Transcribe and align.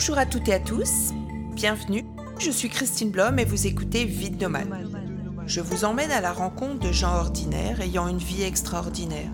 Bonjour 0.00 0.16
à 0.16 0.24
toutes 0.24 0.48
et 0.48 0.54
à 0.54 0.58
tous, 0.58 1.12
bienvenue. 1.52 2.06
Je 2.38 2.50
suis 2.50 2.70
Christine 2.70 3.10
Blom 3.10 3.38
et 3.38 3.44
vous 3.44 3.66
écoutez 3.66 4.06
Vide 4.06 4.40
Nomade. 4.40 4.88
Je 5.44 5.60
vous 5.60 5.84
emmène 5.84 6.10
à 6.10 6.22
la 6.22 6.32
rencontre 6.32 6.78
de 6.78 6.90
gens 6.90 7.16
ordinaires 7.16 7.82
ayant 7.82 8.08
une 8.08 8.16
vie 8.16 8.42
extraordinaire. 8.42 9.28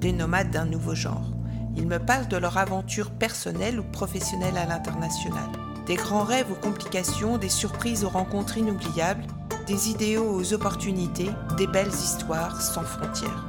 Des 0.00 0.12
nomades 0.12 0.50
d'un 0.50 0.64
nouveau 0.64 0.94
genre. 0.94 1.34
Ils 1.76 1.86
me 1.86 1.98
parlent 1.98 2.28
de 2.28 2.38
leur 2.38 2.56
aventure 2.56 3.10
personnelle 3.10 3.78
ou 3.78 3.82
professionnelle 3.82 4.56
à 4.56 4.64
l'international. 4.64 5.50
Des 5.84 5.96
grands 5.96 6.24
rêves 6.24 6.50
aux 6.50 6.66
complications, 6.66 7.36
des 7.36 7.50
surprises 7.50 8.04
aux 8.04 8.08
rencontres 8.08 8.56
inoubliables, 8.56 9.26
des 9.66 9.90
idéaux 9.90 10.32
aux 10.32 10.54
opportunités, 10.54 11.28
des 11.58 11.66
belles 11.66 11.88
histoires 11.88 12.62
sans 12.62 12.84
frontières. 12.84 13.46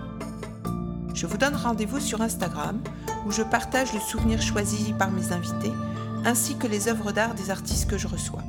Je 1.13 1.25
vous 1.27 1.37
donne 1.37 1.55
rendez-vous 1.55 2.01
sur 2.01 2.19
Instagram 2.19 2.81
où 3.25 3.31
je 3.31 3.41
partage 3.41 3.93
le 3.93 4.01
souvenir 4.01 4.41
choisi 4.41 4.91
par 4.99 5.11
mes 5.11 5.31
invités 5.31 5.71
ainsi 6.25 6.57
que 6.57 6.67
les 6.67 6.87
œuvres 6.87 7.11
d'art 7.11 7.33
des 7.33 7.49
artistes 7.49 7.89
que 7.89 7.97
je 7.97 8.07
reçois. 8.07 8.43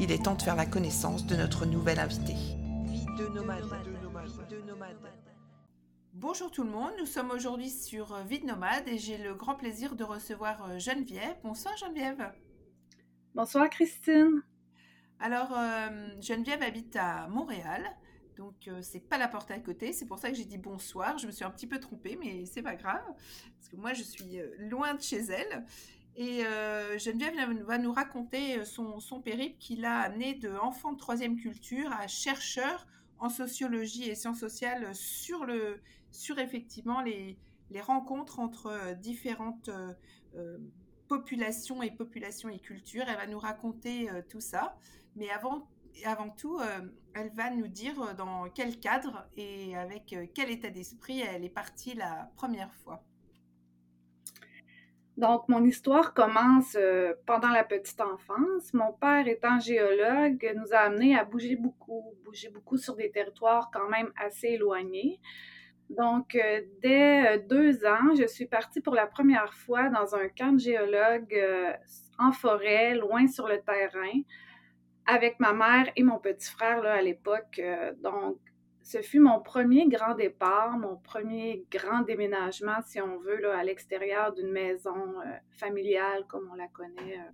Il 0.00 0.10
est 0.10 0.24
temps 0.24 0.34
de 0.34 0.42
faire 0.42 0.56
la 0.56 0.66
connaissance 0.66 1.26
de 1.26 1.36
notre 1.36 1.66
nouvel 1.66 1.98
invité. 1.98 2.34
Vie 2.34 3.06
de 3.18 3.28
nomade. 3.28 3.64
Bonjour 6.12 6.50
tout 6.50 6.64
le 6.64 6.70
monde, 6.70 6.92
nous 6.98 7.06
sommes 7.06 7.30
aujourd'hui 7.30 7.70
sur 7.70 8.14
euh, 8.14 8.22
Vie 8.22 8.40
de 8.40 8.46
nomade 8.46 8.88
et 8.88 8.98
j'ai 8.98 9.18
le 9.18 9.34
grand 9.34 9.54
plaisir 9.54 9.96
de 9.96 10.04
recevoir 10.04 10.64
euh, 10.64 10.78
Geneviève. 10.78 11.36
Bonsoir 11.42 11.76
Geneviève. 11.76 12.32
Bonsoir 13.34 13.68
Christine. 13.68 14.42
Alors 15.20 15.52
euh, 15.56 16.08
Geneviève 16.20 16.62
habite 16.62 16.96
à 16.96 17.28
Montréal, 17.28 17.84
donc 18.36 18.68
c'est 18.82 19.00
pas 19.00 19.18
la 19.18 19.28
porte 19.28 19.50
à 19.50 19.58
côté, 19.58 19.92
c'est 19.92 20.06
pour 20.06 20.18
ça 20.18 20.30
que 20.30 20.36
j'ai 20.36 20.44
dit 20.44 20.58
bonsoir. 20.58 21.16
Je 21.18 21.26
me 21.26 21.32
suis 21.32 21.44
un 21.44 21.50
petit 21.50 21.66
peu 21.66 21.78
trompée, 21.78 22.18
mais 22.20 22.44
c'est 22.46 22.62
pas 22.62 22.76
grave 22.76 23.04
parce 23.58 23.68
que 23.70 23.76
moi 23.76 23.92
je 23.92 24.02
suis 24.02 24.40
loin 24.58 24.94
de 24.94 25.00
chez 25.00 25.20
elle. 25.20 25.64
Et 26.18 26.42
Geneviève 26.98 27.62
va 27.64 27.76
nous 27.76 27.92
raconter 27.92 28.64
son, 28.64 29.00
son 29.00 29.20
périple 29.20 29.56
qui 29.58 29.76
l'a 29.76 30.00
amené 30.00 30.34
de 30.34 30.50
enfant 30.56 30.92
de 30.92 30.98
troisième 30.98 31.36
culture 31.36 31.92
à 31.92 32.06
chercheur 32.06 32.86
en 33.18 33.28
sociologie 33.28 34.08
et 34.08 34.14
sciences 34.14 34.40
sociales 34.40 34.94
sur, 34.94 35.44
le, 35.44 35.80
sur 36.10 36.38
effectivement 36.38 37.02
les, 37.02 37.36
les 37.70 37.82
rencontres 37.82 38.40
entre 38.40 38.94
différentes 38.96 39.70
populations 41.06 41.82
et 41.82 41.90
populations 41.90 42.48
et 42.48 42.58
cultures. 42.58 43.04
Elle 43.08 43.16
va 43.16 43.26
nous 43.26 43.38
raconter 43.38 44.08
tout 44.30 44.40
ça. 44.40 44.78
Mais 45.16 45.28
avant, 45.30 45.68
avant 46.04 46.30
tout, 46.30 46.58
elle 47.14 47.30
va 47.30 47.50
nous 47.50 47.68
dire 47.68 48.14
dans 48.14 48.48
quel 48.50 48.78
cadre 48.78 49.26
et 49.36 49.76
avec 49.76 50.14
quel 50.34 50.50
état 50.50 50.70
d'esprit 50.70 51.20
elle 51.20 51.44
est 51.44 51.50
partie 51.50 51.94
la 51.94 52.30
première 52.36 52.72
fois. 52.74 53.04
Donc, 55.16 55.48
mon 55.48 55.64
histoire 55.64 56.12
commence 56.12 56.76
euh, 56.78 57.14
pendant 57.24 57.48
la 57.48 57.64
petite 57.64 58.00
enfance. 58.02 58.74
Mon 58.74 58.92
père, 58.92 59.26
étant 59.26 59.58
géologue, 59.58 60.52
nous 60.54 60.74
a 60.74 60.78
amenés 60.78 61.16
à 61.16 61.24
bouger 61.24 61.56
beaucoup, 61.56 62.04
bouger 62.22 62.50
beaucoup 62.50 62.76
sur 62.76 62.96
des 62.96 63.10
territoires 63.10 63.70
quand 63.72 63.88
même 63.88 64.12
assez 64.22 64.48
éloignés. 64.48 65.18
Donc, 65.88 66.34
euh, 66.34 66.60
dès 66.82 67.26
euh, 67.26 67.38
deux 67.48 67.86
ans, 67.86 68.14
je 68.18 68.26
suis 68.26 68.44
partie 68.44 68.82
pour 68.82 68.94
la 68.94 69.06
première 69.06 69.54
fois 69.54 69.88
dans 69.88 70.14
un 70.14 70.28
camp 70.28 70.52
de 70.52 70.58
géologue 70.58 71.34
en 72.18 72.32
forêt, 72.32 72.94
loin 72.94 73.26
sur 73.26 73.48
le 73.48 73.62
terrain, 73.62 74.20
avec 75.06 75.40
ma 75.40 75.54
mère 75.54 75.90
et 75.96 76.02
mon 76.02 76.18
petit 76.18 76.50
frère 76.50 76.82
là, 76.82 76.94
à 76.94 77.02
l'époque. 77.02 77.58
donc, 78.02 78.38
ce 78.86 79.02
fut 79.02 79.18
mon 79.18 79.40
premier 79.40 79.88
grand 79.88 80.14
départ, 80.14 80.78
mon 80.78 80.94
premier 80.94 81.64
grand 81.72 82.02
déménagement, 82.02 82.76
si 82.86 83.00
on 83.00 83.18
veut, 83.18 83.40
là, 83.40 83.58
à 83.58 83.64
l'extérieur 83.64 84.32
d'une 84.32 84.52
maison 84.52 84.94
euh, 84.94 85.24
familiale 85.50 86.24
comme 86.28 86.48
on 86.52 86.54
la 86.54 86.68
connaît 86.68 87.18
euh, 87.18 87.30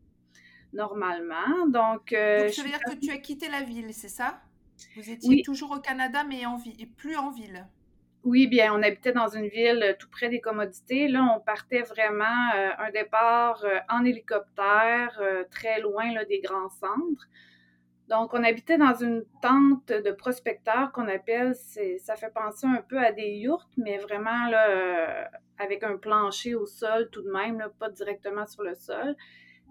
normalement. 0.72 1.66
Donc, 1.68 2.14
euh, 2.14 2.48
ça 2.48 2.62
veut 2.62 2.70
dire 2.70 2.80
que 2.80 2.94
tu 2.94 3.10
as 3.10 3.18
quitté 3.18 3.50
la 3.50 3.60
ville, 3.60 3.92
c'est 3.92 4.08
ça? 4.08 4.40
Vous 4.96 5.10
étiez 5.10 5.42
toujours 5.42 5.72
au 5.72 5.80
Canada, 5.80 6.24
mais 6.26 6.46
en 6.46 6.58
et 6.78 6.86
plus 6.86 7.16
en 7.16 7.30
ville. 7.30 7.66
Oui, 8.24 8.46
bien, 8.46 8.72
on 8.72 8.82
habitait 8.82 9.12
dans 9.12 9.28
une 9.28 9.48
ville 9.48 9.94
tout 9.98 10.08
près 10.08 10.30
des 10.30 10.40
commodités. 10.40 11.06
Là, 11.06 11.36
on 11.36 11.40
partait 11.40 11.82
vraiment 11.82 12.50
un 12.78 12.90
départ 12.92 13.62
en 13.90 14.04
hélicoptère, 14.06 15.20
très 15.50 15.80
loin 15.80 16.12
là, 16.14 16.24
des 16.24 16.40
grands 16.40 16.70
centres. 16.70 17.28
Donc, 18.12 18.34
on 18.34 18.44
habitait 18.44 18.76
dans 18.76 18.92
une 18.92 19.24
tente 19.40 19.88
de 19.88 20.10
prospecteurs 20.10 20.92
qu'on 20.92 21.08
appelle, 21.08 21.54
ça 21.54 22.14
fait 22.14 22.30
penser 22.30 22.66
un 22.66 22.82
peu 22.86 22.98
à 22.98 23.10
des 23.10 23.36
yourtes, 23.36 23.72
mais 23.78 23.96
vraiment 23.96 24.48
là, 24.50 24.68
euh, 24.68 25.24
avec 25.56 25.82
un 25.82 25.96
plancher 25.96 26.54
au 26.54 26.66
sol 26.66 27.08
tout 27.10 27.22
de 27.22 27.30
même, 27.30 27.66
pas 27.78 27.88
directement 27.88 28.44
sur 28.44 28.64
le 28.64 28.74
sol, 28.74 29.16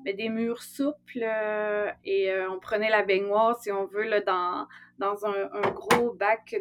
mais 0.03 0.13
des 0.13 0.29
murs 0.29 0.63
souples 0.63 1.21
euh, 1.21 1.91
et 2.03 2.31
euh, 2.31 2.49
on 2.49 2.59
prenait 2.59 2.89
la 2.89 3.03
baignoire, 3.03 3.61
si 3.61 3.71
on 3.71 3.85
veut, 3.85 4.09
là, 4.09 4.21
dans, 4.21 4.67
dans 4.97 5.23
un, 5.27 5.71
gros 5.73 6.11
bac 6.11 6.55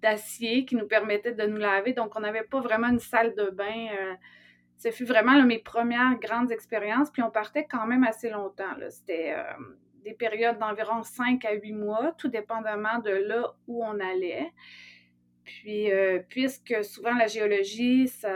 d'acier 0.00 0.64
qui 0.64 0.76
nous 0.76 0.86
permettait 0.86 1.32
de 1.32 1.44
nous 1.44 1.56
laver. 1.56 1.92
Donc, 1.92 2.12
on 2.14 2.20
n'avait 2.20 2.44
pas 2.44 2.60
vraiment 2.60 2.86
une 2.86 3.00
salle 3.00 3.34
de 3.34 3.50
bain. 3.50 3.88
ce 4.76 4.92
fut 4.92 5.06
vraiment 5.06 5.42
mes 5.42 5.58
premières 5.58 6.20
grandes 6.20 6.52
expériences. 6.52 7.10
Puis, 7.10 7.20
on 7.20 7.32
partait 7.32 7.66
quand 7.68 7.88
même 7.88 8.04
assez 8.04 8.30
longtemps. 8.30 8.76
C'était 8.90 9.34
des 10.04 10.14
périodes 10.14 10.58
d'environ 10.58 11.02
5 11.02 11.44
à 11.44 11.52
8 11.52 11.72
mois, 11.72 12.12
tout 12.18 12.28
dépendamment 12.28 12.98
de 12.98 13.10
là 13.10 13.54
où 13.66 13.84
on 13.84 13.98
allait. 14.00 14.52
Puis, 15.44 15.90
euh, 15.90 16.20
puisque 16.28 16.84
souvent 16.84 17.14
la 17.14 17.26
géologie, 17.26 18.08
ça 18.08 18.30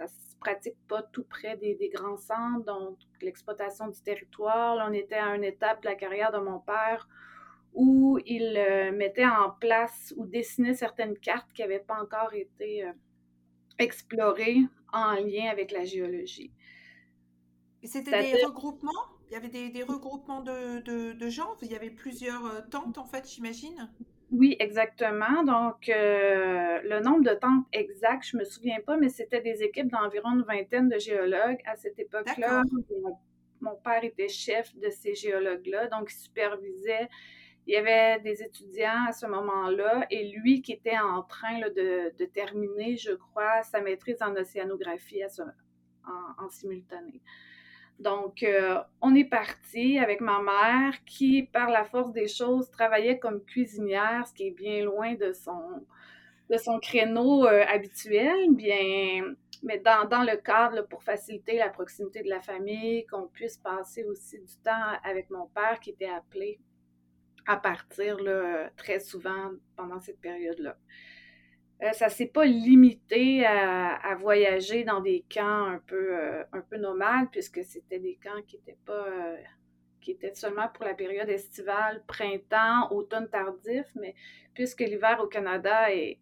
ne 0.00 0.06
se 0.06 0.36
pratique 0.40 0.76
pas 0.88 1.02
tout 1.02 1.24
près 1.24 1.56
des, 1.56 1.90
grands 1.94 2.16
centres, 2.16 2.64
donc 2.64 2.98
l'exploitation 3.22 3.88
du 3.88 4.00
territoire. 4.02 4.76
Là, 4.76 4.86
on 4.88 4.92
était 4.92 5.14
à 5.14 5.34
une 5.34 5.44
étape 5.44 5.82
de 5.82 5.88
la 5.88 5.94
carrière 5.94 6.32
de 6.32 6.38
mon 6.38 6.58
père 6.58 7.08
où 7.72 8.18
il 8.24 8.56
euh, 8.56 8.92
mettait 8.92 9.26
en 9.26 9.50
place 9.50 10.14
ou 10.16 10.26
dessinait 10.26 10.74
certaines 10.74 11.18
cartes 11.18 11.52
qui 11.52 11.62
n'avaient 11.62 11.80
pas 11.80 12.00
encore 12.00 12.32
été 12.32 12.84
euh, 12.84 12.92
explorées 13.78 14.60
en 14.92 15.14
lien 15.14 15.50
avec 15.50 15.72
la 15.72 15.84
géologie. 15.84 16.52
C'était 17.82 18.32
des 18.32 18.44
regroupements? 18.44 18.90
Y 19.34 19.36
avait 19.36 19.70
des, 19.70 19.82
regroupements 19.82 20.42
de, 20.42 21.28
gens, 21.28 21.56
il 21.62 21.72
y 21.72 21.74
avait 21.74 21.90
plusieurs 21.90 22.44
euh, 22.46 22.60
tentes 22.70 22.98
en 22.98 23.04
fait, 23.04 23.28
j'imagine? 23.28 23.90
Oui, 24.30 24.56
exactement. 24.60 25.42
Donc, 25.42 25.88
euh, 25.88 26.80
le 26.82 27.00
nombre 27.00 27.24
de 27.24 27.34
tentes 27.34 27.66
exact, 27.72 28.24
je 28.24 28.36
ne 28.36 28.40
me 28.42 28.44
souviens 28.44 28.78
pas, 28.80 28.96
mais 28.96 29.08
c'était 29.08 29.40
des 29.40 29.62
équipes 29.62 29.90
d'environ 29.90 30.30
une 30.32 30.42
vingtaine 30.42 30.88
de 30.88 30.98
géologues 30.98 31.60
à 31.66 31.76
cette 31.76 31.98
époque-là. 31.98 32.62
Mon, 33.60 33.76
père 33.76 34.04
était 34.04 34.28
chef 34.28 34.76
de 34.76 34.90
ces 34.90 35.14
géologues-là, 35.14 35.88
donc 35.88 36.10
il 36.12 36.16
supervisait. 36.16 37.08
Il 37.66 37.74
y 37.74 37.76
avait 37.76 38.20
des 38.20 38.42
étudiants 38.42 39.06
à 39.08 39.12
ce 39.12 39.26
moment-là 39.26 40.06
et 40.10 40.28
lui 40.28 40.62
qui 40.62 40.72
était 40.72 40.98
en 40.98 41.22
train 41.22 41.60
de, 41.60 42.24
terminer, 42.26 42.96
je 42.96 43.12
crois, 43.12 43.62
sa 43.62 43.80
maîtrise 43.80 44.22
en 44.22 44.36
océanographie 44.36 45.22
en 46.04 46.48
simultané. 46.50 47.22
Donc, 47.98 48.42
euh, 48.42 48.80
on 49.00 49.14
est 49.14 49.24
parti 49.24 49.98
avec 49.98 50.20
ma 50.20 50.42
mère 50.42 51.04
qui, 51.04 51.44
par 51.44 51.70
la 51.70 51.84
force 51.84 52.12
des 52.12 52.26
choses, 52.26 52.70
travaillait 52.70 53.18
comme 53.18 53.44
cuisinière, 53.44 54.26
ce 54.26 54.34
qui 54.34 54.48
est 54.48 54.50
bien 54.50 54.84
loin 54.84 55.14
de 55.14 55.32
son, 55.32 56.80
créneau 56.80 57.46
euh, 57.46 57.64
habituel, 57.66 58.50
bien, 58.50 59.34
mais 59.62 59.78
dans, 59.78 60.06
dans, 60.08 60.22
le 60.22 60.36
cadre 60.36 60.82
pour 60.88 61.02
faciliter 61.02 61.56
la 61.56 61.70
proximité 61.70 62.22
de 62.22 62.28
la 62.28 62.40
famille, 62.40 63.06
qu'on 63.06 63.28
puisse 63.28 63.58
passer 63.58 64.04
aussi 64.04 64.38
du 64.38 64.56
temps 64.62 64.98
avec 65.04 65.30
mon 65.30 65.46
père 65.46 65.78
qui 65.80 65.90
était 65.90 66.10
appelé 66.10 66.58
à 67.46 67.56
partir 67.56 68.18
là, 68.20 68.70
très 68.76 69.00
souvent 69.00 69.52
pendant 69.76 70.00
cette 70.00 70.20
période-là. 70.20 70.76
Euh, 71.82 71.92
ça 71.92 72.08
s'est 72.08 72.26
pas 72.26 72.44
limité 72.44 73.44
à, 73.44 74.14
voyager 74.14 74.84
dans 74.84 75.00
des 75.00 75.24
camps 75.32 75.64
un 75.66 75.80
peu, 75.86 76.16
euh, 76.16 76.44
un 76.52 76.60
peu 76.60 76.78
puisque 77.30 77.64
c'était 77.64 77.98
des 77.98 78.18
camps 78.22 78.42
qui 78.46 78.56
étaient 78.56 78.78
pas 78.86 79.06
euh, 79.08 79.36
qui 80.00 80.12
étaient 80.12 80.34
seulement 80.34 80.68
pour 80.68 80.84
la 80.84 80.94
période 80.94 81.28
estivale, 81.28 82.02
printemps, 82.06 82.90
automne 82.90 83.28
tardif, 83.28 83.86
mais 83.94 84.14
puisque 84.52 84.80
l'hiver 84.80 85.18
au 85.22 85.26
Canada 85.26 85.90
est, 85.90 86.18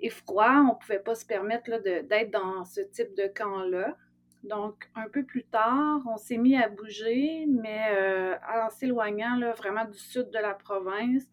est 0.00 0.10
froid, 0.10 0.66
on 0.70 0.74
pouvait 0.74 0.98
pas 0.98 1.14
se 1.14 1.24
permettre 1.24 1.78
d'être 1.82 2.30
dans 2.30 2.64
ce 2.64 2.82
type 2.82 3.14
de 3.16 3.26
camp-là. 3.26 3.96
Donc, 4.44 4.90
un 4.94 5.08
peu 5.08 5.24
plus 5.24 5.44
tard, 5.44 6.00
on 6.06 6.18
s'est 6.18 6.36
mis 6.36 6.56
à 6.56 6.68
bouger, 6.68 7.46
mais 7.48 8.38
en 8.46 8.68
s'éloignant 8.68 9.40
vraiment 9.56 9.86
du 9.86 9.98
sud 9.98 10.28
de 10.30 10.38
la 10.38 10.52
province, 10.52 11.24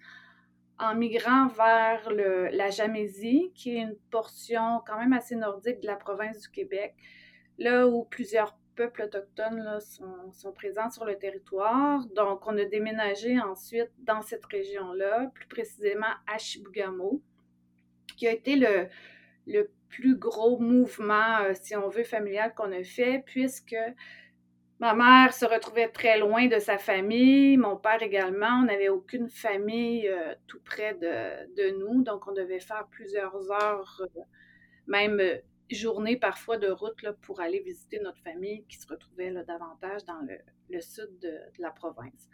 en 0.80 0.96
migrant 0.96 1.48
vers 1.48 2.12
le, 2.12 2.48
la 2.50 2.70
Jamésie, 2.70 3.52
qui 3.56 3.78
est 3.78 3.82
une 3.82 3.96
portion 4.12 4.82
quand 4.86 4.98
même 4.98 5.14
assez 5.14 5.36
nordique 5.36 5.80
de 5.80 5.88
la 5.88 5.96
province 5.96 6.42
du 6.42 6.50
Québec, 6.50 6.96
là 7.58 7.88
où 7.88 8.04
plusieurs 8.04 8.58
peuples 8.76 9.04
autochtones 9.04 9.64
là, 9.64 9.80
sont, 9.80 10.32
sont, 10.34 10.52
présents 10.52 10.90
sur 10.90 11.06
le 11.06 11.18
territoire. 11.18 12.06
Donc, 12.08 12.46
on 12.46 12.58
a 12.58 12.66
déménagé 12.66 13.40
ensuite 13.40 13.92
dans 14.00 14.22
cette 14.22 14.46
région-là, 14.46 15.32
plus 15.34 15.48
précisément 15.48 16.14
à 16.28 16.38
Chibougamau, 16.38 17.22
qui 18.18 18.28
a 18.28 18.34
été 18.34 18.58
le, 18.58 18.88
le 19.48 19.72
plus 19.88 20.18
gros 20.18 20.60
mouvement, 20.60 21.38
si 21.54 21.76
on 21.76 21.88
veut, 21.88 22.04
familial 22.04 22.54
qu'on 22.54 22.72
a 22.74 22.84
fait, 22.84 23.24
puisque 23.26 23.78
Ma 24.80 24.94
mère 24.94 25.34
se 25.34 25.46
retrouvait 25.46 25.88
très 25.88 26.20
loin 26.20 26.48
de 26.48 26.60
sa 26.60 26.78
famille, 26.78 27.56
mon 27.56 27.78
père 27.78 28.04
également. 28.04 28.60
On 28.60 28.64
n'avait 28.64 28.90
aucune 28.90 29.30
famille 29.30 30.08
euh, 30.08 30.36
tout 30.48 30.60
près 30.66 30.96
de, 30.96 31.80
nous, 31.80 32.04
donc 32.04 32.28
on 32.28 32.34
devait 32.34 32.60
faire 32.60 32.86
plusieurs 32.92 33.52
heures, 33.52 34.02
euh, 34.02 34.22
même 34.86 35.20
euh, 35.22 35.38
journées 35.72 36.18
parfois 36.18 36.58
de 36.58 36.68
route 36.68 37.10
pour 37.22 37.40
aller 37.40 37.62
visiter 37.62 38.00
notre 38.02 38.22
famille 38.22 38.66
qui 38.66 38.76
se 38.76 38.88
retrouvait 38.88 39.32
là, 39.32 39.44
davantage 39.44 40.04
dans 40.04 40.20
le, 40.70 40.82
sud 40.82 41.20
de, 41.22 41.40
la 41.58 41.72
province. 41.72 42.30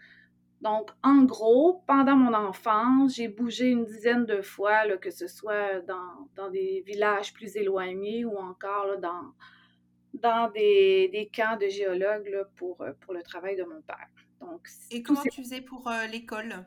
Donc, 0.62 0.90
en 1.04 1.24
gros, 1.24 1.84
pendant 1.86 2.16
mon 2.16 2.34
enfance, 2.34 3.16
j'ai 3.16 3.28
bougé 3.28 3.70
une 3.70 3.86
dizaine 3.86 4.26
de 4.26 4.42
fois, 4.42 4.86
là, 4.86 4.98
que 4.98 5.12
ce 5.12 5.28
soit 5.28 5.80
dans, 5.82 6.50
des 6.50 6.84
villages 6.88 7.34
plus 7.34 7.56
éloignés 7.56 8.26
ou 8.26 8.36
encore 8.38 8.98
dans 9.00 9.34
dans 10.22 10.50
des, 10.52 11.10
des 11.12 11.28
camps 11.28 11.58
de 11.58 11.68
géologues 11.68 12.30
là, 12.30 12.44
pour, 12.56 12.82
euh, 12.82 12.92
pour 13.02 13.14
le 13.14 13.24
travail 13.24 13.56
de 13.56 13.64
mon 13.64 13.82
père. 13.82 14.08
Donc, 14.40 14.68
Et 14.92 15.04
comment 15.04 15.22
tu 15.22 15.42
faisais 15.42 15.62
pour 15.62 15.88
euh, 15.88 16.08
l'école? 16.08 16.66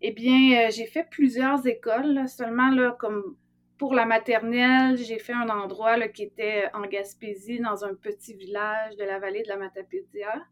Eh 0.00 0.12
bien, 0.12 0.40
euh, 0.66 0.70
j'ai 0.70 0.86
fait 0.86 1.06
plusieurs 1.10 1.66
écoles, 1.66 2.28
seulement 2.28 2.70
là, 2.70 2.96
comme 2.98 3.36
pour 3.76 3.94
la 3.94 4.06
maternelle, 4.06 4.96
j'ai 4.96 5.18
fait 5.18 5.34
un 5.34 5.48
endroit 5.48 5.96
là, 5.96 6.08
qui 6.08 6.24
était 6.24 6.68
en 6.74 6.82
Gaspésie, 6.82 7.60
dans 7.60 7.84
un 7.84 7.94
petit 7.94 8.34
village 8.34 8.96
de 8.96 9.04
la 9.04 9.18
vallée 9.18 9.42
de 9.42 9.48
la 9.48 9.56
Matapédia. 9.56 10.42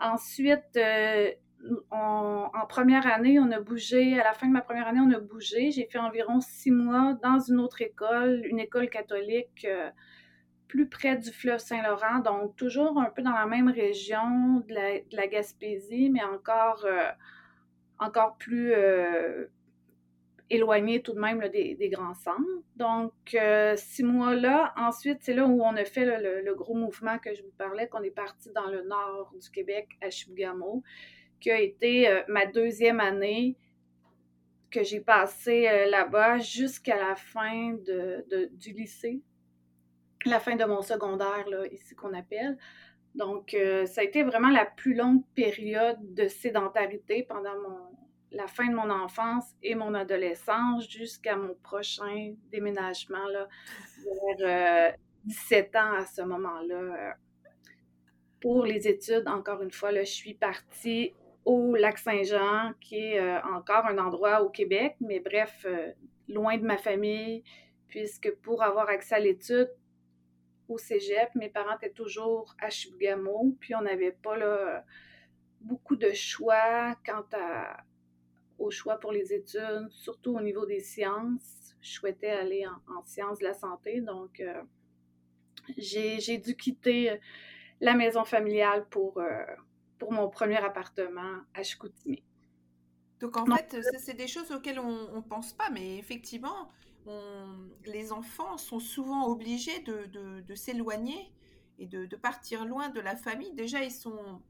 Ensuite, 0.00 0.78
en 1.90 2.66
première 2.68 3.06
année, 3.06 3.38
on 3.38 3.50
a 3.50 3.60
bougé, 3.60 4.18
à 4.18 4.24
la 4.24 4.32
fin 4.32 4.46
de 4.46 4.52
ma 4.52 4.62
première 4.62 4.88
année, 4.88 5.00
on 5.02 5.10
a 5.10 5.20
bougé. 5.20 5.70
J'ai 5.70 5.86
fait 5.86 5.98
environ 5.98 6.40
six 6.40 6.70
mois 6.70 7.18
dans 7.22 7.38
une 7.38 7.60
autre 7.60 7.82
école, 7.82 8.42
une 8.46 8.58
école 8.58 8.88
catholique 8.88 9.66
plus 10.68 10.88
près 10.88 11.16
du 11.16 11.30
fleuve 11.30 11.58
Saint-Laurent, 11.58 12.18
donc 12.20 12.56
toujours 12.56 12.98
un 12.98 13.10
peu 13.10 13.22
dans 13.22 13.32
la 13.32 13.46
même 13.46 13.68
région 13.68 14.60
de 14.68 15.16
la, 15.16 15.26
Gaspésie, 15.26 16.10
mais 16.10 16.22
encore, 16.22 16.84
euh, 16.84 17.10
encore 17.98 18.36
plus 18.36 18.72
euh, 18.72 19.46
éloigné 20.50 21.02
tout 21.02 21.12
de 21.12 21.20
même 21.20 21.40
des, 21.48 21.88
grands 21.90 22.14
centres. 22.14 22.42
Donc, 22.76 23.12
euh, 23.34 23.74
six 23.76 24.02
mois-là, 24.02 24.74
ensuite, 24.76 25.18
c'est 25.22 25.34
là 25.34 25.46
où 25.46 25.62
on 25.62 25.76
a 25.76 25.84
fait 25.84 26.04
le, 26.04 26.54
gros 26.54 26.74
mouvement 26.74 27.18
que 27.18 27.32
je 27.34 27.42
vous 27.42 27.54
parlais, 27.56 27.88
qu'on 27.88 28.02
est 28.02 28.10
parti 28.10 28.50
dans 28.52 28.66
le 28.66 28.82
nord 28.82 29.32
du 29.40 29.50
Québec, 29.50 29.88
à 30.02 30.10
Chibougamau, 30.10 30.82
qui 31.40 31.50
a 31.50 31.60
été 31.60 32.22
ma 32.28 32.46
deuxième 32.46 32.98
année 32.98 33.56
que 34.70 34.82
j'ai 34.82 35.00
passé 35.00 35.86
là-bas 35.90 36.38
jusqu'à 36.38 36.96
la 36.96 37.14
fin 37.14 37.74
de, 37.74 38.50
du 38.52 38.72
lycée 38.72 39.22
la 40.28 40.40
fin 40.40 40.56
de 40.56 40.64
mon 40.64 40.82
secondaire, 40.82 41.48
là, 41.48 41.66
ici 41.68 41.94
qu'on 41.94 42.14
appelle. 42.14 42.56
Donc, 43.16 43.54
euh, 43.54 43.86
ça 43.86 44.02
a 44.02 44.04
été 44.04 44.22
vraiment 44.22 44.50
la 44.50 44.66
plus 44.66 44.94
longue 44.94 45.24
période 45.34 45.96
de 46.14 46.28
sédentarité 46.28 47.22
pendant 47.22 47.58
mon, 47.62 47.78
la 48.30 48.46
fin 48.46 48.68
de 48.68 48.74
mon 48.74 48.90
enfance 48.90 49.44
et 49.62 49.74
mon 49.74 49.94
adolescence 49.94 50.88
jusqu'à 50.88 51.34
mon 51.34 51.54
prochain 51.62 52.34
déménagement, 52.52 53.26
là, 53.28 53.48
vers 54.38 54.94
17 55.24 55.74
euh, 55.74 55.78
ans 55.78 55.92
à 55.94 56.04
ce 56.04 56.20
moment-là. 56.22 56.74
Euh, 56.74 57.10
pour 58.40 58.66
les 58.66 58.86
études, 58.86 59.26
encore 59.28 59.62
une 59.62 59.72
fois, 59.72 59.92
là, 59.92 60.04
je 60.04 60.12
suis 60.12 60.34
partie 60.34 61.14
au 61.46 61.74
lac 61.74 61.96
Saint-Jean, 61.96 62.72
qui 62.80 62.96
est 62.96 63.40
encore 63.42 63.86
un 63.86 63.98
endroit 63.98 64.42
au 64.42 64.50
Québec, 64.50 64.96
mais 65.00 65.20
bref, 65.20 65.64
loin 66.28 66.58
de 66.58 66.64
ma 66.64 66.76
famille, 66.76 67.44
puisque 67.88 68.30
pour 68.42 68.62
avoir 68.62 68.88
accès 68.88 69.14
à 69.14 69.20
l'étude, 69.20 69.70
au 70.68 70.78
cégep. 70.78 71.34
Mes 71.34 71.48
parents 71.48 71.76
étaient 71.76 71.90
toujours 71.90 72.54
à 72.60 72.70
Chibougamau, 72.70 73.56
puis 73.60 73.74
on 73.74 73.82
n'avait 73.82 74.12
pas 74.12 74.36
là, 74.36 74.84
beaucoup 75.60 75.96
de 75.96 76.12
choix 76.12 76.96
quant 77.04 77.24
à, 77.32 77.84
au 78.58 78.70
choix 78.70 78.98
pour 78.98 79.12
les 79.12 79.32
études, 79.32 79.88
surtout 79.90 80.36
au 80.36 80.40
niveau 80.40 80.66
des 80.66 80.80
sciences. 80.80 81.74
Je 81.80 81.92
souhaitais 81.92 82.30
aller 82.30 82.66
en, 82.66 83.04
sciences 83.04 83.38
de 83.38 83.44
la 83.44 83.54
santé, 83.54 84.00
donc 84.00 84.40
euh, 84.40 84.62
j'ai 85.76 86.38
dû 86.38 86.56
quitter 86.56 87.20
la 87.80 87.94
maison 87.94 88.24
familiale 88.24 88.86
pour, 88.88 89.18
euh, 89.18 89.44
pour 89.98 90.12
mon 90.12 90.28
premier 90.28 90.56
appartement 90.56 91.40
à 91.54 91.62
Chicoutimi. 91.62 92.22
Donc 93.20 93.36
en 93.36 93.46
fait, 93.46 93.76
c'est 93.98 94.14
des 94.16 94.26
choses 94.26 94.50
auxquelles 94.52 94.78
on 94.78 95.16
ne 95.16 95.22
pense 95.22 95.52
pas, 95.52 95.70
mais 95.70 95.96
effectivement, 95.98 96.70
les 97.84 98.12
enfants 98.12 98.58
sont 98.58 98.80
souvent 98.80 99.26
obligés 99.28 99.80
de, 99.80 100.54
s'éloigner 100.54 101.32
et 101.78 101.86
de, 101.86 102.16
partir 102.16 102.64
loin 102.64 102.88
de 102.88 103.00
la 103.00 103.16
famille. 103.16 103.52
Déjà, 103.52 103.82
ils 103.82 103.92
sont 103.92 104.42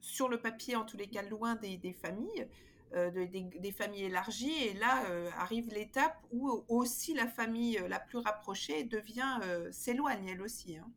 sur 0.00 0.28
le 0.28 0.40
papier, 0.40 0.76
en 0.76 0.84
tous 0.84 0.96
les 0.96 1.08
cas, 1.08 1.22
loin 1.22 1.56
des, 1.56 1.92
familles, 1.92 2.48
euh, 2.94 3.10
des, 3.10 3.72
familles 3.72 4.04
élargies. 4.04 4.64
Et 4.64 4.74
là, 4.74 5.04
euh, 5.10 5.30
arrive 5.36 5.68
l'étape 5.68 6.16
où 6.30 6.64
aussi 6.68 7.14
la 7.14 7.26
famille 7.26 7.80
la 7.88 8.00
plus 8.00 8.18
rapprochée 8.18 8.84
devient, 8.84 9.40
euh, 9.42 9.70
s'éloigne 9.72 10.28
elle 10.28 10.42
aussi. 10.42 10.76
Hein. 10.76 10.90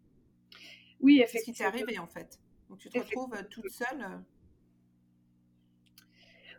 Oui, 1.00 1.22
effectivement. 1.22 1.32
C'est 1.34 1.40
ce 1.40 1.46
qui 1.46 1.54
t'est 1.54 1.64
arrivé, 1.64 2.00
en 2.00 2.08
fait. 2.08 2.40
Donc, 2.70 2.80
tu 2.80 2.90
te 2.90 3.00
retrouves 3.00 3.36
toute 3.50 3.70
seule. 3.70 4.24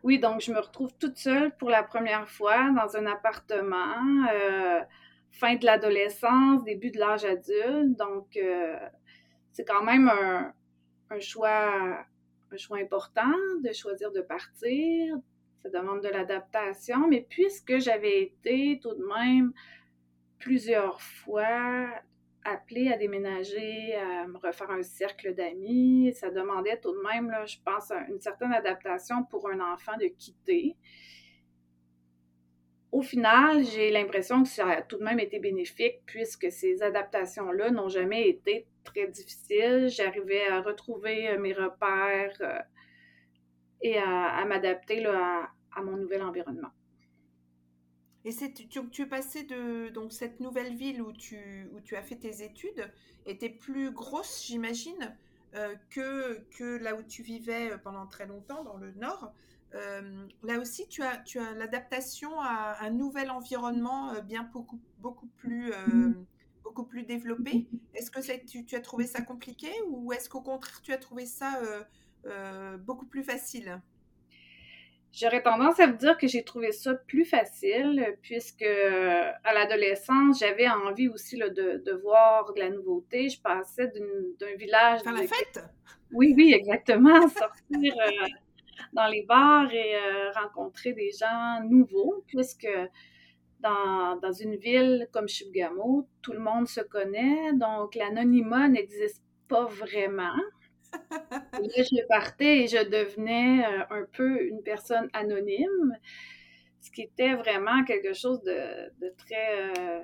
Oui, 0.02 0.18
donc 0.18 0.40
je 0.40 0.52
me 0.52 0.58
retrouve 0.58 0.92
toute 0.98 1.16
seule 1.16 1.56
pour 1.56 1.70
la 1.70 1.84
première 1.84 2.28
fois 2.28 2.70
dans 2.72 2.96
un 2.96 3.06
appartement, 3.06 4.26
euh, 4.32 4.80
fin 5.30 5.54
de 5.54 5.64
l'adolescence, 5.64 6.64
début 6.64 6.90
de 6.90 6.98
l'âge 6.98 7.24
adulte. 7.24 7.96
Donc, 7.96 8.36
euh, 8.36 8.76
c'est 9.52 9.64
quand 9.64 9.84
même 9.84 10.08
un, 10.08 11.20
choix, 11.20 12.04
un 12.50 12.56
choix 12.56 12.78
important 12.78 13.32
de 13.62 13.72
choisir 13.72 14.10
de 14.10 14.22
partir. 14.22 15.16
Ça 15.62 15.68
demande 15.70 16.02
de 16.02 16.08
l'adaptation, 16.08 17.06
mais 17.06 17.24
puisque 17.28 17.78
j'avais 17.78 18.22
été 18.22 18.80
tout 18.82 18.94
de 18.94 19.04
même 19.04 19.52
plusieurs 20.40 21.00
fois 21.00 21.86
appelée 22.44 22.92
à 22.92 22.96
déménager, 22.96 23.94
à 23.94 24.26
me 24.26 24.36
refaire 24.38 24.70
un 24.70 24.82
cercle 24.82 25.34
d'amis. 25.34 26.12
Ça 26.14 26.30
demandait 26.30 26.78
tout 26.80 26.92
de 26.92 27.02
même, 27.02 27.34
je 27.46 27.56
pense, 27.64 27.90
une 28.08 28.20
certaine 28.20 28.52
adaptation 28.52 29.24
pour 29.24 29.48
un 29.48 29.60
enfant 29.72 29.96
de 29.98 30.06
quitter. 30.06 30.76
Au 32.92 33.00
final, 33.00 33.64
j'ai 33.64 33.90
l'impression 33.90 34.42
que 34.42 34.50
ça 34.50 34.68
a 34.68 34.82
tout 34.82 34.98
de 34.98 35.04
même 35.04 35.18
été 35.18 35.38
bénéfique 35.38 36.02
puisque 36.04 36.52
ces 36.52 36.82
adaptations-là 36.82 37.70
n'ont 37.70 37.88
jamais 37.88 38.28
été 38.28 38.66
très 38.84 39.06
difficiles. 39.08 39.88
J'arrivais 39.88 40.46
à 40.48 40.60
retrouver 40.60 41.30
euh, 41.30 41.38
mes 41.38 41.54
repères 41.54 42.36
euh, 42.42 42.58
et 43.80 43.96
à, 43.96 44.44
m'adapter 44.44 45.04
à 45.06 45.82
mon 45.82 45.96
nouvel 45.96 46.22
environnement. 46.22 46.68
Et 48.24 48.32
c'est, 48.32 48.52
tu, 48.52 48.68
tu, 48.68 49.02
es 49.02 49.06
passé 49.06 49.42
de 49.42 49.88
donc, 49.88 50.12
cette 50.12 50.40
nouvelle 50.40 50.74
ville 50.74 51.02
où 51.02 51.12
tu, 51.12 51.68
où 51.74 51.80
tu 51.80 51.96
as 51.96 52.02
fait 52.02 52.16
tes 52.16 52.44
études 52.44 52.90
était 53.26 53.50
plus 53.50 53.90
grosse, 53.90 54.44
j'imagine, 54.46 55.16
euh, 55.54 55.74
que, 55.90 56.40
que 56.56 56.78
là 56.78 56.94
où 56.94 57.02
tu 57.02 57.22
vivais 57.22 57.72
euh, 57.72 57.78
pendant 57.78 58.06
très 58.06 58.26
longtemps, 58.26 58.64
dans 58.64 58.76
le 58.76 58.92
nord. 58.92 59.34
Euh, 59.74 60.26
là 60.42 60.58
aussi, 60.58 60.86
tu 60.88 61.02
as, 61.02 61.18
tu 61.18 61.38
as 61.40 61.52
l'adaptation 61.52 62.40
à 62.40 62.78
un 62.80 62.90
nouvel 62.90 63.30
environnement 63.30 64.14
bien 64.22 64.44
beaucoup, 64.44 64.80
beaucoup, 64.98 65.28
plus, 65.36 65.72
beaucoup 66.62 66.84
plus 66.84 67.04
développé. 67.04 67.66
Est-ce 67.94 68.10
que 68.10 68.20
tu, 68.46 68.64
tu, 68.64 68.76
as 68.76 68.80
trouvé 68.80 69.06
ça 69.06 69.22
compliqué 69.22 69.70
ou 69.88 70.12
est-ce 70.12 70.28
qu'au 70.28 70.42
contraire, 70.42 70.80
tu 70.82 70.92
as 70.92 70.98
trouvé 70.98 71.26
ça 71.26 71.58
beaucoup 72.80 73.06
plus 73.06 73.24
facile? 73.24 73.80
J'aurais 75.12 75.42
tendance 75.42 75.78
à 75.78 75.86
vous 75.86 75.96
dire 75.96 76.16
que 76.16 76.26
j'ai 76.26 76.42
trouvé 76.42 76.72
ça 76.72 76.94
plus 76.94 77.26
facile, 77.26 78.16
puisque 78.22 78.62
euh, 78.62 79.30
à 79.44 79.52
l'adolescence, 79.52 80.40
j'avais 80.40 80.66
envie 80.68 81.08
aussi 81.08 81.36
là, 81.36 81.50
de, 81.50 81.82
de, 81.84 81.92
voir 82.02 82.50
de 82.54 82.60
la 82.60 82.70
nouveauté. 82.70 83.28
Je 83.28 83.38
passais 83.38 83.88
d'un 83.88 84.56
village. 84.56 85.02
Faire 85.02 85.12
la 85.12 85.26
fête? 85.26 85.64
Oui, 86.12 86.32
oui, 86.34 86.54
exactement. 86.54 87.20
Sortir 87.28 87.94
euh, 88.00 88.26
dans 88.94 89.06
les 89.06 89.22
bars 89.24 89.70
et 89.70 89.96
euh, 89.96 90.30
rencontrer 90.30 90.94
des 90.94 91.10
gens 91.10 91.60
nouveaux, 91.68 92.24
puisque 92.26 92.68
dans, 93.60 94.16
dans 94.16 94.32
une 94.32 94.56
ville 94.56 95.08
comme 95.12 95.28
Chibougamau, 95.28 96.08
tout 96.22 96.32
le 96.32 96.40
monde 96.40 96.66
se 96.66 96.80
connaît, 96.80 97.52
donc 97.52 97.96
l'anonymat 97.96 98.68
n'existe 98.68 99.22
pas 99.46 99.66
vraiment 99.66 100.34
je 101.52 102.06
partais 102.06 102.64
et 102.64 102.68
je 102.68 102.88
devenais 102.88 103.64
euh, 103.64 103.84
un 103.90 104.06
peu 104.12 104.42
une 104.42 104.62
personne 104.62 105.08
anonyme, 105.12 105.96
ce 106.80 106.90
qui 106.90 107.02
était 107.02 107.34
vraiment 107.34 107.84
quelque 107.84 108.12
chose 108.12 108.42
de, 108.42 109.14
très, 109.16 109.78
euh, 109.78 110.00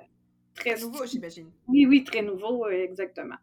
très... 0.55 0.79
nouveau, 0.79 1.05
j'imagine. 1.05 1.51
Oui, 1.67 1.85
oui, 1.85 2.03
très 2.03 2.21
nouveau, 2.21 2.67
exactement. 2.69 3.35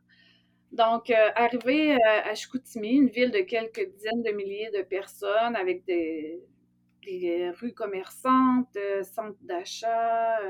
Donc, 0.73 1.11
euh, 1.11 1.31
arrivé 1.37 1.97
à 2.03 2.35
Chicoutimi, 2.35 2.91
une 2.97 3.09
ville 3.09 3.31
de 3.31 3.41
quelques 3.41 3.89
dizaines 3.95 4.23
de 4.23 4.33
milliers 4.33 4.71
de 4.75 4.83
personnes 4.83 5.55
avec 5.55 5.85
des, 5.85 6.41
des 7.07 7.51
rues 7.51 7.73
commerçantes, 7.73 8.77
centres 9.03 9.39
d'achat, 9.43 10.41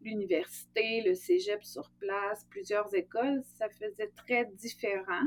l'université, 0.00 1.02
le 1.04 1.14
cégep 1.14 1.64
sur 1.64 1.90
place, 1.98 2.46
plusieurs 2.50 2.94
écoles. 2.94 3.42
Ça 3.58 3.68
faisait 3.68 4.12
très 4.16 4.46
différent. 4.46 5.26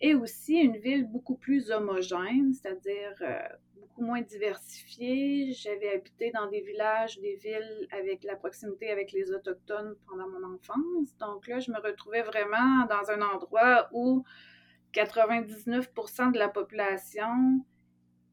Et 0.00 0.14
aussi 0.14 0.56
une 0.56 0.76
ville 0.76 1.06
beaucoup 1.06 1.36
plus 1.36 1.70
homogène, 1.70 2.52
c'est-à-dire 2.52 3.14
beaucoup 3.76 4.02
moins 4.02 4.20
diversifiée. 4.20 5.52
J'avais 5.52 5.94
habité 5.94 6.30
dans 6.32 6.48
des 6.48 6.60
villages, 6.60 7.18
des 7.20 7.36
villes 7.36 7.88
avec 7.90 8.24
la 8.24 8.36
proximité 8.36 8.90
avec 8.90 9.12
les 9.12 9.32
Autochtones 9.32 9.96
pendant 10.06 10.28
mon 10.28 10.54
enfance. 10.54 11.16
Donc 11.18 11.46
là, 11.48 11.60
je 11.60 11.70
me 11.70 11.80
retrouvais 11.80 12.22
vraiment 12.22 12.86
dans 12.86 13.10
un 13.10 13.22
endroit 13.22 13.88
où 13.92 14.22
99% 14.92 16.32
de 16.32 16.38
la 16.38 16.48
population 16.48 17.64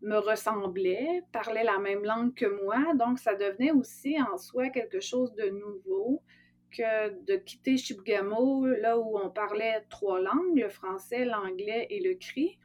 me 0.02 0.18
ressemblait, 0.18 1.24
parlait 1.32 1.64
la 1.64 1.80
même 1.80 2.04
langue 2.04 2.34
que 2.34 2.64
moi. 2.64 2.94
Donc, 2.96 3.20
ça 3.20 3.36
devenait 3.36 3.72
aussi 3.72 4.22
en 4.22 4.38
soi 4.38 4.70
quelque 4.70 5.00
chose 5.00 5.34
de 5.36 5.50
nouveau 5.50 6.22
de 6.80 7.36
quitter 7.36 7.78
Chibougamau, 7.78 8.66
là 8.66 8.98
où 8.98 9.18
on 9.18 9.30
parlait 9.30 9.84
trois 9.90 10.20
langues, 10.20 10.58
le 10.58 10.70
français, 10.70 11.26
l'anglais 11.26 11.88
et 11.90 12.00
le 12.00 12.16
cri. 12.16 12.58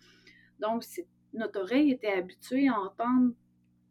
Donc, 0.61 0.85
notre 1.33 1.61
oreille 1.61 1.93
était 1.93 2.13
habituée 2.13 2.69
à 2.69 2.79
entendre 2.79 3.33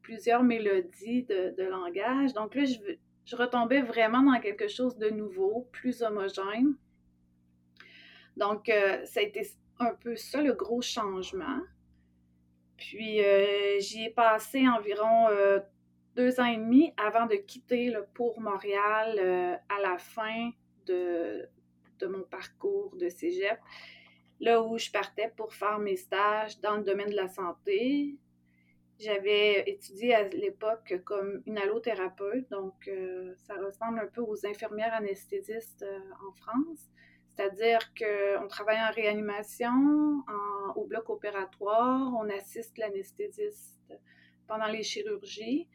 plusieurs 0.02 0.44
mélodies 0.44 1.24
de, 1.24 1.64
langage. 1.64 2.34
Donc 2.34 2.56
là, 2.56 2.64
je, 2.66 3.36
retombais 3.36 3.82
vraiment 3.82 4.24
dans 4.24 4.40
quelque 4.40 4.68
chose 4.68 4.98
de 4.98 5.10
nouveau, 5.10 5.68
plus 5.74 6.02
homogène. 6.02 6.76
Donc, 8.38 8.70
euh, 8.70 9.04
ça 9.06 9.20
a 9.20 9.24
été 9.24 9.42
un 9.80 9.94
peu 9.94 10.16
ça 10.16 10.42
le 10.42 10.54
gros 10.54 10.82
changement. 10.82 11.60
Puis 12.78 13.24
euh, 13.24 13.80
j'y 13.80 14.06
ai 14.06 14.10
passé 14.12 14.68
environ 14.68 15.28
euh, 15.30 15.60
deux 16.18 16.40
ans 16.40 16.46
et 16.46 16.58
demi 16.58 16.92
avant 16.98 17.28
de 17.28 17.36
quitter 17.36 17.96
pour 18.16 18.42
Montréal 18.42 19.20
euh, 19.20 19.56
à 19.70 19.80
la 19.82 20.00
fin 20.00 20.50
de, 20.88 21.48
de, 22.00 22.08
mon 22.08 22.24
parcours 22.24 22.96
de 22.98 23.08
cégep, 23.08 23.60
là 24.40 24.64
où 24.64 24.80
je 24.80 24.90
partais 24.90 25.32
pour 25.38 25.54
faire 25.54 25.78
mes 25.78 25.96
stages 25.96 26.60
dans 26.60 26.78
le 26.78 26.84
domaine 26.84 27.12
de 27.12 27.16
la 27.16 27.30
santé. 27.30 28.18
J'avais 29.00 29.70
étudié 29.70 30.16
à 30.16 30.28
l'époque 30.28 31.02
comme 31.06 31.44
une 31.46 31.60
allothérapeute, 31.60 32.50
donc 32.50 32.90
ça 33.46 33.54
ressemble 33.64 34.00
un 34.00 34.08
peu 34.08 34.22
aux 34.22 34.44
infirmières 34.44 34.96
anesthésistes 34.96 35.86
en 36.28 36.32
France. 36.32 36.80
C'est-à-dire 37.30 37.94
qu'on 37.94 38.48
travaille 38.48 38.80
en 38.80 38.92
réanimation, 38.92 40.24
au 40.76 40.86
bloc 40.86 41.12
opératoire, 41.12 42.12
on 42.20 42.28
assiste 42.30 42.80
l'anesthésiste 42.80 43.94
pendant 44.48 44.66
les 44.66 44.82
chirurgies, 44.82 45.68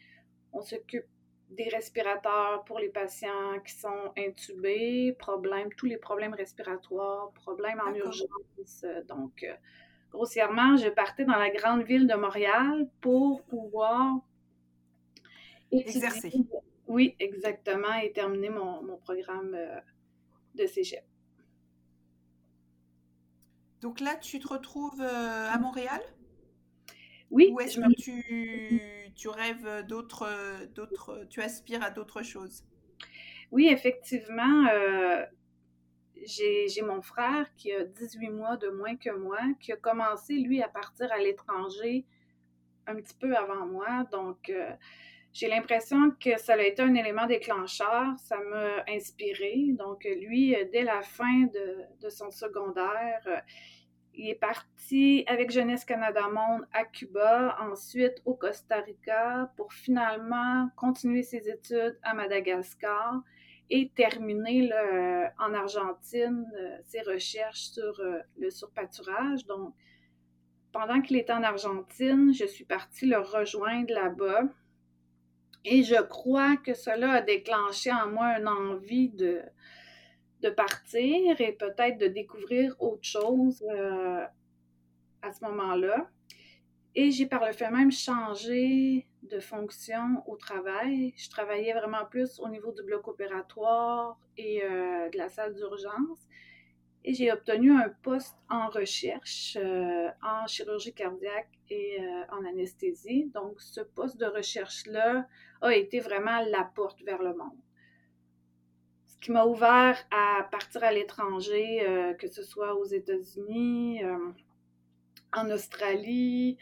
on 0.53 0.63
s'occupe 0.63 1.07
des 1.51 1.69
respirateurs 1.69 2.65
pour 2.65 2.79
les 2.79 2.89
patients 2.89 3.61
qui 3.67 3.75
sont 3.75 4.13
intubés, 4.17 5.15
problèmes, 5.19 5.69
tous 5.75 5.87
les 5.87 5.99
problèmes 5.99 6.35
respiratoires, 6.35 7.31
problèmes 7.33 7.81
en 7.87 7.95
urgence. 7.95 8.87
Donc, 9.09 9.43
euh, 9.43 9.55
grossièrement, 10.11 10.77
je 10.77 10.89
partais 10.89 11.25
dans 11.25 11.37
la 11.37 11.51
grande 11.51 11.83
ville 11.83 12.07
de 12.07 12.15
Montréal 12.15 12.89
pour 13.01 13.43
pouvoir 13.45 14.21
exercer. 15.71 16.33
Oui, 16.87 17.17
exactement, 17.19 17.95
et 18.03 18.13
terminer 18.13 18.51
mon, 18.51 18.83
mon 18.83 18.97
programme 18.97 19.55
euh, 19.55 19.81
de 20.55 20.67
cégep. 20.67 21.05
Donc 23.81 24.01
là, 24.01 24.15
tu 24.17 24.39
te 24.39 24.49
retrouves 24.49 25.01
euh, 25.01 25.49
à 25.51 25.59
Montréal? 25.59 26.01
Oui. 27.31 27.51
Ou 27.53 27.61
est-ce 27.61 27.81
que 27.81 27.95
tu, 27.95 29.02
tu 29.15 29.29
rêves 29.29 29.87
d'autres, 29.87 30.29
d'autres, 30.75 31.27
tu 31.31 31.41
aspires 31.41 31.83
à 31.83 31.91
d'autres 31.91 32.23
choses 32.23 32.65
Oui, 33.51 33.69
effectivement. 33.69 34.67
Euh, 34.69 35.25
j'ai, 36.25 36.83
mon 36.83 37.03
frère 37.03 37.47
qui 37.57 37.73
a 37.73 37.85
18 37.85 38.31
mois 38.31 38.57
de 38.57 38.69
moins 38.69 38.97
que 38.97 39.11
moi, 39.11 39.41
qui 39.61 39.73
a 39.73 39.77
commencé, 39.77 40.35
lui, 40.35 40.63
à 40.63 40.69
partir 40.69 41.11
à 41.13 41.19
l'étranger 41.19 42.05
un 42.87 42.97
petit 42.97 43.15
peu 43.15 43.37
avant 43.37 43.67
moi. 43.67 44.05
Donc, 44.13 44.49
euh, 44.49 44.71
j'ai 45.33 45.49
l'impression 45.49 46.11
que 46.13 46.39
ça 46.39 46.55
a 46.55 46.63
été 46.63 46.83
un 46.83 46.95
élément 46.95 47.27
déclencheur. 47.27 48.15
Ça 48.19 48.39
m'a 48.39 48.85
inspiré. 48.89 49.67
Donc, 49.73 50.05
lui, 50.05 50.55
dès 50.73 50.83
la 50.83 51.03
fin 51.03 51.47
de 52.03 52.09
son 52.09 52.31
secondaire, 52.31 53.43
il 54.15 54.29
est 54.29 54.35
parti 54.35 55.25
avec 55.27 55.51
Jeunesse 55.51 55.85
Canada 55.85 56.29
Monde 56.29 56.67
à 56.73 56.85
Cuba, 56.85 57.57
ensuite 57.61 58.21
au 58.25 58.35
Costa 58.35 58.81
Rica 58.81 59.51
pour 59.57 59.73
finalement 59.73 60.69
continuer 60.77 61.23
ses 61.23 61.49
études 61.49 61.99
à 62.03 62.15
Madagascar 62.15 63.23
et 63.71 63.91
terminer 63.95 64.71
en 65.39 65.55
Argentine 65.55 66.47
euh, 66.59 66.77
ses 66.85 67.01
recherches 67.01 67.71
sur 67.71 68.01
euh, 68.01 68.19
le 68.37 68.51
surpâturage. 68.51 69.47
Donc, 69.47 69.75
pendant 70.73 71.01
qu'il 71.01 71.17
était 71.17 71.33
en 71.33 71.43
Argentine, 71.43 72.35
je 72.35 72.45
suis 72.45 72.65
partie 72.65 73.07
le 73.07 73.19
rejoindre 73.19 73.95
là-bas. 73.95 74.43
Et 75.65 75.85
je 75.85 76.01
crois 76.03 76.57
que 76.57 76.75
cela 76.75 77.13
a 77.13 77.21
déclenché 77.23 77.91
en 77.93 78.09
moi 78.09 78.39
une 78.39 78.49
envie 78.49 79.09
de, 79.09 79.41
de 80.43 80.51
partir 80.51 81.41
et 81.41 81.53
peut-être 81.53 81.99
de 81.99 82.09
découvrir 82.09 82.75
autre 82.81 83.05
chose 83.05 83.65
euh, 83.71 84.25
à 85.23 85.33
ce 85.33 85.45
moment-là. 85.45 86.09
Et 86.95 87.11
j'ai 87.11 87.27
par 87.27 87.47
le 87.47 87.53
fait 87.53 87.71
même 87.71 87.93
changé 87.93 89.07
de 89.23 89.41
fonction 89.41 90.23
au 90.27 90.37
travail. 90.37 91.15
Je 91.17 91.31
travaillais 91.31 91.73
vraiment 91.73 92.05
plus 92.11 92.39
au 92.41 92.49
niveau 92.49 92.73
du 92.73 92.83
bloc 92.83 93.09
opératoire 93.09 94.19
et 94.37 94.63
euh, 94.63 95.09
de 95.09 95.17
la 95.17 95.29
salle 95.29 95.55
d'urgence. 95.55 96.29
Et 97.05 97.15
j'ai 97.15 97.33
obtenu 97.33 97.73
un 97.73 97.89
poste 98.03 98.37
en 98.51 98.69
recherche 98.69 99.57
euh, 99.61 100.09
en 100.23 100.47
chirurgie 100.47 100.93
cardiaque 100.93 101.51
et 101.71 101.99
en 102.31 102.45
anesthésie. 102.45 103.31
Donc, 103.33 103.61
ce 103.61 103.81
poste 103.81 104.19
de 104.19 104.27
recherche-là 104.27 105.27
a 105.63 105.75
été 105.75 106.01
vraiment 106.01 106.41
la 106.51 106.65
porte 106.75 107.03
vers 107.03 107.23
le 107.23 107.35
monde 107.35 107.59
qui 109.23 109.31
m'a 109.31 109.47
ouvert 109.47 109.97
à 110.11 110.43
partir 110.51 110.83
à 110.83 110.93
l'étranger, 110.93 111.87
euh, 111.87 112.13
que 112.15 112.27
ce 112.27 112.43
soit 112.43 112.75
aux 112.75 112.85
États-Unis, 112.85 114.03
euh, 114.05 114.19
en 115.33 115.49
Australie, 115.49 116.59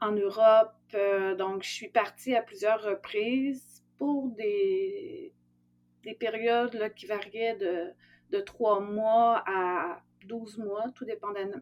en 0.00 0.12
Europe. 0.12 0.72
Euh, 0.94 1.34
donc, 1.34 1.64
je 1.64 1.68
suis 1.68 1.88
partie 1.88 2.36
à 2.36 2.42
plusieurs 2.42 2.80
reprises 2.80 3.84
pour 3.98 4.28
des, 4.28 5.34
des 6.04 6.14
périodes 6.14 6.94
qui 6.94 7.06
variaient 7.06 7.56
de, 7.56 7.90
de 8.30 8.40
3 8.40 8.80
mois 8.80 9.42
à 9.46 10.00
12 10.26 10.58
mois, 10.58 10.84
tout 10.94 11.04
dépendamment 11.04 11.60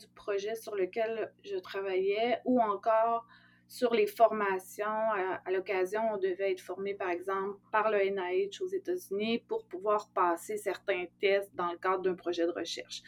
du 0.00 0.08
projet 0.14 0.54
sur 0.54 0.74
lequel 0.76 1.30
je 1.44 1.56
travaillais, 1.56 2.40
ou 2.46 2.58
encore 2.58 3.26
sur 3.68 3.94
les 3.94 4.06
formations. 4.06 4.86
À, 4.86 5.50
l'occasion, 5.52 6.00
on 6.12 6.16
devait 6.16 6.52
être 6.52 6.60
formé, 6.60 6.94
par 6.94 7.10
exemple, 7.10 7.58
par 7.70 7.90
le 7.90 7.98
NIH 7.98 8.62
aux 8.62 8.68
États-Unis 8.68 9.44
pour 9.46 9.66
pouvoir 9.66 10.08
passer 10.10 10.56
certains 10.56 11.04
tests 11.20 11.54
dans 11.54 11.70
le 11.70 11.78
cadre 11.78 12.02
d'un 12.02 12.14
projet 12.14 12.46
de 12.46 12.50
recherche. 12.50 13.02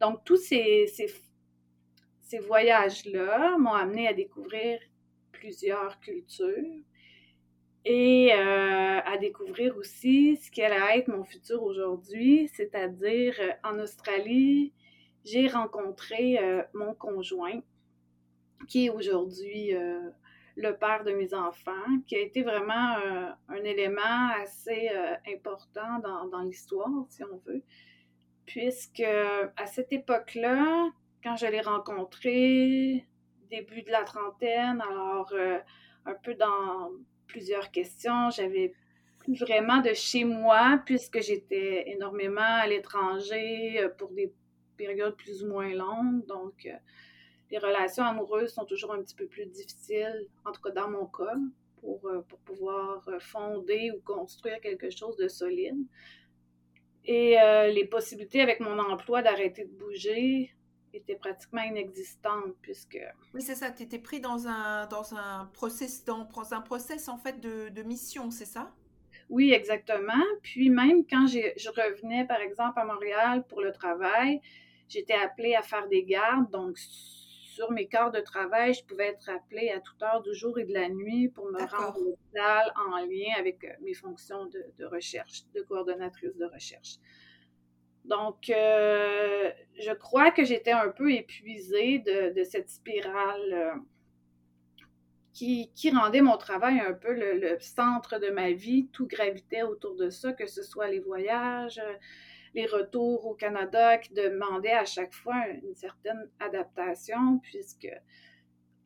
Donc, 0.00 0.24
tous 0.24 0.36
ces, 0.36 0.86
ces, 2.22 2.38
voyages-là 2.38 3.58
m'ont 3.58 3.74
amené 3.74 4.08
à 4.08 4.14
découvrir 4.14 4.80
plusieurs 5.30 6.00
cultures 6.00 6.82
et 7.84 8.32
euh, 8.32 9.00
à 9.04 9.18
découvrir 9.18 9.76
aussi 9.76 10.36
ce 10.36 10.50
qui 10.50 10.62
allait 10.62 10.98
être 10.98 11.08
mon 11.08 11.24
futur 11.24 11.62
aujourd'hui, 11.62 12.48
c'est-à-dire 12.54 13.34
euh, 13.40 13.50
en 13.64 13.78
Australie, 13.78 14.72
j'ai 15.24 15.48
rencontré 15.48 16.38
euh, 16.38 16.62
mon 16.74 16.94
conjoint 16.94 17.60
qui 18.66 18.86
est 18.86 18.90
aujourd'hui 18.90 19.74
euh, 19.74 20.10
le 20.56 20.76
père 20.76 21.04
de 21.04 21.12
mes 21.12 21.34
enfants, 21.34 21.72
qui 22.06 22.16
a 22.16 22.20
été 22.20 22.42
vraiment 22.42 22.96
euh, 22.96 23.30
un 23.48 23.64
élément 23.64 24.30
assez 24.40 24.90
euh, 24.92 25.14
important 25.32 26.00
dans, 26.00 26.42
l'histoire, 26.42 26.88
si 27.08 27.22
on 27.24 27.36
veut, 27.46 27.62
puisque 28.46 29.00
à 29.00 29.66
cette 29.66 29.92
époque-là, 29.92 30.90
quand 31.22 31.36
je 31.36 31.46
l'ai 31.46 31.60
rencontré, 31.60 33.06
début 33.50 33.82
de 33.82 33.90
la 33.90 34.04
trentaine, 34.04 34.82
alors 34.90 35.32
un 36.04 36.14
peu 36.22 36.34
dans 36.34 36.90
plusieurs 37.26 37.70
questions, 37.70 38.30
j'avais 38.30 38.74
plus 39.18 39.38
vraiment 39.38 39.78
de 39.78 39.92
chez 39.92 40.24
moi, 40.24 40.80
puisque 40.84 41.20
j'étais 41.20 41.90
énormément 41.90 42.40
à 42.40 42.66
l'étranger 42.66 43.86
pour 43.98 44.10
des 44.10 44.32
périodes 44.76 45.16
plus 45.16 45.44
ou 45.44 45.48
moins 45.48 45.74
longues, 45.74 46.24
donc 46.26 46.68
les 47.50 47.58
relations 47.58 48.04
amoureuses 48.04 48.52
sont 48.52 48.64
toujours 48.64 48.92
un 48.92 49.02
petit 49.02 49.14
peu 49.14 49.26
plus 49.26 49.46
difficiles, 49.46 50.26
en 50.44 50.52
tout 50.52 50.60
cas 50.60 50.70
dans 50.70 50.90
mon 50.90 51.06
cas, 51.06 51.36
pour, 51.80 52.06
euh, 52.06 52.20
pour 52.28 52.38
pouvoir 52.40 53.08
euh, 53.08 53.18
fonder 53.20 53.90
ou 53.92 54.00
construire 54.00 54.60
quelque 54.60 54.90
chose 54.90 55.16
de 55.16 55.28
solide. 55.28 55.78
Et 57.04 57.40
euh, 57.40 57.68
les 57.68 57.86
possibilités 57.86 58.42
avec 58.42 58.60
mon 58.60 58.78
emploi 58.78 59.22
d'arrêter 59.22 59.64
de 59.64 59.72
bouger 59.72 60.54
était 60.92 61.16
pratiquement 61.16 61.62
inexistante 61.62 62.54
puisque... 62.60 62.98
Oui, 63.32 63.40
c'est 63.40 63.54
ça, 63.54 63.70
tu 63.70 63.84
étais 63.84 63.98
pris 63.98 64.20
dans 64.20 64.46
un, 64.46 64.86
dans 64.86 65.14
un 65.14 65.46
process, 65.54 66.04
dans, 66.04 66.28
un 66.50 66.60
process 66.60 67.08
en 67.08 67.18
fait 67.18 67.40
de, 67.40 67.68
de 67.70 67.82
mission, 67.82 68.30
c'est 68.30 68.46
ça? 68.46 68.72
Oui, 69.30 69.52
exactement. 69.52 70.24
Puis 70.42 70.70
même 70.70 71.06
quand 71.06 71.26
je 71.26 71.68
revenais, 71.68 72.26
par 72.26 72.40
exemple, 72.40 72.78
à 72.78 72.84
Montréal 72.84 73.44
pour 73.46 73.60
le 73.60 73.72
travail, 73.72 74.40
j'étais 74.88 75.14
appelée 75.14 75.54
à 75.54 75.62
faire 75.62 75.86
des 75.88 76.02
gardes. 76.02 76.50
Donc, 76.50 76.78
sur 77.58 77.72
mes 77.72 77.88
quarts 77.88 78.12
de 78.12 78.20
travail, 78.20 78.72
je 78.72 78.84
pouvais 78.84 79.08
être 79.08 79.28
appelée 79.28 79.70
à 79.70 79.80
toute 79.80 80.00
heure 80.00 80.22
du 80.22 80.32
jour 80.32 80.60
et 80.60 80.64
de 80.64 80.72
la 80.72 80.88
nuit 80.88 81.28
pour 81.28 81.46
me 81.46 81.58
rendre 81.58 81.98
au 82.00 82.04
l'hôpital 82.10 82.72
en 82.76 82.98
lien 82.98 83.34
avec 83.36 83.64
euh, 83.64 83.72
mes 83.82 83.94
fonctions 83.94 84.46
de, 84.46 84.64
de 84.78 84.84
recherche, 84.84 85.42
de 85.56 85.62
coordonnatrice 85.62 86.36
de 86.36 86.44
recherche. 86.44 86.98
Donc, 88.04 88.48
euh, 88.48 89.50
je 89.76 89.92
crois 89.92 90.30
que 90.30 90.44
j'étais 90.44 90.70
un 90.70 90.88
peu 90.88 91.10
épuisée 91.12 91.98
de, 91.98 92.44
cette 92.44 92.70
spirale 92.70 93.52
euh, 93.52 93.74
qui, 95.32 95.68
rendait 95.92 96.20
mon 96.20 96.36
travail 96.36 96.78
un 96.78 96.92
peu 96.92 97.12
le, 97.12 97.56
centre 97.58 98.20
de 98.20 98.30
ma 98.30 98.52
vie. 98.52 98.86
Tout 98.92 99.08
gravitait 99.08 99.62
autour 99.62 99.96
de 99.96 100.10
ça, 100.10 100.32
que 100.32 100.46
ce 100.46 100.62
soit 100.62 100.86
les 100.86 101.00
voyages, 101.00 101.82
les 102.54 102.66
retours 102.66 103.26
au 103.26 103.34
Canada 103.34 103.98
qui 103.98 104.12
demandaient 104.14 104.72
à 104.72 104.84
chaque 104.84 105.12
fois 105.12 105.46
une 105.48 105.74
certaine 105.74 106.28
adaptation, 106.40 107.38
puisque 107.42 107.88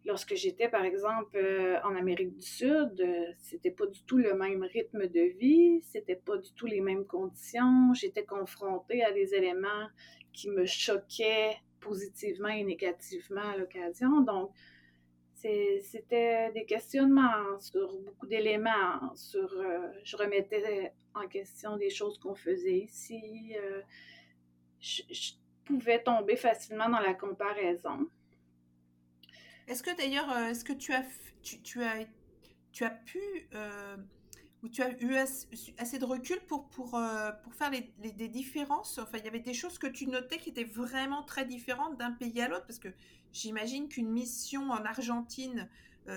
lorsque 0.05 0.35
j'étais, 0.35 0.69
par 0.69 0.85
exemple, 0.85 1.37
euh, 1.37 1.79
en 1.85 1.95
Amérique 1.95 2.35
du 2.35 2.47
Sud, 2.47 3.01
euh, 3.01 3.27
c'était 3.39 3.71
pas 3.71 3.87
du 3.87 4.03
tout 4.05 4.19
le 4.19 4.35
même 4.35 4.63
rythme 4.63 5.07
de 5.07 5.39
vie, 5.39 5.81
c'était 5.83 6.17
pas 6.17 6.37
du 6.37 6.53
tout 6.55 6.67
les 6.67 6.81
mêmes 6.81 7.07
conditions. 7.07 7.95
J'étais 7.95 8.25
confrontée 8.25 9.05
à 9.05 9.13
des 9.13 9.35
éléments 9.35 9.89
qui 10.33 10.51
me 10.51 10.65
choquaient 10.65 11.57
positivement 11.81 12.49
et 12.49 12.65
négativement 12.65 13.51
à 13.53 13.57
l'occasion. 13.57 14.21
Donc, 14.21 14.51
c'était 15.83 16.53
des 16.53 16.65
questionnements 16.65 17.59
sur 17.59 18.01
beaucoup 18.01 18.27
d'éléments, 18.27 19.15
sur 19.15 19.53
euh, 19.53 19.89
je 20.05 20.17
remettais 20.17 20.93
en 21.15 21.27
question 21.29 21.77
des 21.77 21.91
choses 21.91 22.19
qu'on 22.19 22.35
faisait 22.35 22.79
ici. 22.79 23.55
je, 24.81 25.03
pouvais 25.65 26.03
tomber 26.03 26.37
facilement 26.37 26.89
dans 26.89 27.01
la 27.01 27.15
comparaison. 27.15 28.09
Est-ce 29.69 29.83
que 29.83 29.97
d'ailleurs, 29.97 30.31
euh, 30.31 30.49
est-ce 30.49 30.65
que 30.65 30.73
tu 30.73 30.93
as, 30.93 31.05
tu, 31.43 31.83
as, 31.83 32.05
tu 32.73 32.85
as 32.85 32.91
pu, 32.91 33.21
euh, 33.55 33.97
ou 34.63 34.69
tu 34.69 34.83
as 34.83 34.91
eu 35.01 35.17
assez 35.17 35.99
de 35.99 36.05
recul 36.05 36.39
pour, 36.47 36.69
pour, 36.69 36.95
euh, 36.95 37.33
pour 37.43 37.55
faire 37.55 37.71
des 37.71 38.29
différences. 38.29 38.99
Enfin, 38.99 39.19
il 39.19 39.25
y 39.25 39.29
avait 39.29 39.41
des 39.41 39.55
choses 39.55 39.79
que 39.79 39.87
tu 39.87 40.07
notais 40.07 40.39
qui 40.39 40.51
étaient 40.51 40.65
vraiment 40.65 41.23
très 41.25 41.45
différentes 41.45 41.99
d'un 41.99 42.13
pays 42.13 42.41
à 42.41 42.49
l'autre, 42.49 42.67
parce 42.67 42.79
que 42.79 42.89
j'imagine 43.33 43.89
qu'une 43.89 44.11
mission 44.11 44.71
en 44.71 44.85
Argentine, 44.85 45.69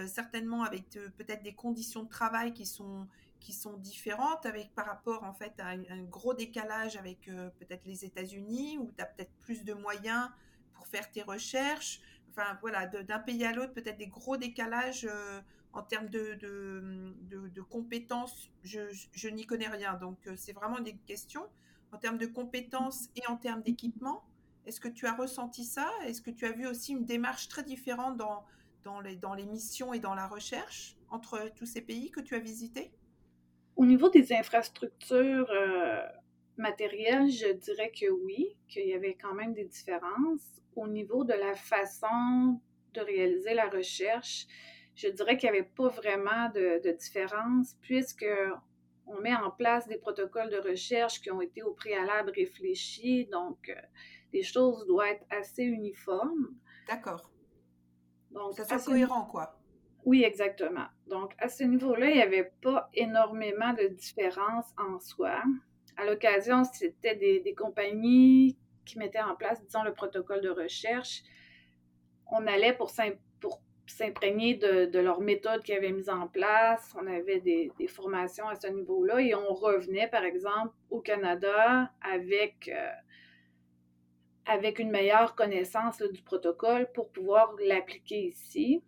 certainement 0.07 0.63
avec 0.63 0.89
peut-être 1.17 1.43
des 1.43 1.53
conditions 1.53 2.03
de 2.03 2.09
travail 2.09 2.53
qui 2.53 2.65
sont 2.65 3.07
qui 3.39 3.53
sont 3.53 3.77
différentes 3.77 4.47
avec 4.47 4.73
par 4.73 4.87
rapport 4.87 5.23
en 5.23 5.33
fait 5.33 5.53
à 5.59 5.67
un, 5.67 6.03
gros 6.09 6.33
décalage 6.33 6.95
avec 6.95 7.29
peut-être 7.59 7.85
les 7.85 8.03
États-Unis 8.03 8.79
où 8.79 8.91
tu 8.97 9.03
as 9.03 9.05
peut-être 9.05 9.33
plus 9.41 9.63
de 9.63 9.75
moyens 9.75 10.29
pour 10.75 10.87
faire 10.87 11.11
tes 11.11 11.23
recherches. 11.23 12.01
Enfin 12.29 12.57
voilà, 12.61 12.85
d'un 12.85 13.19
pays 13.19 13.45
à 13.45 13.53
l'autre, 13.53 13.73
peut-être 13.73 13.97
des 13.97 14.07
gros 14.07 14.37
décalages 14.37 15.07
euh, 15.09 15.41
en 15.75 15.83
termes 15.83 16.09
de, 16.09 17.61
compétences. 17.69 18.49
Je, 18.63 19.29
n'y 19.29 19.45
connais 19.45 19.67
rien, 19.67 19.93
donc 19.95 20.17
euh, 20.25 20.33
c'est 20.35 20.53
vraiment 20.53 20.79
des 20.79 20.95
questions. 21.05 21.45
En 21.91 21.97
termes 21.97 22.17
de 22.17 22.25
compétences 22.25 23.09
et 23.15 23.27
en 23.27 23.37
termes 23.37 23.61
d'équipement, 23.61 24.23
est-ce 24.65 24.79
que 24.79 24.87
tu 24.87 25.05
as 25.05 25.13
ressenti 25.13 25.63
ça? 25.63 25.87
Est-ce 26.05 26.21
que 26.21 26.31
tu 26.31 26.45
as 26.45 26.53
vu 26.53 26.65
aussi 26.65 26.93
une 26.93 27.05
démarche 27.05 27.49
très 27.49 27.63
différente 27.63 28.17
dans, 28.17 28.45
dans, 28.83 29.01
les, 29.01 29.15
dans 29.15 29.33
les 29.33 29.45
missions 29.45 29.93
et 29.93 29.99
dans 29.99 30.15
la 30.15 30.27
recherche 30.27 30.97
entre 31.09 31.51
tous 31.55 31.65
ces 31.65 31.81
pays 31.81 32.09
que 32.09 32.21
tu 32.21 32.35
as 32.35 32.39
visités? 32.39 32.91
Au 33.75 33.85
niveau 33.85 34.09
des 34.09 34.33
infrastructures 34.33 35.49
euh, 35.51 36.01
matérielles, 36.57 37.29
je 37.29 37.51
dirais 37.51 37.91
que 37.91 38.09
oui, 38.09 38.55
qu'il 38.69 38.87
y 38.87 38.93
avait 38.93 39.17
quand 39.21 39.33
même 39.33 39.53
des 39.53 39.65
différences 39.65 40.61
au 40.75 40.87
niveau 40.87 41.25
de 41.25 41.33
la 41.33 41.55
façon 41.55 42.59
de 42.93 43.01
réaliser 43.01 43.53
la 43.53 43.69
recherche, 43.69 44.47
je 44.95 45.09
dirais 45.09 45.37
qu'il 45.37 45.51
n'y 45.51 45.57
avait 45.57 45.67
pas 45.67 45.89
vraiment 45.89 46.49
de, 46.49 46.91
différence 46.97 47.75
puisque 47.81 48.25
on 49.05 49.19
met 49.19 49.35
en 49.35 49.51
place 49.51 49.87
des 49.87 49.97
protocoles 49.97 50.49
de 50.49 50.57
recherche 50.57 51.21
qui 51.21 51.29
ont 51.31 51.41
été 51.41 51.61
au 51.61 51.73
préalable 51.73 52.31
réfléchis, 52.35 53.27
donc 53.27 53.69
euh, 53.69 53.75
les 54.33 54.41
choses 54.41 54.85
doivent 54.87 55.09
être 55.09 55.25
assez 55.29 55.63
uniformes. 55.63 56.55
D'accord. 56.87 57.29
Donc, 58.31 58.53
ça 58.53 58.65
soit 58.65 58.93
cohérent, 58.93 59.25
quoi. 59.25 59.59
Oui, 60.05 60.23
exactement. 60.23 60.85
Donc, 61.07 61.33
à 61.37 61.49
ce 61.49 61.63
niveau-là, 61.63 62.09
il 62.09 62.15
n'y 62.15 62.21
avait 62.21 62.51
pas 62.61 62.89
énormément 62.93 63.73
de 63.73 63.87
différence 63.87 64.65
en 64.77 64.99
soi. 64.99 65.41
À 65.97 66.05
l'occasion, 66.05 66.63
c'était 66.63 67.15
des, 67.15 67.39
des, 67.39 67.55
compagnies 67.55 68.57
qui 68.85 68.99
mettaient 68.99 69.21
en 69.21 69.35
place, 69.35 69.63
disons, 69.63 69.83
le 69.83 69.93
protocole 69.93 70.41
de 70.41 70.49
recherche, 70.49 71.23
on 72.31 72.45
allait 72.47 72.73
pour 72.73 72.89
s'imprégner 73.87 74.55
de, 74.55 74.85
de 74.85 74.99
leur 74.99 75.21
méthode 75.21 75.63
qu'ils 75.63 75.75
avaient 75.75 75.91
mise 75.91 76.09
en 76.09 76.27
place. 76.27 76.95
On 76.99 77.07
avait 77.07 77.39
des, 77.39 77.71
formations 77.87 78.47
à 78.47 78.55
ce 78.55 78.67
niveau-là 78.67 79.21
et 79.21 79.35
on 79.35 79.53
revenait, 79.53 80.07
par 80.07 80.23
exemple, 80.23 80.73
au 80.89 81.01
Canada 81.01 81.91
avec, 82.01 82.69
euh, 82.69 82.91
une 84.79 84.91
meilleure 84.91 85.35
connaissance 85.35 86.01
du 86.01 86.21
protocole 86.21 86.91
pour 86.93 87.11
pouvoir 87.11 87.55
l'appliquer 87.63 88.27
ici 88.27 88.83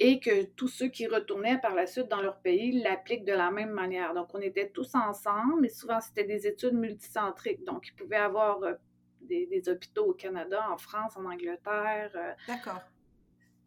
et 0.00 0.20
que 0.20 0.44
tous 0.44 0.68
ceux 0.68 0.88
qui 0.88 1.08
retournaient 1.08 1.60
par 1.60 1.74
la 1.74 1.86
suite 1.86 2.08
dans 2.08 2.22
leur 2.22 2.40
pays 2.40 2.80
l'appliquent 2.80 3.24
de 3.24 3.32
la 3.32 3.50
même 3.50 3.70
manière. 3.70 4.14
Donc, 4.14 4.28
on 4.32 4.40
était 4.40 4.68
tous 4.68 4.94
ensemble, 4.94 5.60
mais 5.60 5.68
souvent, 5.68 6.00
c'était 6.00 6.24
des 6.24 6.46
études 6.46 6.74
multicentriques. 6.74 7.64
Donc, 7.64 7.88
ils 7.88 7.94
pouvaient 7.94 8.16
avoir 8.16 8.62
euh, 8.62 8.74
des, 9.22 9.68
hôpitaux 9.68 10.06
au 10.06 10.14
Canada, 10.14 10.64
en 10.70 10.78
France, 10.78 11.16
en 11.16 11.24
Angleterre. 11.24 12.12
Euh, 12.14 12.32
D'accord. 12.46 12.80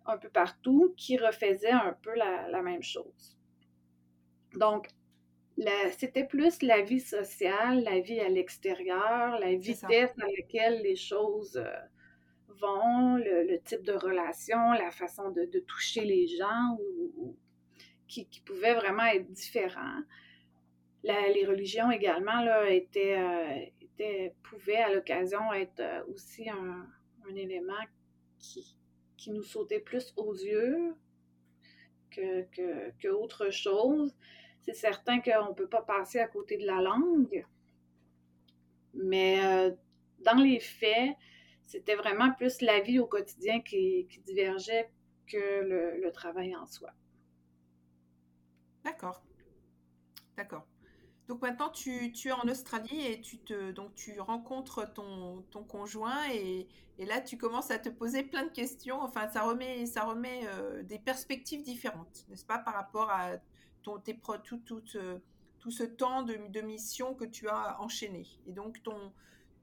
Un 0.05 0.17
peu 0.17 0.29
partout, 0.29 0.93
qui 0.97 1.17
refaisaient 1.17 1.71
un 1.71 1.95
peu 2.01 2.13
la, 2.15 2.61
même 2.61 2.83
chose. 2.83 3.37
Donc, 4.55 4.87
c'était 5.97 6.25
plus 6.25 6.61
la 6.61 6.81
vie 6.81 6.99
sociale, 6.99 7.83
la 7.83 7.99
vie 7.99 8.19
à 8.19 8.29
l'extérieur, 8.29 9.39
la 9.39 9.53
vitesse 9.55 10.11
à 10.19 10.25
laquelle 10.37 10.81
les 10.81 10.95
choses... 10.95 11.57
Euh, 11.57 11.69
vont, 12.61 13.15
le, 13.17 13.59
type 13.63 13.83
de 13.83 13.93
relation, 13.93 14.71
la 14.73 14.91
façon 14.91 15.31
de, 15.31 15.59
toucher 15.59 16.05
les 16.05 16.27
gens 16.27 16.77
ou, 17.17 17.35
qui, 18.07 18.27
qui, 18.27 18.41
pouvaient 18.41 18.75
vraiment 18.75 19.05
être 19.05 19.29
différents. 19.31 20.01
les 21.03 21.45
religions 21.45 21.91
également 21.91 22.41
là, 22.41 22.69
étaient, 22.69 23.17
euh, 23.19 24.29
pouvaient 24.43 24.81
à 24.81 24.93
l'occasion 24.93 25.51
être 25.53 25.79
euh, 25.79 26.03
aussi 26.13 26.49
un, 26.49 26.87
élément 27.35 27.73
qui, 28.39 28.75
qui, 29.21 29.31
nous 29.31 29.43
sautait 29.43 29.79
plus 29.79 30.13
aux 30.17 30.33
yeux 30.33 30.95
que, 32.09 32.43
que, 32.99 33.07
autre 33.09 33.49
chose. 33.49 34.15
C'est 34.61 34.73
certain 34.73 35.19
qu'on 35.21 35.49
ne 35.49 35.53
peut 35.53 35.69
pas 35.69 35.81
passer 35.81 36.19
à 36.19 36.27
côté 36.27 36.57
de 36.57 36.65
la 36.65 36.81
langue, 36.81 37.45
mais 38.93 39.43
euh, 39.43 39.71
dans 40.19 40.41
les 40.41 40.59
faits, 40.59 41.15
c'était 41.65 41.95
vraiment 41.95 42.31
plus 42.33 42.61
la 42.61 42.81
vie 42.81 42.99
au 42.99 43.07
quotidien 43.07 43.61
qui, 43.61 44.07
divergeait 44.25 44.89
que 45.27 45.97
le, 46.01 46.11
travail 46.11 46.55
en 46.55 46.65
soi. 46.65 46.91
D'accord. 48.83 49.23
D'accord. 50.35 50.67
Donc 51.31 51.43
maintenant, 51.43 51.69
tu, 51.69 52.11
es 52.25 52.31
en 52.33 52.45
Australie 52.49 53.05
et 53.05 53.21
tu, 53.21 53.37
te, 53.37 53.71
donc 53.71 53.95
tu 53.95 54.19
rencontres 54.19 54.91
ton, 54.91 55.45
ton 55.49 55.63
conjoint 55.63 56.29
et, 56.29 56.67
là, 56.99 57.21
tu 57.21 57.37
commences 57.37 57.71
à 57.71 57.79
te 57.79 57.87
poser 57.87 58.23
plein 58.23 58.43
de 58.43 58.49
questions. 58.51 59.01
Enfin, 59.01 59.29
ça 59.29 59.43
remet, 59.43 59.85
ça 59.85 60.03
remet 60.03 60.41
euh, 60.47 60.83
des 60.83 60.99
perspectives 60.99 61.63
différentes, 61.63 62.25
n'est-ce 62.27 62.43
pas, 62.43 62.59
par 62.59 62.73
rapport 62.73 63.09
à 63.09 63.37
ton, 63.81 63.97
tes, 63.97 64.19
tout, 64.43 64.57
tout, 64.57 64.83
euh, 64.95 65.19
tout, 65.59 65.71
ce 65.71 65.83
temps 65.83 66.23
de, 66.23 66.35
de 66.49 66.59
mission 66.59 67.15
que 67.15 67.23
tu 67.23 67.47
as 67.47 67.79
enchaîné. 67.79 68.27
Et 68.45 68.51
donc, 68.51 68.83
ton, 68.83 69.13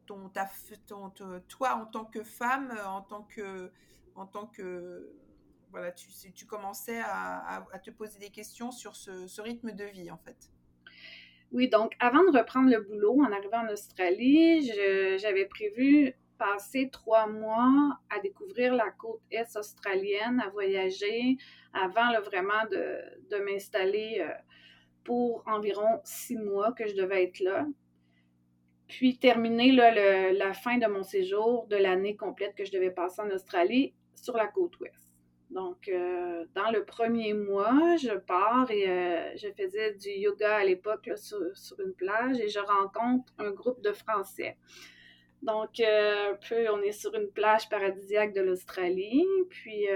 ton, 0.06 0.30
ta, 0.30 0.48
toi 1.48 1.74
en 1.74 1.84
tant 1.84 2.06
que 2.06 2.22
femme, 2.22 2.70
euh, 2.70 2.86
en 2.86 3.02
tant 3.02 3.24
que, 3.24 3.70
en 4.14 4.24
tant 4.24 4.46
que 4.46 5.12
voilà, 5.70 5.92
tu, 5.92 6.08
tu 6.32 6.46
commençais 6.46 7.02
à, 7.02 7.62
te 7.84 7.90
poser 7.90 8.18
des 8.18 8.30
questions 8.30 8.72
sur 8.72 8.96
ce, 8.96 9.42
rythme 9.42 9.72
de 9.72 9.84
vie 9.84 10.10
en 10.10 10.16
fait. 10.16 10.50
Oui, 11.50 11.68
donc 11.68 11.94
avant 11.98 12.24
de 12.24 12.36
reprendre 12.36 12.70
le 12.70 12.80
boulot, 12.80 13.20
en 13.22 13.32
arrivant 13.32 13.66
en 13.66 13.72
Australie, 13.72 14.70
j'avais 15.18 15.46
prévu 15.46 16.14
passer 16.38 16.88
trois 16.90 17.26
mois 17.26 17.98
à 18.10 18.20
découvrir 18.20 18.74
la 18.74 18.90
côte 18.90 19.20
est 19.30 19.56
australienne, 19.56 20.40
à 20.40 20.50
voyager, 20.50 21.36
avant 21.72 22.20
vraiment 22.20 22.64
de, 22.70 23.44
m'installer 23.44 24.18
euh, 24.20 24.32
pour 25.04 25.42
environ 25.46 26.00
six 26.04 26.36
mois 26.36 26.72
que 26.72 26.86
je 26.86 26.94
devais 26.94 27.24
être 27.24 27.40
là. 27.40 27.66
puis 28.86 29.18
terminer 29.18 29.72
la 29.72 30.52
fin 30.54 30.78
de 30.78 30.86
mon 30.86 31.02
séjour 31.02 31.66
de 31.66 31.76
l'année 31.76 32.16
complète 32.16 32.54
que 32.54 32.64
je 32.64 32.72
devais 32.72 32.90
passer 32.90 33.20
en 33.20 33.30
Australie 33.30 33.94
sur 34.14 34.36
la 34.36 34.46
côte 34.46 34.78
ouest. 34.80 35.07
Donc, 35.50 35.88
euh, 35.88 36.44
dans 36.54 36.70
le 36.70 36.84
premier 36.84 37.32
mois, 37.32 37.96
je 37.96 38.14
pars 38.18 38.70
et 38.70 38.86
euh, 38.88 39.36
je 39.36 39.48
faisais 39.56 39.94
du 39.94 40.10
yoga 40.10 40.56
à 40.56 40.64
l'époque 40.64 41.10
sur, 41.16 41.40
une 41.80 41.94
plage 41.94 42.38
et 42.38 42.48
je 42.48 42.58
rencontre 42.58 43.32
un 43.38 43.50
groupe 43.50 43.80
de 43.82 43.92
Français. 43.92 44.58
Donc, 45.40 45.80
euh, 45.80 46.34
peu, 46.48 46.68
on 46.70 46.82
est 46.82 46.92
sur 46.92 47.14
une 47.14 47.30
plage 47.30 47.68
paradisiaque 47.70 48.34
de 48.34 48.42
l'Australie. 48.42 49.24
Puis, 49.48 49.86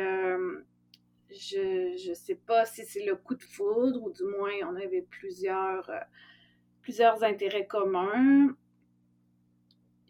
je 1.31 2.09
ne 2.09 2.15
sais 2.15 2.37
pas 2.47 2.65
si 2.65 2.87
c'est 2.87 3.05
le 3.05 3.17
coup 3.17 3.35
de 3.35 3.43
foudre 3.43 4.03
ou 4.03 4.11
du 4.11 4.25
moins 4.25 4.53
on 4.71 4.77
avait 4.77 5.03
plusieurs, 5.03 5.91
plusieurs 6.81 7.23
intérêts 7.25 7.67
communs. 7.67 8.57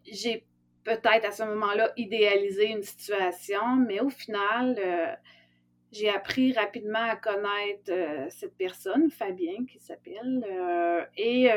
J'ai 0.04 0.46
peut-être 0.84 1.24
à 1.24 1.30
ce 1.30 1.42
moment-là 1.44 1.92
idéalisé 1.96 2.70
une 2.70 2.82
situation, 2.82 3.76
mais 3.76 4.00
au 4.00 4.10
final, 4.10 4.76
euh, 4.78 5.14
j'ai 5.90 6.08
appris 6.08 6.52
rapidement 6.52 7.02
à 7.02 7.16
connaître 7.16 7.90
euh, 7.90 8.26
cette 8.30 8.56
personne, 8.56 9.10
Fabien 9.10 9.64
qui 9.66 9.78
s'appelle, 9.78 10.44
euh, 10.50 11.04
et 11.16 11.48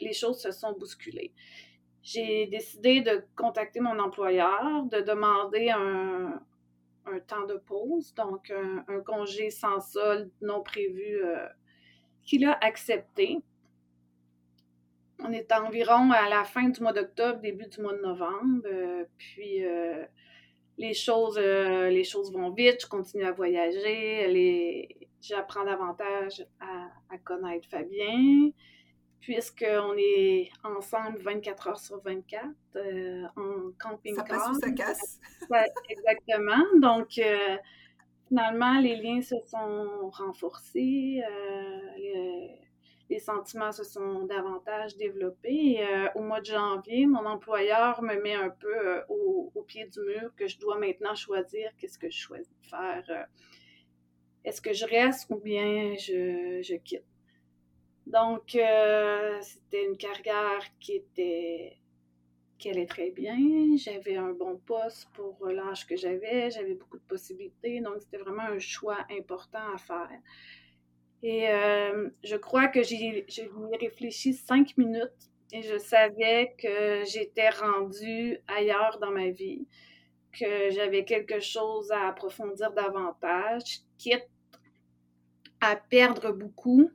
les 0.00 0.12
choses 0.12 0.40
se 0.40 0.52
sont 0.52 0.72
bousculées. 0.72 1.32
J'ai 2.02 2.46
décidé 2.46 3.00
de 3.00 3.24
contacter 3.36 3.80
mon 3.80 3.98
employeur, 3.98 4.84
de 4.84 5.00
demander 5.00 5.70
un, 5.70 6.40
temps 7.26 7.46
de 7.46 7.54
pause, 7.54 8.14
donc 8.14 8.50
un, 8.50 8.84
un, 8.86 9.00
congé 9.00 9.50
sans 9.50 9.80
solde 9.80 10.30
non 10.42 10.62
prévu 10.62 11.20
qu'il 12.22 12.44
a 12.44 12.52
accepté 12.62 13.38
on 15.20 15.32
est 15.32 15.52
environ 15.52 16.10
à 16.10 16.28
la 16.28 16.44
fin 16.44 16.68
du 16.68 16.80
mois 16.80 16.92
d'octobre, 16.92 17.40
début 17.40 17.66
du 17.66 17.80
mois 17.80 17.92
de 17.92 18.00
novembre. 18.00 18.62
Euh, 18.66 19.04
puis 19.16 19.64
euh, 19.64 20.04
les 20.76 20.94
choses, 20.94 21.38
euh, 21.38 21.88
les 21.90 22.04
choses 22.04 22.32
vont 22.32 22.50
vite, 22.50 22.82
je 22.82 22.86
continue 22.86 23.24
à 23.24 23.32
voyager, 23.32 24.88
j'apprends 25.20 25.64
davantage 25.64 26.46
à, 26.60 27.18
connaître 27.24 27.68
Fabien, 27.68 28.50
puisqu'on 29.20 29.94
est 29.98 30.50
ensemble 30.62 31.18
24 31.18 31.68
heures 31.68 31.80
sur 31.80 32.00
24 32.02 32.46
en 33.36 33.72
camping-car. 33.80 34.26
Ça 34.26 34.34
passe 34.34 34.48
ou 34.50 34.60
ça 34.60 34.70
casse? 34.70 35.20
exactement. 35.88 36.62
Donc, 36.76 37.20
finalement, 38.28 38.78
les 38.78 38.96
liens 38.96 39.20
se 39.20 39.34
sont 39.46 40.10
renforcés 40.10 41.22
les 41.96 42.67
sentiments 43.18 43.72
se 43.72 43.84
sont 43.84 44.24
davantage 44.24 44.96
développés. 44.96 45.78
Euh, 45.80 46.08
au 46.14 46.20
mois 46.20 46.40
de 46.40 46.46
janvier, 46.46 47.06
mon 47.06 47.24
employeur 47.24 48.02
me 48.02 48.20
met 48.20 48.34
un 48.34 48.50
peu 48.50 48.76
euh, 48.76 49.02
au, 49.08 49.64
pied 49.66 49.86
du 49.86 50.00
mur 50.00 50.30
que 50.36 50.46
je 50.46 50.58
dois 50.58 50.78
maintenant 50.78 51.14
choisir 51.14 51.70
qu'est-ce 51.76 51.98
que 51.98 52.10
je 52.10 52.18
choisis 52.18 52.48
de 52.62 52.66
faire. 52.68 53.04
Euh, 53.08 53.24
est-ce 54.44 54.60
que 54.60 54.72
je 54.72 54.86
reste 54.86 55.30
ou 55.30 55.36
bien 55.36 55.94
je, 55.96 56.76
quitte? 56.76 57.04
Donc, 58.06 58.56
c'était 59.42 59.84
une 59.84 59.98
carrière 59.98 60.64
qui 60.80 60.92
était 60.94 61.76
qui 62.58 62.70
allait 62.70 62.86
très 62.86 63.10
bien. 63.10 63.36
J'avais 63.76 64.16
un 64.16 64.32
bon 64.32 64.56
poste 64.56 65.08
pour 65.12 65.46
l'âge 65.46 65.86
que 65.86 65.96
j'avais. 65.96 66.50
J'avais 66.50 66.74
beaucoup 66.74 66.98
de 66.98 67.04
possibilités. 67.04 67.80
Donc, 67.80 67.96
c'était 68.00 68.18
vraiment 68.18 68.42
un 68.42 68.58
choix 68.58 68.98
important 69.10 69.74
à 69.74 69.78
faire. 69.78 70.18
Et 71.22 71.48
euh, 71.48 72.10
je 72.22 72.36
crois 72.36 72.68
que 72.68 72.82
j'ai 72.82 73.26
réfléchi 73.80 74.34
cinq 74.34 74.76
minutes 74.76 75.30
et 75.52 75.62
je 75.62 75.78
savais 75.78 76.54
que 76.58 77.04
j'étais 77.04 77.48
rendue 77.50 78.38
ailleurs 78.46 78.98
dans 79.00 79.10
ma 79.10 79.30
vie, 79.30 79.66
que 80.32 80.70
j'avais 80.70 81.04
quelque 81.04 81.40
chose 81.40 81.90
à 81.90 82.08
approfondir 82.08 82.72
davantage, 82.72 83.80
quitte 83.96 84.28
à 85.60 85.74
perdre 85.74 86.32
beaucoup. 86.32 86.90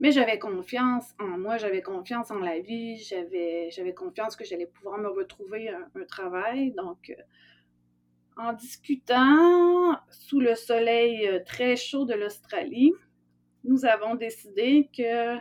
Mais 0.00 0.10
j'avais 0.10 0.38
confiance 0.38 1.14
en 1.18 1.38
moi, 1.38 1.56
j'avais 1.56 1.80
confiance 1.80 2.30
en 2.30 2.40
la 2.40 2.58
vie, 2.58 2.98
j'avais 2.98 3.94
confiance 3.94 4.36
que 4.36 4.44
j'allais 4.44 4.66
pouvoir 4.66 4.98
me 4.98 5.08
retrouver 5.08 5.68
un, 5.70 5.88
un 5.94 6.04
travail. 6.04 6.72
Donc, 6.72 7.10
euh, 7.10 7.22
en 8.36 8.52
discutant 8.52 9.96
sous 10.10 10.40
le 10.40 10.54
soleil 10.56 11.26
euh, 11.28 11.38
très 11.44 11.76
chaud 11.76 12.04
de 12.04 12.14
l'Australie, 12.14 12.92
nous 13.64 13.84
avons 13.84 14.14
décidé 14.14 14.88
que 14.96 15.36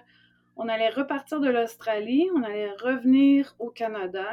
on 0.56 0.68
allait 0.70 0.90
repartir 0.90 1.40
de 1.40 1.50
l'Australie, 1.50 2.30
on 2.36 2.44
allait 2.44 2.72
revenir 2.72 3.56
au 3.60 3.70
Canada, 3.70 4.30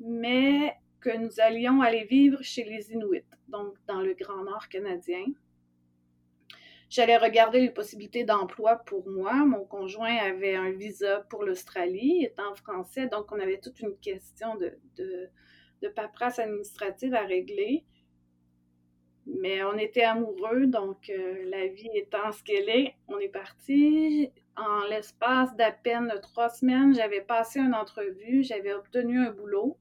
mais 0.00 0.74
que 1.00 1.16
nous 1.16 1.40
allions 1.40 1.82
aller 1.82 2.04
vivre 2.04 2.42
chez 2.42 2.64
les 2.64 2.92
Inuits, 2.92 3.24
donc 3.48 3.74
dans 3.86 4.00
le 4.00 4.14
Grand 4.14 4.44
Nord 4.44 4.68
canadien. 4.68 5.24
J'allais 6.88 7.16
regarder 7.16 7.60
les 7.60 7.70
possibilités 7.70 8.24
d'emploi 8.24 8.76
pour 8.76 9.08
moi. 9.08 9.34
Mon 9.44 9.64
conjoint 9.64 10.16
avait 10.16 10.54
un 10.54 10.70
visa 10.70 11.20
pour 11.28 11.44
l'Australie, 11.44 12.24
étant 12.24 12.54
français, 12.54 13.08
donc 13.08 13.30
on 13.32 13.40
avait 13.40 13.58
toute 13.58 13.80
une 13.80 13.96
question 13.98 14.56
de, 14.56 14.78
de, 14.96 15.28
de 15.82 15.88
paperasse 15.88 16.38
administrative 16.38 17.14
à 17.14 17.22
régler. 17.22 17.84
Mais 19.26 19.64
on 19.64 19.76
était 19.76 20.04
amoureux, 20.04 20.66
donc 20.66 21.10
euh, 21.10 21.50
la 21.50 21.66
vie 21.66 21.90
étant 21.94 22.30
ce 22.30 22.42
qu'elle 22.44 22.68
est, 22.68 22.94
on 23.08 23.18
est 23.18 23.28
parti. 23.28 24.30
En 24.56 24.84
l'espace 24.88 25.54
d'à 25.56 25.72
peine 25.72 26.12
trois 26.22 26.48
semaines, 26.48 26.94
j'avais 26.94 27.20
passé 27.20 27.58
une 27.58 27.74
entrevue, 27.74 28.44
j'avais 28.44 28.72
obtenu 28.72 29.18
un 29.18 29.32
boulot 29.32 29.76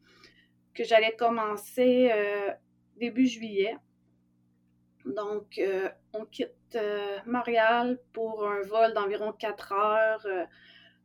que 0.73 0.84
j'allais 0.84 1.15
commencer 1.15 2.10
euh, 2.12 2.51
début 2.97 3.27
juillet. 3.27 3.77
Donc, 5.05 5.60
euh, 5.60 5.89
on 6.13 6.25
quitte 6.25 6.77
Montréal 7.27 7.99
pour 8.12 8.45
un 8.45 8.62
vol 8.63 8.93
d'environ 8.93 9.31
quatre 9.31 9.71
heures 9.71 10.27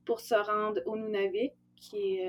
pour 0.07 0.19
se 0.19 0.35
rendre 0.35 0.81
au 0.87 0.97
Nunavik, 0.97 1.53
qui 1.77 2.21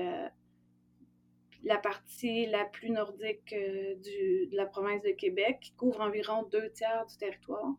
la 1.64 1.78
partie 1.78 2.46
la 2.46 2.64
plus 2.64 2.90
nordique 2.90 3.52
euh, 3.52 3.94
de 3.96 4.56
la 4.56 4.66
province 4.66 5.02
de 5.02 5.10
Québec, 5.10 5.58
qui 5.60 5.72
couvre 5.72 6.00
environ 6.00 6.42
deux 6.50 6.70
tiers 6.72 7.06
du 7.06 7.16
territoire. 7.16 7.74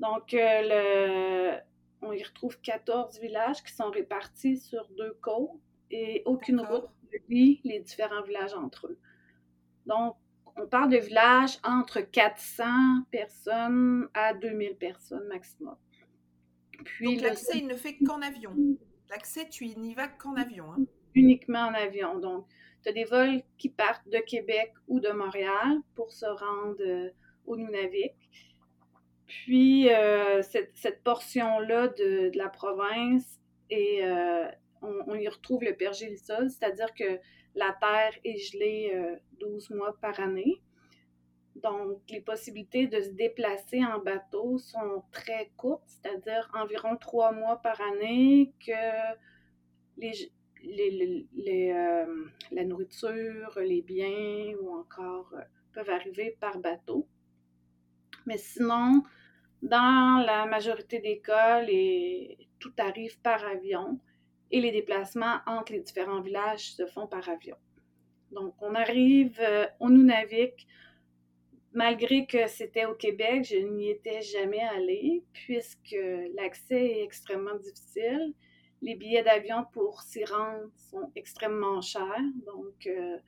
Donc, 0.00 0.34
euh, 0.34 1.56
on 2.02 2.12
y 2.12 2.22
retrouve 2.22 2.60
14 2.60 3.20
villages 3.20 3.62
qui 3.62 3.72
sont 3.72 3.90
répartis 3.90 4.56
sur 4.56 4.88
deux 4.96 5.16
côtes 5.20 5.60
et 5.90 6.22
aucune 6.24 6.60
route 6.60 6.88
ne 7.12 7.18
lie 7.28 7.60
les 7.64 7.80
différents 7.80 8.22
villages 8.22 8.54
entre 8.54 8.86
eux. 8.86 8.98
Donc, 9.86 10.16
on 10.56 10.66
parle 10.66 10.90
de 10.90 10.98
villages 10.98 11.58
entre 11.64 12.00
400 12.00 12.64
personnes 13.10 14.08
à 14.14 14.34
2000 14.34 14.76
personnes 14.76 15.26
maximum. 15.28 15.76
Puis, 16.84 17.16
Donc, 17.16 17.22
l'accès, 17.22 17.58
il 17.58 17.66
ne 17.66 17.74
fait 17.74 17.96
qu'en 17.98 18.22
avion. 18.22 18.54
L'accès, 19.10 19.48
tu 19.48 19.66
n'y 19.66 19.94
vas 19.94 20.08
qu'en 20.08 20.34
avion. 20.36 20.72
Hein? 20.72 20.84
Uniquement 21.14 21.66
en 21.66 21.74
avion. 21.74 22.18
Donc, 22.18 22.46
tu 22.82 22.88
as 22.88 22.92
des 22.92 23.04
vols 23.04 23.42
qui 23.58 23.68
partent 23.68 24.08
de 24.08 24.18
Québec 24.18 24.72
ou 24.88 25.00
de 25.00 25.10
Montréal 25.10 25.78
pour 25.94 26.12
se 26.12 26.26
rendre 26.26 26.80
euh, 26.80 27.10
au 27.46 27.56
Nunavik. 27.56 28.14
Puis, 29.26 29.88
euh, 29.92 30.42
cette, 30.42 31.02
portion-là 31.04 31.88
de, 31.88 32.30
la 32.36 32.48
province, 32.48 33.38
et 33.68 34.04
euh, 34.04 34.48
on, 34.82 35.14
y 35.14 35.28
retrouve 35.28 35.62
le 35.62 35.76
pergélisol, 35.76 36.50
c'est-à-dire 36.50 36.92
que 36.94 37.20
la 37.54 37.76
terre 37.80 38.18
est 38.24 38.38
gelée 38.38 39.18
12 39.38 39.70
mois 39.70 39.96
par 40.00 40.18
année. 40.18 40.60
Donc, 41.56 42.00
les 42.08 42.20
possibilités 42.20 42.86
de 42.86 43.00
se 43.00 43.10
déplacer 43.10 43.84
en 43.84 43.98
bateau 43.98 44.58
sont 44.58 45.04
très 45.12 45.50
courtes, 45.56 45.84
c'est-à-dire 45.86 46.50
environ 46.54 46.96
trois 46.96 47.32
mois 47.32 47.56
par 47.56 47.80
année 47.80 48.52
que 48.64 49.16
les, 49.96 50.32
les, 50.62 51.72
euh, 51.72 52.24
la 52.50 52.64
nourriture, 52.64 53.58
les 53.60 53.82
biens 53.82 54.54
ou 54.60 54.74
encore 54.74 55.32
euh, 55.34 55.42
peuvent 55.72 55.90
arriver 55.90 56.36
par 56.40 56.58
bateau. 56.58 57.06
Mais 58.26 58.38
sinon, 58.38 59.02
dans 59.62 60.24
la 60.24 60.46
majorité 60.46 61.00
des 61.00 61.20
cas, 61.20 61.64
tout 62.58 62.72
arrive 62.78 63.20
par 63.20 63.44
avion 63.44 63.98
et 64.50 64.60
les 64.60 64.72
déplacements 64.72 65.38
entre 65.46 65.72
les 65.72 65.80
différents 65.80 66.20
villages 66.20 66.72
se 66.72 66.86
font 66.86 67.06
par 67.06 67.28
avion. 67.28 67.56
Donc, 68.32 68.54
on 68.60 68.74
arrive 68.74 69.38
euh, 69.40 69.66
au 69.80 69.90
Nunavik. 69.90 70.66
Malgré 71.72 72.26
que 72.26 72.48
c'était 72.48 72.84
au 72.84 72.94
Québec, 72.94 73.44
je 73.44 73.56
n'y 73.56 73.90
étais 73.90 74.22
jamais 74.22 74.60
allée 74.60 75.22
puisque 75.32 75.96
l'accès 76.34 76.84
est 76.84 77.04
extrêmement 77.04 77.54
difficile 77.56 78.34
les 78.82 78.94
billets 78.94 79.22
d'avion 79.22 79.64
pour 79.72 80.02
s'y 80.02 80.24
rendre 80.24 80.70
sont 80.76 81.10
extrêmement 81.14 81.80
chers, 81.80 82.22
donc 82.46 82.86
euh, 82.86 83.18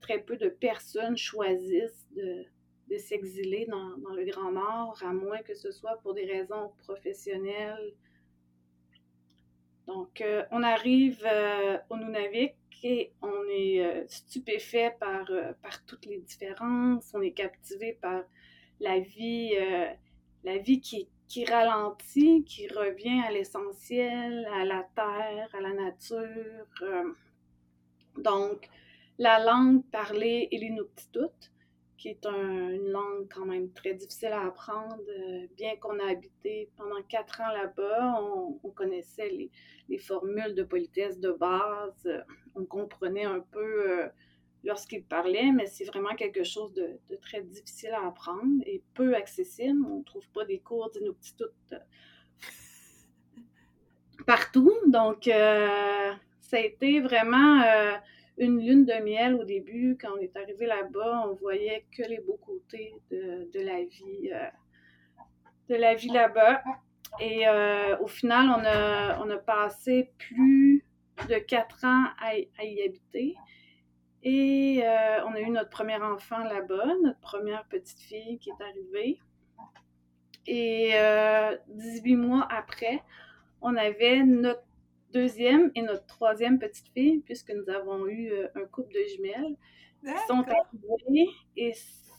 très 0.00 0.20
peu 0.20 0.36
de 0.36 0.48
personnes 0.48 1.16
choisissent 1.16 2.06
de, 2.16 2.44
s'exiler 2.96 3.66
dans, 3.66 4.14
le 4.14 4.24
Grand 4.24 4.52
Nord, 4.52 4.98
à 5.02 5.12
moins 5.12 5.38
que 5.42 5.54
ce 5.54 5.70
soit 5.70 5.98
pour 6.02 6.14
des 6.14 6.24
raisons 6.24 6.72
professionnelles. 6.78 7.94
Donc, 9.86 10.20
euh, 10.20 10.44
on 10.50 10.62
arrive 10.62 11.22
euh, 11.24 11.78
au 11.90 11.96
Nunavik 11.96 12.54
et 12.82 13.12
on 13.22 13.44
est 13.50 14.06
stupéfait 14.08 14.96
par, 14.98 15.26
toutes 15.86 16.06
les 16.06 16.18
différences. 16.18 17.12
On 17.14 17.20
est 17.20 17.32
captivé 17.32 17.98
par 18.00 18.22
la 18.80 19.00
vie, 19.00 19.54
la 20.44 20.58
vie 20.58 20.80
qui, 20.80 21.08
qui 21.28 21.44
ralentit, 21.44 22.44
qui 22.44 22.68
revient 22.68 23.20
à 23.26 23.30
l'essentiel, 23.30 24.48
à 24.52 24.64
la 24.64 24.88
terre, 24.94 25.48
à 25.52 25.60
la 25.60 25.72
nature. 25.72 26.66
donc, 28.16 28.68
la 29.18 29.38
langue 29.38 29.84
parlée 29.90 30.48
est 30.50 30.56
l'inuktitut, 30.58 31.50
qui 31.96 32.08
est 32.08 32.24
une 32.26 32.88
langue 32.88 33.28
quand 33.34 33.44
même 33.44 33.72
très 33.72 33.94
difficile 33.94 34.28
à 34.28 34.46
apprendre. 34.46 34.96
bien 35.56 35.76
qu'on 35.76 35.98
a 35.98 36.10
habité 36.10 36.70
pendant 36.76 37.02
quatre 37.02 37.40
ans 37.40 37.52
là-bas, 37.52 38.22
on, 38.22 38.60
on 38.62 38.70
connaissait 38.70 39.28
les, 39.28 39.50
les 39.88 39.98
formules 39.98 40.54
de 40.54 40.62
politesse 40.62 41.18
de 41.18 41.32
base. 41.32 42.08
On 42.54 42.64
comprenait 42.64 43.24
un 43.24 43.40
peu 43.40 43.90
euh, 43.90 44.08
lorsqu'il 44.64 45.04
parlait, 45.04 45.52
mais 45.52 45.66
c'est 45.66 45.84
vraiment 45.84 46.14
quelque 46.14 46.44
chose 46.44 46.72
de, 46.74 46.98
très 47.20 47.42
difficile 47.42 47.90
à 47.90 48.06
apprendre 48.06 48.62
et 48.66 48.82
peu 48.94 49.14
accessible. 49.14 49.84
On 49.86 49.98
ne 49.98 50.04
trouve 50.04 50.28
pas 50.30 50.44
des 50.44 50.58
cours 50.58 50.90
d'inuktitut 50.90 51.44
euh, 51.72 51.78
partout. 54.26 54.72
Donc, 54.86 55.28
euh, 55.28 56.12
ça 56.40 56.56
a 56.56 56.60
été 56.60 57.00
vraiment 57.00 57.62
une 58.38 58.60
lune 58.60 58.84
de 58.84 59.02
miel 59.02 59.34
au 59.34 59.44
début. 59.44 59.96
Quand 60.00 60.10
on 60.16 60.18
est 60.18 60.36
arrivé 60.36 60.66
là-bas, 60.66 61.28
on 61.28 61.34
voyait 61.34 61.84
que 61.96 62.02
les 62.02 62.20
beaux 62.20 62.40
côtés 62.44 62.94
de, 63.10 63.60
la 63.60 63.84
vie, 63.84 64.30
là-bas. 66.12 66.62
Et 67.20 67.48
euh, 67.48 67.98
au 67.98 68.06
final, 68.06 68.48
on 69.20 69.30
a 69.30 69.38
passé 69.38 70.10
plus 70.18 70.84
de 71.28 71.38
quatre 71.38 71.84
ans 71.84 72.04
à, 72.20 72.64
y 72.64 72.82
habiter. 72.82 73.34
Et 74.22 74.80
euh, 74.82 75.24
on 75.26 75.34
a 75.34 75.40
eu 75.40 75.50
notre 75.50 75.70
premier 75.70 75.96
enfant 75.96 76.38
là-bas, 76.38 76.86
notre 77.02 77.20
première 77.20 77.64
petite 77.66 78.00
fille 78.00 78.38
qui 78.38 78.50
est 78.50 78.62
arrivée. 78.62 79.20
Et 80.46 80.92
18 81.68 82.14
euh, 82.14 82.18
mois 82.18 82.48
après, 82.50 83.02
on 83.60 83.76
avait 83.76 84.22
notre 84.24 84.62
deuxième 85.12 85.70
et 85.74 85.82
notre 85.82 86.06
troisième 86.06 86.58
petite 86.58 86.88
fille, 86.88 87.20
puisque 87.20 87.50
nous 87.50 87.68
avons 87.70 88.06
eu 88.06 88.32
un 88.54 88.64
couple 88.66 88.92
de 88.94 89.04
jumelles 89.14 89.56
qui 90.04 90.26
sont 90.26 90.42
arrivées. 90.42 91.28
Et 91.56 91.72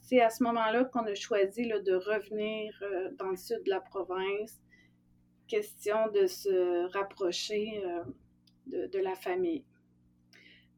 c'est 0.04 0.22
à 0.22 0.30
ce 0.30 0.44
moment-là 0.44 0.86
qu'on 0.86 1.06
a 1.06 1.16
choisi 1.16 1.68
de 1.68 1.94
revenir 1.96 2.74
dans 3.18 3.30
le 3.30 3.36
sud 3.36 3.64
de 3.64 3.70
la 3.70 3.82
province 3.82 4.60
question 5.50 6.08
de 6.14 6.28
se 6.28 6.90
rapprocher 6.94 7.84
euh, 7.84 8.88
de, 8.88 9.00
la 9.00 9.16
famille. 9.16 9.66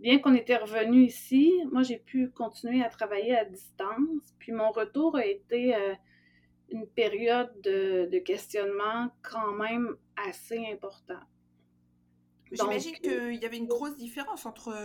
Bien 0.01 0.19
qu'on 0.19 0.33
était 0.33 0.57
revenu 0.57 1.05
ici, 1.05 1.53
moi 1.71 1.83
j'ai 1.83 1.97
pu 1.97 2.29
continuer 2.29 2.83
à 2.83 2.89
travailler 2.89 3.37
à 3.37 3.45
distance, 3.45 4.35
puis 4.39 4.51
mon 4.51 4.71
retour 4.71 5.15
a 5.15 5.25
été 5.25 5.75
euh, 5.75 5.93
une 6.69 6.87
période 6.87 7.51
de, 7.61 8.19
questionnement 8.19 9.11
quand 9.21 9.53
même 9.53 9.95
assez 10.17 10.57
important. 10.71 11.19
J'imagine 12.51 12.95
qu'il 12.95 13.35
y 13.35 13.45
avait 13.45 13.57
une 13.57 13.67
grosse 13.67 13.95
différence 13.95 14.45
entre 14.45 14.75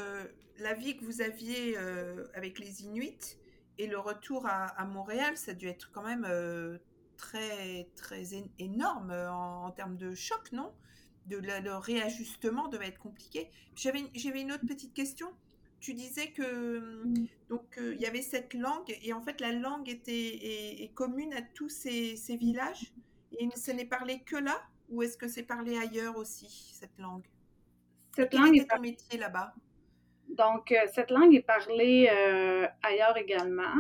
la 0.59 0.75
vie 0.75 0.97
que 0.97 1.05
vous 1.05 1.21
aviez 1.21 1.77
euh, 1.77 2.27
avec 2.35 2.59
les 2.59 2.85
Inuits 2.85 3.39
et 3.79 3.89
le 3.89 3.99
retour 3.99 4.47
à, 4.47 4.67
à, 4.67 4.85
Montréal. 4.85 5.37
Ça 5.37 5.51
a 5.51 5.55
dû 5.55 5.67
être 5.67 5.91
quand 5.91 6.05
même 6.05 6.25
très, 7.17 7.89
très 7.97 8.25
énorme 8.59 9.11
euh, 9.11 9.31
en, 9.31 9.71
termes 9.73 9.97
de 9.97 10.15
choc, 10.15 10.53
non? 10.53 10.73
De, 11.27 11.37
Le 11.39 11.77
réajustement 11.77 12.69
devait 12.69 12.89
être 12.89 12.99
compliqué. 12.99 13.51
J'avais 13.75 14.41
une 14.41 14.53
autre 14.53 14.67
petite 14.67 14.95
question. 14.95 15.29
Tu 15.81 15.95
disais 15.95 16.33
que 16.33 17.05
mm. 17.05 17.27
donc 17.51 17.79
euh, 17.79 17.95
il 17.95 18.01
y 18.01 18.07
avait 18.07 18.23
cette 18.23 18.55
langue 18.55 18.97
et 19.03 19.13
en 19.13 19.21
fait 19.21 19.41
la 19.41 19.53
langue 19.53 19.89
était 19.89 20.83
est, 20.83 20.91
commune 20.95 21.33
à 21.35 21.43
tous 21.43 21.69
ces, 21.69 22.17
ces, 22.17 22.37
villages 22.37 22.93
et 23.39 23.47
ce 23.55 23.73
n'est 23.73 23.85
parlé 23.85 24.21
que 24.21 24.37
là 24.37 24.59
ou 24.89 25.03
est-ce 25.03 25.19
que 25.19 25.29
c'est 25.29 25.43
parlé 25.43 25.77
ailleurs 25.77 26.17
aussi 26.17 26.49
cette 26.73 26.99
langue? 26.99 27.27
Cette 28.17 28.33
langue 28.33 28.57
est 28.57 28.69
ton 28.69 28.81
métier 28.81 29.19
là-bas? 29.19 29.55
Donc 30.31 30.73
euh, 30.73 30.87
cette 30.95 31.11
langue 31.11 31.35
est 31.35 31.47
parlée 31.47 32.09
ailleurs 32.83 33.17
également 33.19 33.75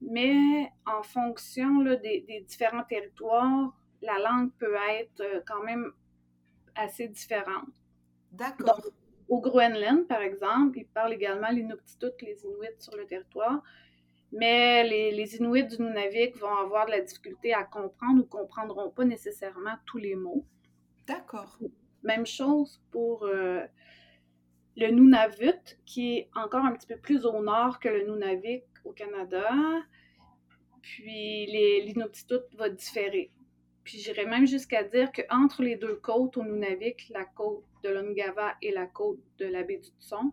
mais 0.00 0.72
en 0.86 1.02
fonction 1.02 1.82
des, 1.82 2.44
différents 2.46 2.84
territoires, 2.84 3.72
la 4.02 4.18
langue 4.18 4.50
peut 4.58 4.76
être 4.98 5.20
euh, 5.20 5.40
quand 5.46 5.62
même 5.62 5.92
assez 6.74 7.08
différente. 7.08 7.68
D'accord. 8.32 8.80
Au 9.28 9.40
Groenland, 9.40 10.06
par 10.08 10.20
exemple, 10.22 10.78
ils 10.78 10.86
parlent 10.86 11.12
également 11.12 11.50
l'inuktitut, 11.50 12.12
les 12.22 12.42
Inuits 12.44 12.80
sur 12.80 12.96
le 12.96 13.06
territoire, 13.06 13.62
mais 14.32 14.84
les, 14.84 15.12
les, 15.12 15.36
Inuits 15.36 15.64
du 15.64 15.80
Nunavik 15.82 16.36
vont 16.36 16.54
avoir 16.54 16.86
de 16.86 16.92
la 16.92 17.00
difficulté 17.00 17.54
à 17.54 17.64
comprendre 17.64 18.22
ou 18.22 18.26
comprendront 18.26 18.90
pas 18.90 19.04
nécessairement 19.04 19.76
tous 19.86 19.98
les 19.98 20.14
mots. 20.14 20.44
D'accord. 21.06 21.58
Même 22.02 22.26
chose 22.26 22.80
pour 22.90 23.24
euh, 23.24 23.64
le 24.76 24.90
Nunavut, 24.90 25.78
qui 25.84 26.16
est 26.16 26.30
encore 26.34 26.64
un 26.64 26.72
petit 26.72 26.86
peu 26.86 26.96
plus 26.96 27.24
au 27.24 27.42
nord 27.42 27.78
que 27.78 27.88
le 27.88 28.06
Nunavik 28.06 28.64
au 28.84 28.92
Canada. 28.92 29.48
Puis 30.82 31.46
l'inuktitut 31.46 32.56
va 32.56 32.68
différer. 32.68 33.30
Puis 33.84 33.98
j'irais 33.98 34.26
même 34.26 34.46
jusqu'à 34.46 34.84
dire 34.84 35.10
qu'entre 35.12 35.62
les 35.62 35.76
deux 35.76 35.96
côtes 35.96 36.36
au 36.36 36.44
Nunavik, 36.44 37.08
la 37.10 37.24
côte 37.24 37.64
de 37.82 37.88
l'Ongava 37.88 38.54
et 38.62 38.72
la 38.72 38.86
côte 38.86 39.20
de 39.38 39.46
la 39.46 39.62
baie 39.62 39.78
du 39.78 39.88
Tson, 40.00 40.32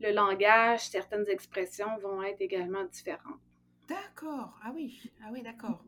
le 0.00 0.12
langage, 0.12 0.88
certaines 0.88 1.28
expressions 1.28 1.96
vont 1.98 2.22
être 2.22 2.40
également 2.40 2.84
différentes. 2.84 3.40
D'accord. 3.88 4.58
Ah 4.62 4.72
oui, 4.74 5.12
ah 5.22 5.28
oui, 5.32 5.42
d'accord. 5.42 5.84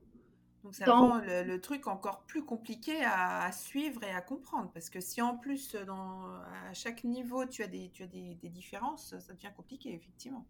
Donc 0.63 0.75
ça 0.75 0.87
rend 0.87 1.19
le, 1.19 1.59
truc 1.59 1.87
encore 1.89 2.23
plus 2.23 2.43
compliqué 2.43 3.05
à, 3.05 3.51
suivre 3.53 4.03
et 4.03 4.11
à 4.11 4.23
comprendre. 4.23 4.71
Parce 4.73 4.89
que 4.89 5.01
si 5.01 5.21
en 5.21 5.37
plus, 5.37 5.75
dans, 5.75 6.25
à 6.69 6.73
chaque 6.73 7.05
niveau, 7.05 7.45
tu 7.45 7.63
as, 7.63 7.67
des, 7.67 7.91
tu 7.91 8.03
as 8.03 8.07
des 8.07 8.39
différences, 8.45 9.19
ça 9.19 9.33
devient 9.35 9.53
compliqué, 9.55 9.93
effectivement. 9.93 10.47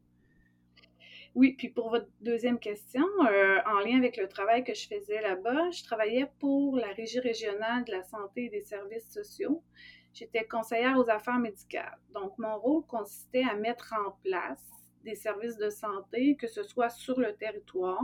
Oui, 1.34 1.54
puis 1.58 1.68
pour 1.68 1.90
votre 1.90 2.06
deuxième 2.20 2.60
question, 2.60 3.04
euh, 3.28 3.58
en 3.66 3.80
lien 3.80 3.98
avec 3.98 4.16
le 4.16 4.28
travail 4.28 4.62
que 4.62 4.72
je 4.72 4.86
faisais 4.86 5.20
là-bas, 5.20 5.70
je 5.70 5.82
travaillais 5.82 6.30
pour 6.38 6.76
la 6.76 6.86
Régie 6.92 7.18
régionale 7.18 7.84
de 7.84 7.90
la 7.90 8.04
santé 8.04 8.44
et 8.44 8.50
des 8.50 8.62
services 8.62 9.10
sociaux. 9.10 9.60
J'étais 10.12 10.44
conseillère 10.44 10.96
aux 10.96 11.10
affaires 11.10 11.40
médicales. 11.40 11.98
Donc, 12.12 12.38
mon 12.38 12.56
rôle 12.56 12.86
consistait 12.86 13.42
à 13.42 13.56
mettre 13.56 13.94
en 14.06 14.12
place 14.22 14.64
des 15.02 15.16
services 15.16 15.56
de 15.56 15.70
santé, 15.70 16.36
que 16.36 16.46
ce 16.46 16.62
soit 16.62 16.90
sur 16.90 17.18
le 17.18 17.34
territoire 17.34 18.00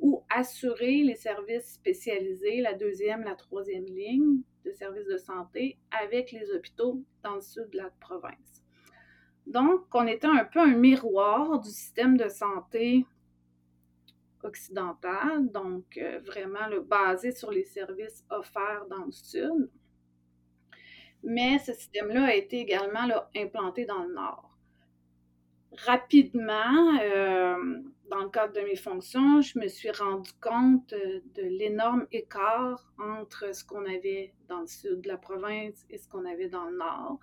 ou 0.00 0.24
assurer 0.28 1.04
les 1.04 1.14
services 1.14 1.74
spécialisés, 1.74 2.60
la 2.60 2.74
deuxième, 2.74 3.22
la 3.22 3.36
troisième 3.36 3.86
ligne 3.86 4.42
de 4.64 4.72
services 4.72 5.06
de 5.06 5.18
santé 5.18 5.78
avec 6.02 6.32
les 6.32 6.50
hôpitaux 6.50 7.00
dans 7.22 7.36
le 7.36 7.40
sud 7.40 7.70
de 7.70 7.76
la 7.76 7.90
province. 8.00 8.55
Donc, 9.46 9.82
on 9.94 10.06
était 10.06 10.26
un 10.26 10.44
peu 10.44 10.60
un 10.60 10.74
miroir 10.74 11.60
du 11.60 11.70
système 11.70 12.16
de 12.16 12.28
santé 12.28 13.06
occidental, 14.42 15.50
donc 15.50 15.96
euh, 15.96 16.20
vraiment 16.24 16.66
le 16.68 16.80
basé 16.80 17.32
sur 17.32 17.50
les 17.50 17.64
services 17.64 18.24
offerts 18.30 18.86
dans 18.90 19.04
le 19.04 19.12
sud. 19.12 19.70
Mais 21.22 21.58
ce 21.58 21.72
système-là 21.72 22.26
a 22.26 22.34
été 22.34 22.60
également 22.60 23.08
implanté 23.36 23.84
dans 23.84 24.04
le 24.04 24.14
nord. 24.14 24.56
Rapidement, 25.84 26.98
euh, 27.02 27.82
dans 28.08 28.22
le 28.22 28.28
cadre 28.30 28.52
de 28.52 28.60
mes 28.60 28.76
fonctions, 28.76 29.40
je 29.42 29.58
me 29.58 29.68
suis 29.68 29.90
rendu 29.90 30.30
compte 30.40 30.90
de 30.90 31.42
l'énorme 31.42 32.06
écart 32.12 32.92
entre 32.98 33.54
ce 33.54 33.64
qu'on 33.64 33.84
avait 33.84 34.32
dans 34.48 34.60
le 34.60 34.66
sud 34.66 35.02
de 35.02 35.08
la 35.08 35.16
province 35.16 35.84
et 35.90 35.98
ce 35.98 36.08
qu'on 36.08 36.24
avait 36.24 36.48
dans 36.48 36.64
le 36.64 36.76
nord 36.76 37.18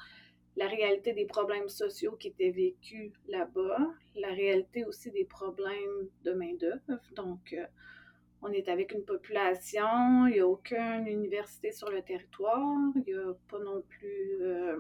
la 0.55 0.67
réalité 0.67 1.13
des 1.13 1.25
problèmes 1.25 1.69
sociaux 1.69 2.15
qui 2.15 2.27
étaient 2.27 2.51
vécus 2.51 3.11
là-bas, 3.27 3.91
la 4.15 4.29
réalité 4.29 4.85
aussi 4.85 5.11
des 5.11 5.25
problèmes 5.25 6.09
de 6.23 6.33
main-d'œuvre. 6.33 6.99
Donc, 7.15 7.53
euh, 7.53 7.65
on 8.41 8.51
est 8.51 8.67
avec 8.67 8.91
une 8.93 9.03
population, 9.03 10.27
il 10.27 10.33
n'y 10.33 10.39
a 10.39 10.47
aucune 10.47 11.07
université 11.07 11.71
sur 11.71 11.89
le 11.89 12.01
territoire, 12.01 12.91
il 13.07 13.13
n'y 13.13 13.19
a 13.19 13.33
pas 13.49 13.59
non 13.59 13.81
plus 13.81 14.41
euh, 14.41 14.77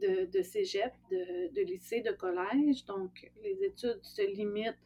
de, 0.00 0.26
de, 0.26 0.42
cégep, 0.42 0.92
de, 1.10 1.52
de, 1.52 1.60
lycée, 1.62 2.00
de 2.00 2.12
collège. 2.12 2.84
Donc, 2.86 3.30
les 3.42 3.62
études 3.64 4.00
se 4.02 4.22
limitent 4.22 4.78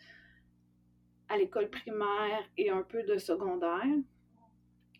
à 1.28 1.36
l'école 1.36 1.68
primaire 1.68 2.42
et 2.56 2.70
un 2.70 2.82
peu 2.82 3.02
de 3.02 3.18
secondaire. 3.18 3.84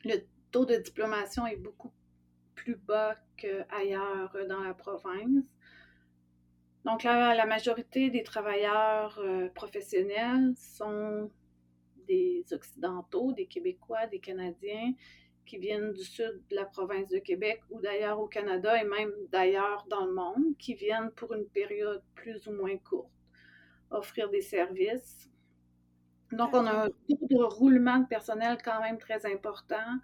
Le 0.05 0.19
taux 0.53 0.67
de 0.67 0.77
diplomation 0.77 1.47
est 1.47 1.57
beaucoup 1.57 1.93
plus 2.55 2.77
bas 2.77 3.17
qu'ailleurs 3.39 4.37
dans 4.49 4.61
la 4.61 4.75
province. 4.75 5.45
Donc 6.85 7.05
la 7.05 7.47
majorité 7.47 8.11
des 8.11 8.23
travailleurs 8.23 9.19
euh, 9.19 9.49
professionnels 9.51 10.55
sont 10.57 11.31
des 12.07 12.45
Occidentaux, 12.53 13.33
des 13.33 13.47
Québécois, 13.47 14.07
des 14.07 14.21
Canadiens 14.21 14.93
qui 15.45 15.59
viennent 15.59 15.93
du 15.93 16.05
sud 16.05 16.43
de 16.51 16.57
la 16.57 16.67
province 16.67 17.09
de 17.09 17.19
Québec 17.19 17.63
ou 17.71 17.81
d'ailleurs 17.81 18.21
au 18.21 18.27
Canada 18.27 18.81
et 18.81 18.87
même 18.87 19.13
d'ailleurs 19.33 19.87
dans 19.89 20.05
le 20.05 20.13
monde, 20.13 20.57
qui 20.59 20.75
viennent 20.75 21.11
pour 21.13 21.33
une 21.33 21.47
période 21.47 22.03
plus 22.15 22.47
ou 22.49 22.53
moins 22.53 22.77
courte 22.79 23.11
offrir 23.91 24.29
des 24.29 24.43
services. 24.43 25.29
Donc, 26.33 26.51
on 26.53 26.67
a 26.67 26.85
un 26.85 26.89
taux 26.89 27.27
de 27.31 27.43
roulement 27.43 27.99
de 28.01 28.07
personnel 28.07 28.59
quand 28.63 28.83
même 28.83 28.99
très 28.99 29.25
important 29.25 29.99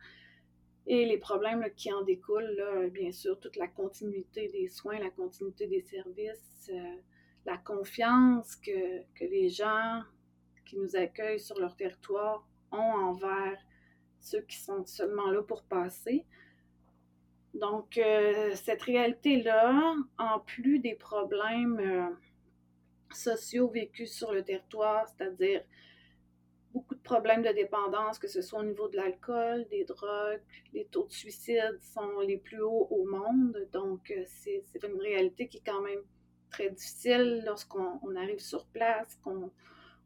et 0.87 1.07
les 1.07 1.19
problèmes 1.19 1.67
qui 1.77 1.93
en 1.93 2.03
découlent, 2.03 2.91
bien 2.93 3.11
sûr, 3.11 3.41
toute 3.41 3.57
la 3.57 3.69
continuité 3.69 4.49
des 4.49 4.69
soins, 4.69 4.99
la 4.99 5.11
continuité 5.11 5.67
des 5.67 5.81
services, 5.81 6.71
euh, 6.71 6.97
la 7.47 7.57
confiance 7.57 8.57
que, 8.57 9.03
les 9.21 9.49
gens 9.49 10.03
qui 10.67 10.79
nous 10.79 10.97
accueillent 10.97 11.41
sur 11.41 11.59
leur 11.59 11.75
territoire 11.77 12.47
ont 12.71 12.77
envers 12.77 13.59
ceux 14.21 14.41
qui 14.43 14.57
sont 14.57 14.85
seulement 14.87 15.31
là 15.31 15.43
pour 15.43 15.63
passer. 15.65 16.25
Donc, 17.55 17.99
euh, 17.99 18.55
cette 18.55 18.83
réalité-là, 18.83 19.95
en 20.19 20.41
plus 20.41 20.81
des 20.81 20.95
problèmes 20.95 21.79
euh, 21.79 22.11
sociaux 23.15 23.69
vécus 23.69 24.13
sur 24.13 24.33
le 24.33 24.43
territoire, 24.43 25.07
c'est-à-dire 25.09 25.63
beaucoup 26.75 26.97
de 26.97 27.01
problèmes 27.01 27.43
de 27.43 27.53
dépendance, 27.53 28.19
que 28.19 28.27
ce 28.27 28.43
soit 28.43 28.59
au 28.59 28.65
niveau 28.65 28.89
de 28.89 28.97
l'alcool, 28.97 29.67
des 29.71 29.85
drogues. 29.85 30.43
Les 30.73 30.85
taux 30.87 31.07
de 31.07 31.13
suicide 31.13 31.79
sont 31.81 32.21
les 32.21 32.37
plus 32.37 32.61
hauts 32.61 32.89
au 32.91 33.05
monde. 33.05 33.57
Donc, 33.73 34.11
euh, 34.11 34.25
c'est 34.27 34.83
une 34.83 35.01
réalité 35.01 35.47
qui 35.47 35.59
est 35.59 35.63
quand 35.65 35.81
même 35.81 36.03
très 36.51 36.71
difficile 36.71 37.43
lorsqu'on 37.47 38.17
arrive 38.17 38.41
sur 38.41 38.67
place, 38.67 39.17
qu'on 39.23 39.51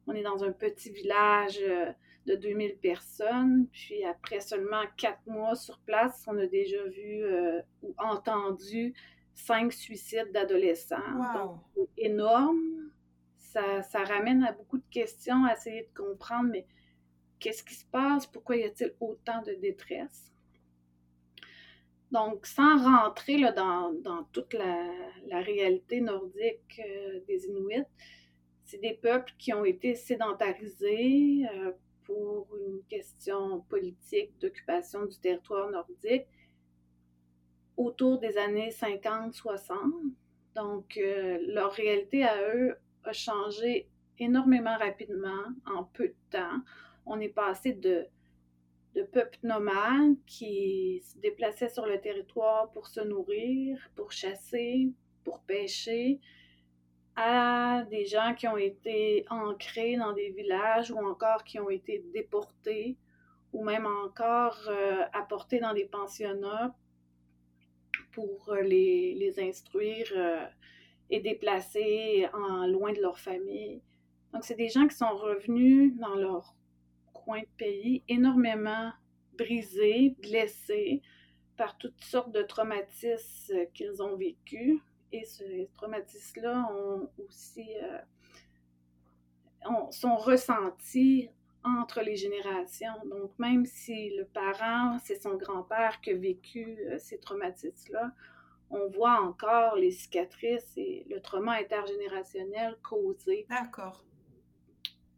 on 0.07 0.15
est 0.15 0.23
dans 0.23 0.43
un 0.45 0.53
petit 0.53 0.91
village 0.91 1.59
euh, 1.63 1.91
de 2.27 2.35
2000 2.35 2.77
personnes. 2.77 3.67
Puis 3.73 4.05
après 4.05 4.41
seulement 4.41 4.83
quatre 4.97 5.27
mois 5.27 5.55
sur 5.55 5.79
place, 5.81 6.25
on 6.27 6.37
a 6.37 6.47
déjà 6.47 6.83
vu 6.85 7.25
euh, 7.25 7.61
ou 7.83 7.95
entendu 7.99 8.95
cinq 9.35 9.73
suicides 9.73 10.33
d'adolescents. 10.33 10.97
Donc, 11.35 11.61
c'est 11.75 12.05
énorme 12.05 12.78
ça, 13.83 14.05
ramène 14.05 14.45
à 14.45 14.53
beaucoup 14.53 14.79
de 14.79 14.91
questions, 14.91 15.45
à 15.45 15.55
essayer 15.55 15.83
de 15.83 16.03
comprendre, 16.03 16.51
mais 16.51 16.67
qu'est-ce 17.39 17.63
qui 17.63 17.75
se 17.75 17.87
passe? 17.87 18.27
Pourquoi 18.27 18.57
y 18.57 18.65
a-t-il 18.65 18.95
autant 19.01 19.43
de 19.43 19.53
détresse? 19.55 20.33
Donc, 22.11 22.47
sans 22.47 22.83
rentrer 22.83 23.37
là, 23.37 23.53
dans, 23.53 24.25
toute 24.33 24.55
la, 24.55 25.41
réalité 25.41 26.01
nordique 26.01 26.81
euh, 26.85 27.21
des 27.27 27.47
Inuits, 27.47 27.85
c'est 28.65 28.81
des 28.81 28.95
peuples 28.95 29.33
qui 29.39 29.53
ont 29.53 29.65
été 29.65 29.95
sédentarisés 29.95 31.43
euh, 31.55 31.73
pour 32.05 32.49
une 32.57 32.83
question 32.89 33.61
politique 33.69 34.39
d'occupation 34.41 35.05
du 35.05 35.19
territoire 35.19 35.71
nordique 35.71 36.27
autour 37.77 38.19
des 38.19 38.39
années 38.39 38.71
50-60. 38.71 39.75
Donc, 40.55 40.97
euh, 40.97 41.39
leur 41.47 41.73
réalité 41.73 42.25
à 42.25 42.43
eux 42.55 42.77
a 43.09 43.13
changé 43.13 43.89
énormément 44.19 44.77
rapidement 44.77 45.45
en 45.67 45.85
peu 45.85 46.09
de 46.09 46.17
temps. 46.31 46.61
On 47.07 47.21
est 47.21 47.29
passé 47.29 47.73
de, 47.73 48.07
de 48.95 49.03
peuples 49.03 49.39
nomades 49.43 50.17
qui 50.27 51.03
se 51.05 51.19
déplaçaient 51.19 51.69
sur 51.69 51.87
le 51.87 52.01
territoire 52.01 52.71
pour 52.73 52.87
se 52.87 53.01
nourrir, 53.01 53.79
pour 53.97 54.13
chasser, 54.13 54.93
pour 55.25 55.41
pêcher, 55.41 56.21
à 57.17 57.85
des 57.91 58.05
gens 58.05 58.35
qui 58.35 58.47
ont 58.47 58.57
été 58.57 59.25
ancrés 59.31 59.97
dans 59.97 60.13
des 60.13 60.31
villages 60.31 60.91
ou 60.91 60.99
encore 60.99 61.43
qui 61.45 61.59
ont 61.59 61.71
été 61.71 62.05
déportés 62.15 62.97
ou 63.53 63.65
même 63.65 63.87
encore 63.87 64.61
euh, 64.69 65.03
apportés 65.13 65.59
dans 65.59 65.73
des 65.73 65.87
pensionnats 65.87 66.77
pour 68.13 68.55
les, 68.63 69.15
les 69.15 69.41
instruire 69.41 70.13
euh, 70.15 70.47
et 71.11 71.21
déplacés 71.21 72.29
en 72.35 72.67
loin 72.67 72.93
de 72.93 73.01
leur 73.01 73.19
famille. 73.19 73.81
Donc, 74.33 74.45
c'est 74.45 74.57
des 74.57 74.69
gens 74.69 74.87
qui 74.87 74.97
sont 74.97 75.17
revenus 75.17 75.95
dans 75.97 76.15
leur 76.15 76.55
coin 77.13 77.41
de 77.41 77.49
pays 77.57 78.03
énormément 78.09 78.93
brisés, 79.37 80.17
blessés 80.21 81.03
par 81.57 81.79
toutes 81.79 82.03
sortes 82.03 82.33
de 82.33 82.43
traumatismes 82.43 83.67
qu'ils 83.75 84.03
ont 84.03 84.17
vécus. 84.17 84.81
Et 85.13 85.25
ces 85.25 85.71
traumatismes-là 85.77 86.71
aussi 87.19 87.67
euh, 87.83 87.99
sont 89.91 90.17
ressentis 90.17 91.31
entre 91.65 92.03
les 92.03 92.17
générations. 92.17 92.93
Donc, 93.11 93.33
même 93.39 93.65
si 93.65 94.11
le 94.17 94.25
parent, 94.25 94.99
c'est 95.03 95.21
son 95.21 95.37
grand-père 95.37 96.01
qui 96.01 96.11
a 96.11 96.17
vécu 96.17 96.79
euh, 96.87 96.99
ces 96.99 97.19
traumatismes-là, 97.19 98.13
on 98.71 98.89
voit 98.89 99.21
encore 99.21 99.77
les 99.77 99.91
cicatrices 99.91 100.73
et 100.77 101.07
le 101.09 101.21
trauma 101.21 101.53
intergénérationnel 101.53 102.77
causé. 102.83 103.47
D'accord. 103.49 104.05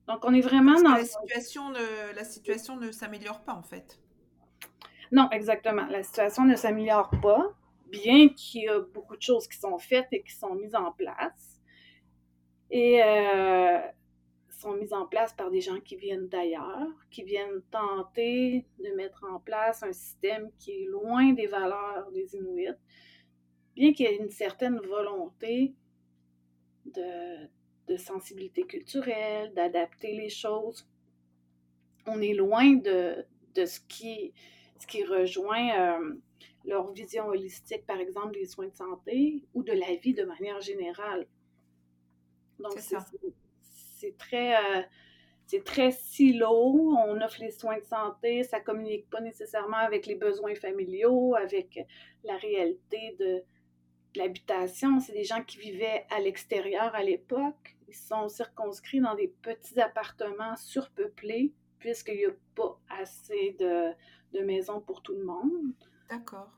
Donc, 0.07 0.25
on 0.25 0.35
est 0.35 0.41
vraiment 0.41 0.81
dans... 0.81 0.95
La 0.95 1.05
situation, 1.05 1.71
ne, 1.71 2.15
la 2.15 2.25
situation 2.25 2.77
ne 2.77 2.91
s'améliore 2.91 3.43
pas, 3.43 3.55
en 3.55 3.63
fait. 3.63 4.01
Non, 5.13 5.29
exactement. 5.31 5.87
La 5.87 6.03
situation 6.03 6.45
ne 6.45 6.57
s'améliore 6.57 7.11
pas, 7.23 7.53
bien 7.89 8.29
qu'il 8.29 8.63
y 8.63 8.69
a 8.69 8.81
beaucoup 8.81 9.17
de 9.17 9.23
choses 9.23 9.47
qui 9.49 9.59
sont 9.59 9.79
faites 9.79 10.09
et 10.13 10.23
qui 10.23 10.33
sont 10.33 10.55
mises 10.55 10.75
en 10.75 10.93
place. 10.93 11.61
Et 12.71 13.03
euh, 13.03 13.81
sont 14.61 14.75
mises 14.75 14.93
en 14.93 15.07
place 15.07 15.33
par 15.33 15.51
des 15.51 15.61
gens 15.61 15.81
qui 15.81 15.97
viennent 15.97 16.29
d'ailleurs, 16.29 16.87
qui 17.11 17.25
viennent 17.25 17.63
tenter 17.71 18.67
de 18.79 18.95
mettre 18.95 19.25
en 19.31 19.41
place 19.41 19.83
un 19.83 19.93
système 19.93 20.51
qui 20.59 20.73
est 20.73 20.87
loin 20.87 21.33
des 21.33 21.47
valeurs 21.47 22.11
des 22.13 22.37
Inuits, 22.37 22.69
bien 23.75 23.93
qu'il 23.93 24.07
y 24.07 24.09
ait 24.09 24.17
une 24.17 24.31
certaine 24.31 24.79
volonté 24.81 25.75
de, 26.87 27.97
sensibilité 27.97 28.63
culturelle, 28.63 29.53
d'adapter 29.55 30.15
les 30.15 30.29
choses, 30.29 30.89
on 32.07 32.23
est 32.23 32.35
loin 32.35 32.75
de, 32.75 33.27
ce, 33.57 33.81
qui, 33.81 34.33
ce 34.79 34.87
qui 34.87 35.05
rejoint 35.05 35.99
euh, 35.99 36.15
leur 36.65 36.93
vision 36.93 37.27
holistique, 37.27 37.85
par 37.87 37.99
exemple, 37.99 38.35
des 38.35 38.47
soins 38.47 38.69
de 38.69 38.77
santé 38.77 39.43
ou 39.55 39.65
de 39.65 39.73
la 39.73 39.97
vie 39.97 40.15
de 40.15 40.23
manière 40.23 40.61
générale. 40.61 41.27
Donc, 42.61 42.79
c'est 42.79 44.17
très... 44.17 44.57
Euh, 44.57 44.83
c'est 45.47 45.65
très 45.65 45.91
silo. 45.91 46.49
On 46.49 47.21
offre 47.21 47.41
les 47.41 47.51
soins 47.51 47.79
de 47.79 47.85
santé, 47.85 48.45
ça 48.45 48.61
communique 48.61 49.11
pas 49.11 49.21
nécessairement 49.21 49.79
avec 49.79 50.07
les 50.07 50.15
besoins 50.15 50.55
familiaux, 50.55 51.35
avec 51.35 51.81
la 52.23 52.37
réalité 52.37 53.17
de, 53.19 53.43
l'habitation, 54.15 55.01
c'est 55.01 55.13
des 55.13 55.25
gens 55.25 55.43
qui 55.43 55.59
vivaient 55.59 56.07
à 56.11 56.21
l'extérieur 56.21 56.95
à 56.95 57.03
l'époque. 57.03 57.77
Ils 57.89 57.95
sont 57.95 58.29
circonscrits 58.29 59.01
dans 59.01 59.15
des 59.15 59.29
petits 59.29 59.81
appartements 59.81 60.57
surpeuplés, 60.57 61.53
puisqu'il 61.79 62.17
n'y 62.17 62.27
a 62.27 62.33
pas 62.55 62.79
assez 62.89 63.57
de, 63.59 64.43
maisons 64.45 64.81
pour 64.81 65.03
tout 65.03 65.15
le 65.15 65.25
monde. 65.25 65.75
D'accord. 66.09 66.51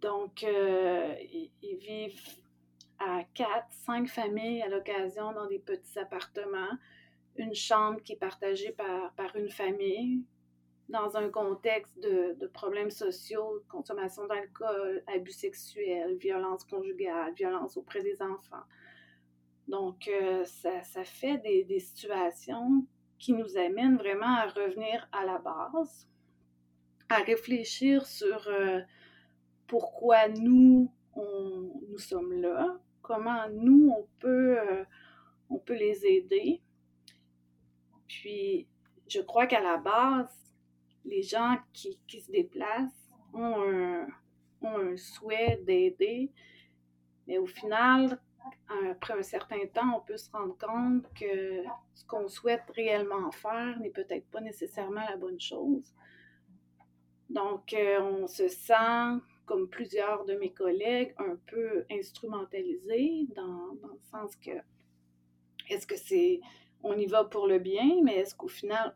Donc, 0.00 0.44
euh, 0.44 1.14
ils, 1.32 1.76
vivent 1.78 2.20
à 2.98 3.24
quatre, 3.34 3.70
cinq 3.70 4.08
familles 4.08 4.62
à 4.62 4.68
l'occasion 4.68 5.32
dans 5.32 5.46
des 5.46 5.58
petits 5.58 5.98
appartements. 5.98 6.78
Une 7.36 7.54
chambre 7.54 8.00
qui 8.02 8.12
est 8.12 8.16
partagée 8.16 8.72
par, 8.72 9.12
par 9.14 9.34
une 9.36 9.48
famille, 9.48 10.22
dans 10.88 11.16
un 11.16 11.28
contexte 11.28 11.98
de, 12.00 12.46
problèmes 12.48 12.90
sociaux, 12.90 13.62
consommation 13.68 14.26
d'alcool, 14.26 15.02
abus 15.06 15.32
sexuels, 15.32 16.16
violence 16.16 16.64
conjugale, 16.64 17.34
violence 17.34 17.76
auprès 17.76 18.02
des 18.02 18.22
enfants. 18.22 18.64
Donc, 19.66 20.08
euh, 20.08 20.44
ça, 20.44 21.04
fait 21.04 21.38
des, 21.38 21.78
situations 21.78 22.86
qui 23.18 23.34
nous 23.34 23.56
amènent 23.58 23.98
vraiment 23.98 24.36
à 24.36 24.46
revenir 24.46 25.06
à 25.12 25.26
la 25.26 25.38
base, 25.38 26.08
à 27.10 27.16
réfléchir 27.16 28.06
sur 28.06 28.48
euh, 28.48 28.80
pourquoi 29.66 30.28
nous, 30.28 30.90
nous 31.16 31.98
sommes 31.98 32.32
là, 32.40 32.78
comment 33.02 33.48
nous, 33.50 33.90
on 33.90 34.06
peut, 34.20 34.58
euh, 34.58 34.84
on 35.50 35.58
peut 35.58 35.74
les 35.74 36.06
aider. 36.06 36.62
Puis, 38.06 38.66
je 39.08 39.20
crois 39.20 39.46
qu'à 39.46 39.60
la 39.60 39.76
base, 39.76 40.37
les 41.08 41.22
gens 41.22 41.56
qui, 41.72 41.98
se 42.08 42.30
déplacent 42.30 43.10
ont 43.32 44.06
un, 44.62 44.96
souhait 44.96 45.60
d'aider, 45.64 46.30
mais 47.26 47.38
au 47.38 47.46
final, 47.46 48.20
après 48.90 49.14
un 49.14 49.22
certain 49.22 49.66
temps, 49.72 49.96
on 49.96 50.00
peut 50.00 50.16
se 50.16 50.30
rendre 50.30 50.56
compte 50.58 51.06
que 51.14 51.62
ce 51.94 52.04
qu'on 52.06 52.28
souhaite 52.28 52.64
réellement 52.74 53.30
faire 53.30 53.78
n'est 53.80 53.90
peut-être 53.90 54.28
pas 54.30 54.40
nécessairement 54.40 55.04
la 55.08 55.16
bonne 55.16 55.40
chose. 55.40 55.92
Donc, 57.30 57.74
euh, 57.74 58.00
on 58.00 58.26
se 58.26 58.48
sent, 58.48 59.20
comme 59.44 59.68
plusieurs 59.68 60.24
de 60.24 60.34
mes 60.34 60.52
collègues, 60.52 61.14
un 61.18 61.36
peu 61.46 61.84
instrumentalisé 61.90 63.26
dans, 63.34 63.74
dans 63.82 63.88
le 63.88 64.00
sens 64.10 64.34
que 64.36 64.52
est-ce 65.68 65.86
que 65.86 65.96
c'est 65.96 66.40
on 66.82 66.96
y 66.96 67.06
va 67.06 67.24
pour 67.24 67.46
le 67.46 67.58
bien, 67.58 68.00
mais 68.02 68.16
est-ce 68.16 68.34
qu'au 68.34 68.48
final, 68.48 68.94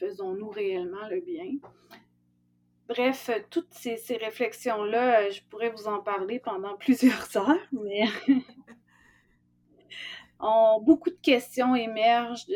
faisons-nous 0.00 0.50
réellement 0.50 1.08
le 1.08 1.20
bien? 1.20 1.52
bref, 2.90 3.30
toutes 3.50 3.72
ces, 3.72 3.96
ces 3.96 4.16
réflexions-là, 4.16 5.30
je 5.30 5.40
pourrais 5.48 5.70
vous 5.70 5.86
en 5.86 6.00
parler 6.00 6.40
pendant 6.40 6.76
plusieurs 6.84 7.36
heures, 7.36 7.68
mais 7.72 8.04
beaucoup 10.82 11.10
de 11.10 11.20
questions 11.22 11.74
émergent 11.76 12.46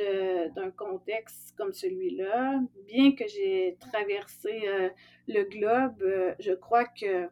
d'un 0.57 0.71
contexte 0.73 1.55
comme 1.57 1.73
celui-là. 1.73 2.61
Bien 2.87 3.15
que 3.15 3.25
j'ai 3.29 3.77
traversé 3.79 4.63
euh, 4.67 4.91
le 5.29 5.45
globe, 5.45 6.03
euh, 6.03 6.35
je 6.41 6.53
crois 6.53 6.87
que 6.87 7.29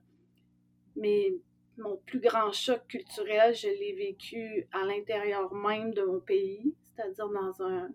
mes, 0.94 1.34
mon 1.78 1.96
plus 2.06 2.20
grand 2.20 2.52
choc 2.52 2.86
culturel, 2.86 3.54
je 3.54 3.66
l'ai 3.66 3.94
vécu 3.94 4.68
à 4.72 4.84
l'intérieur 4.84 5.52
même 5.52 5.92
de 5.92 6.02
mon 6.02 6.20
pays, 6.20 6.72
c'est-à-dire 6.82 7.28
dans 7.30 7.62
un, 7.62 7.88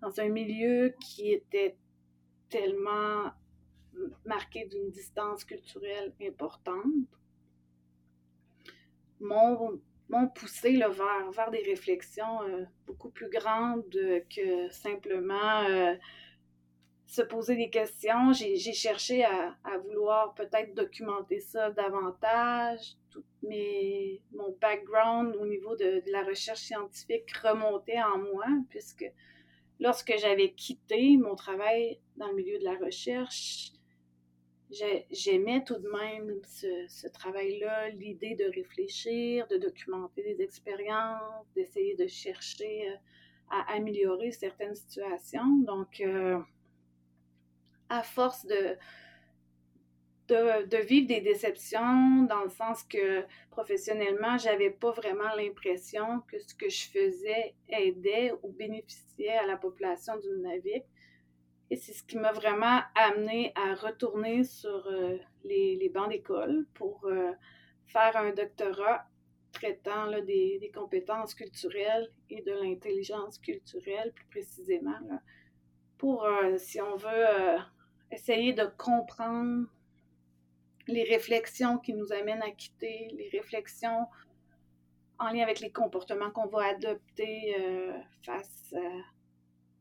dans 0.00 0.20
un 0.20 0.28
milieu 0.28 0.94
qui 1.00 1.32
était 1.32 1.76
tellement 2.48 3.32
marqué 4.24 4.64
d'une 4.66 4.90
distance 4.90 5.44
culturelle 5.44 6.12
importante. 6.22 6.84
Mon, 9.20 9.80
m'ont 10.08 10.28
poussé 10.28 10.72
là, 10.72 10.88
vers, 10.88 11.30
vers, 11.30 11.50
des 11.50 11.62
réflexions 11.62 12.42
euh, 12.42 12.64
beaucoup 12.86 13.10
plus 13.10 13.28
grandes 13.28 13.90
que 14.34 14.68
simplement 14.70 15.62
euh, 15.68 15.94
se 17.06 17.22
poser 17.22 17.56
des 17.56 17.70
questions. 17.70 18.32
J'ai 18.32 18.72
cherché 18.72 19.24
à, 19.24 19.56
vouloir 19.84 20.34
peut-être 20.34 20.74
documenter 20.74 21.40
ça 21.40 21.70
davantage. 21.70 22.96
Tout 23.10 23.24
mon 24.32 24.56
background 24.60 25.34
au 25.36 25.46
niveau 25.46 25.74
de, 25.74 26.02
la 26.10 26.22
recherche 26.22 26.60
scientifique 26.60 27.30
remontait 27.36 28.00
en 28.00 28.18
moi, 28.18 28.46
puisque 28.68 29.04
lorsque 29.80 30.12
j'avais 30.18 30.52
quitté 30.52 31.16
mon 31.16 31.34
travail 31.34 31.98
dans 32.16 32.28
le 32.28 32.34
milieu 32.34 32.58
de 32.58 32.64
la 32.64 32.76
recherche, 32.76 33.72
j'aimais 35.10 35.64
tout 35.64 35.78
de 35.78 35.88
même 35.88 36.40
ce, 36.44 37.08
travail-là, 37.08 37.88
l'idée 37.90 38.36
de 38.36 38.44
réfléchir, 38.44 39.48
de 39.48 39.56
documenter 39.56 40.22
des 40.22 40.44
expériences, 40.44 41.46
d'essayer 41.56 41.96
de 41.96 42.06
chercher 42.06 42.88
euh, 42.90 42.96
à 43.50 43.72
améliorer 43.72 44.30
certaines 44.30 44.76
situations. 44.76 45.58
Donc, 45.66 46.00
euh, 46.00 46.38
à 47.88 48.04
force 48.04 48.46
de, 48.46 48.76
de, 50.30 50.76
vivre 50.76 51.08
des 51.08 51.20
déceptions, 51.20 52.22
dans 52.22 52.42
le 52.42 52.50
sens 52.50 52.84
que 52.84 53.24
professionnellement, 53.50 54.38
j'avais 54.38 54.70
pas 54.70 54.92
vraiment 54.92 55.34
l'impression 55.36 56.20
que 56.28 56.38
ce 56.38 56.54
que 56.54 56.68
je 56.68 56.88
faisais 56.88 57.54
aidait 57.68 58.32
ou 58.42 58.52
bénéficiait 58.52 59.36
à 59.36 59.46
la 59.46 59.56
population 59.56 60.16
du 60.18 60.28
Nunavik. 60.28 60.84
Et 61.70 61.76
c'est 61.76 61.92
ce 61.92 62.02
qui 62.02 62.16
m'a 62.16 62.32
vraiment 62.32 62.80
amené 62.94 63.52
à 63.54 63.74
retourner 63.74 64.44
sur 64.44 64.86
euh, 64.88 65.18
les, 65.44 65.90
bancs 65.92 66.08
d'école 66.08 66.66
pour 66.74 67.04
euh, 67.04 67.32
faire 67.86 68.16
un 68.16 68.32
doctorat 68.32 69.06
traitant 69.52 70.10
des, 70.22 70.70
compétences 70.74 71.34
culturelles 71.34 72.08
et 72.28 72.42
de 72.42 72.52
l'intelligence 72.52 73.38
culturelle, 73.38 74.12
plus 74.14 74.26
précisément, 74.26 74.98
pour, 75.98 76.24
euh, 76.24 76.56
si 76.56 76.80
on 76.80 76.96
veut, 76.96 77.58
essayer 78.12 78.52
de 78.52 78.64
comprendre 78.78 79.66
les 80.90 81.04
réflexions 81.04 81.78
qui 81.78 81.94
nous 81.94 82.12
amènent 82.12 82.42
à 82.42 82.50
quitter, 82.50 83.08
les 83.12 83.28
réflexions 83.30 84.06
en 85.18 85.30
lien 85.30 85.42
avec 85.42 85.60
les 85.60 85.70
comportements 85.70 86.30
qu'on 86.30 86.46
va 86.46 86.66
adopter 86.66 87.54
face 88.22 88.74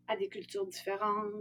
à 0.07 0.17
des 0.17 0.27
cultures 0.27 0.67
différentes, 0.67 1.31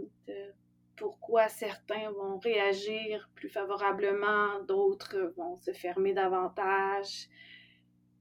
pourquoi 0.99 1.47
certains 1.47 2.11
vont 2.11 2.37
réagir 2.39 3.29
plus 3.33 3.49
favorablement, 3.49 4.61
d'autres 4.67 5.33
vont 5.37 5.55
se 5.55 5.71
fermer 5.71 6.13
davantage. 6.13 7.29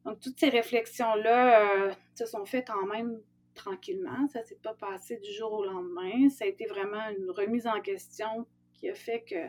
Donc, 0.04 0.20
toutes 0.20 0.38
ces 0.38 0.48
réflexions-là 0.48 1.88
euh, 1.88 1.92
se 2.14 2.24
sont 2.24 2.46
faites 2.46 2.68
quand 2.68 2.86
même 2.86 3.20
tranquillement. 3.54 4.28
Ça 4.28 4.44
s'est 4.44 4.60
pas 4.62 4.74
passé 4.74 5.18
du 5.18 5.32
jour 5.32 5.52
au 5.52 5.64
lendemain. 5.64 6.28
Ça 6.30 6.44
a 6.44 6.48
été 6.48 6.66
vraiment 6.66 7.08
une 7.18 7.30
remise 7.30 7.66
en 7.66 7.80
question 7.80 8.46
qui 8.74 8.88
a 8.88 8.94
fait 8.94 9.22
que, 9.22 9.48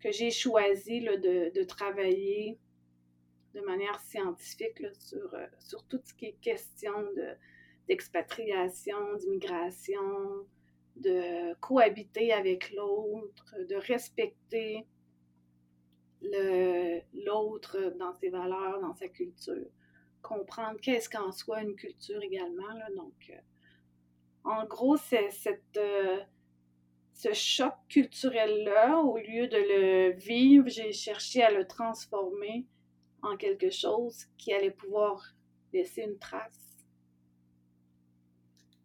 que 0.00 0.12
j'ai 0.12 0.30
choisi 0.30 1.00
là, 1.00 1.16
de, 1.16 1.50
de, 1.54 1.62
travailler 1.64 2.58
de 3.54 3.60
manière 3.60 3.98
scientifique 4.00 4.80
là, 4.80 4.90
sur, 4.94 5.34
euh, 5.34 5.46
sur 5.58 5.84
tout 5.84 6.00
ce 6.04 6.14
qui 6.14 6.26
est 6.26 6.40
question 6.40 7.02
de, 7.16 7.34
d'expatriation, 7.88 9.16
d'immigration, 9.16 10.46
de 10.96 11.54
cohabiter 11.60 12.32
avec 12.32 12.72
l'autre, 12.72 13.56
de 13.68 13.76
respecter 13.76 14.86
l'autre 17.14 17.94
dans 17.98 18.14
ses 18.14 18.30
valeurs, 18.30 18.80
dans 18.80 18.94
sa 18.94 19.08
culture. 19.08 19.66
Comprendre 20.22 20.80
qu'est-ce 20.80 21.08
qu'en 21.08 21.30
soit 21.30 21.62
une 21.62 21.76
culture 21.76 22.20
également. 22.22 22.74
Donc, 22.96 23.30
euh, 23.30 23.38
en 24.44 24.66
gros, 24.66 24.96
c'est 24.96 25.30
cette, 25.30 25.76
euh, 25.76 26.18
ce 27.16 27.32
choc 27.32 27.74
culturel-là, 27.88 28.98
au 29.00 29.16
lieu 29.16 29.48
de 29.48 29.56
le 29.56 30.12
vivre, 30.12 30.68
j'ai 30.68 30.92
cherché 30.92 31.42
à 31.42 31.50
le 31.50 31.66
transformer 31.66 32.66
en 33.22 33.36
quelque 33.36 33.70
chose 33.70 34.26
qui 34.36 34.52
allait 34.52 34.70
pouvoir 34.70 35.34
laisser 35.72 36.02
une 36.02 36.18
trace 36.18 36.66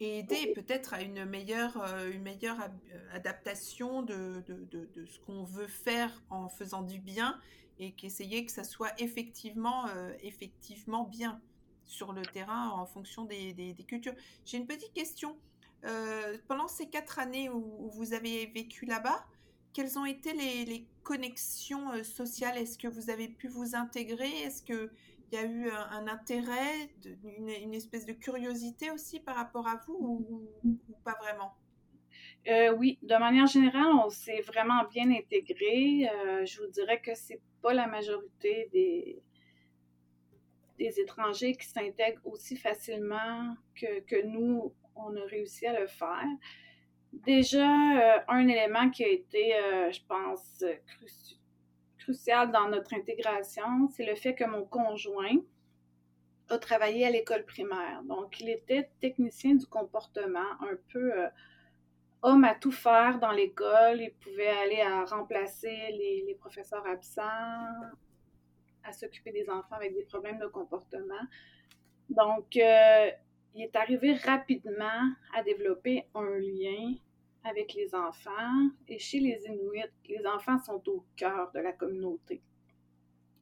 et 0.01 0.19
aider 0.19 0.51
peut-être 0.55 0.95
à 0.95 1.01
une 1.03 1.25
meilleure, 1.25 1.77
euh, 1.77 2.11
une 2.11 2.23
meilleure 2.23 2.59
euh, 2.59 2.97
adaptation 3.13 4.01
de, 4.01 4.43
de, 4.47 4.65
de, 4.71 5.05
ce 5.05 5.19
qu'on 5.19 5.43
veut 5.43 5.67
faire 5.67 6.23
en 6.32 6.49
faisant 6.49 6.82
du 6.82 6.99
bien 6.99 7.39
et 7.77 7.91
qu'essayer 7.91 8.43
que 8.43 8.51
ça 8.51 8.63
soit 8.63 8.99
effectivement, 8.99 9.88
euh, 9.89 10.11
effectivement 10.23 11.03
bien 11.03 11.39
sur 11.86 12.13
le 12.13 12.23
terrain 12.23 12.69
en 12.69 12.88
fonction 12.88 13.25
des, 13.25 13.53
des, 13.53 13.75
cultures. 13.84 14.15
J'ai 14.43 14.57
une 14.57 14.65
petite 14.65 14.93
question. 14.93 15.38
Pendant 16.47 16.67
ces 16.67 16.89
quatre 16.89 17.19
années 17.19 17.49
où, 17.49 17.89
vous 17.93 18.13
avez 18.13 18.45
vécu 18.47 18.86
là-bas, 18.86 19.25
quelles 19.73 19.97
ont 19.97 20.05
été 20.05 20.34
les, 20.34 20.88
connexions 21.03 22.03
sociales? 22.03 22.57
Est-ce 22.57 22.77
que 22.77 22.88
vous 22.88 23.09
avez 23.09 23.27
pu 23.27 23.47
vous 23.47 23.75
intégrer? 23.75 24.29
Est-ce 24.43 24.61
que 24.61 24.91
il 25.32 25.39
y 25.39 25.41
a 25.41 25.45
eu 25.45 25.69
un, 25.69 26.07
intérêt, 26.07 26.89
une, 27.23 27.73
espèce 27.73 28.05
de 28.05 28.11
curiosité 28.11 28.91
aussi 28.91 29.19
par 29.19 29.36
rapport 29.36 29.67
à 29.67 29.82
vous 29.88 30.25
ou, 30.63 30.77
pas 31.03 31.15
vraiment? 31.21 31.53
Euh, 32.47 32.73
oui, 32.75 32.99
de 33.01 33.15
manière 33.15 33.47
générale, 33.47 33.93
on 34.03 34.09
s'est 34.09 34.41
vraiment 34.41 34.84
bien 34.89 35.09
intégré. 35.09 36.09
Euh, 36.09 36.45
je 36.45 36.59
vous 36.61 36.67
dirais 36.67 36.99
que 37.01 37.15
c'est 37.15 37.39
pas 37.61 37.73
la 37.73 37.88
majorité 37.88 38.69
des, 38.73 39.21
des 40.84 40.99
étrangers 40.99 41.55
qui 41.55 41.67
s'intègrent 41.67 42.25
aussi 42.25 42.55
facilement 42.57 43.55
que, 43.75 43.99
que, 44.01 44.25
nous, 44.25 44.73
on 44.95 45.15
a 45.15 45.25
réussi 45.25 45.65
à 45.67 45.79
le 45.79 45.88
faire. 45.88 46.27
Déjà, 47.13 47.67
euh, 47.67 48.19
un 48.27 48.47
élément 48.47 48.89
qui 48.89 49.03
a 49.03 49.09
été, 49.09 49.53
je 49.91 49.99
pense, 50.07 50.63
crucial 50.88 51.41
crucial 52.01 52.51
dans 52.51 52.67
notre 52.67 52.93
intégration, 52.93 53.88
c'est 53.89 54.05
le 54.05 54.15
fait 54.15 54.36
que 54.36 54.43
mon 54.43 54.65
conjoint 54.65 55.38
a 56.49 56.57
travaillé 56.57 57.05
à 57.05 57.09
l'école 57.09 57.45
primaire. 57.45 58.01
Donc, 58.03 58.39
il 58.41 58.49
était 58.49 58.89
technicien 58.99 59.55
du 59.55 59.65
comportement, 59.67 60.51
un 60.61 60.75
peu 60.91 61.17
euh, 61.17 61.27
homme 62.23 62.43
à 62.43 62.55
tout 62.55 62.71
faire 62.71 63.19
dans 63.19 63.32
l'école. 63.32 64.01
Il 64.01 64.13
pouvait 64.19 64.49
aller 64.49 64.82
à 64.82 65.05
remplacer 65.05 65.69
les, 66.27 66.36
professeurs 66.39 66.86
absents, 66.88 67.23
à 68.84 68.93
s'occuper 68.93 69.32
des 69.32 69.49
enfants 69.49 69.75
avec 69.75 69.93
des 69.93 70.03
problèmes 70.03 70.39
de 70.39 70.47
comportement. 70.47 71.23
Donc, 72.09 72.57
euh, 72.57 73.09
il 73.55 73.63
est 73.63 73.75
arrivé 73.75 74.13
rapidement 74.13 75.11
à 75.36 75.43
développer 75.43 76.05
un 76.15 76.38
lien 76.39 76.95
avec 77.43 77.73
les 77.73 77.93
enfants. 77.95 78.69
Et 78.88 78.99
chez 78.99 79.19
les 79.19 79.45
Inuits, 79.45 79.84
les 80.07 80.25
enfants 80.25 80.59
sont 80.59 80.82
au 80.88 81.05
cœur 81.15 81.51
de 81.53 81.59
la 81.59 81.71
communauté. 81.71 82.41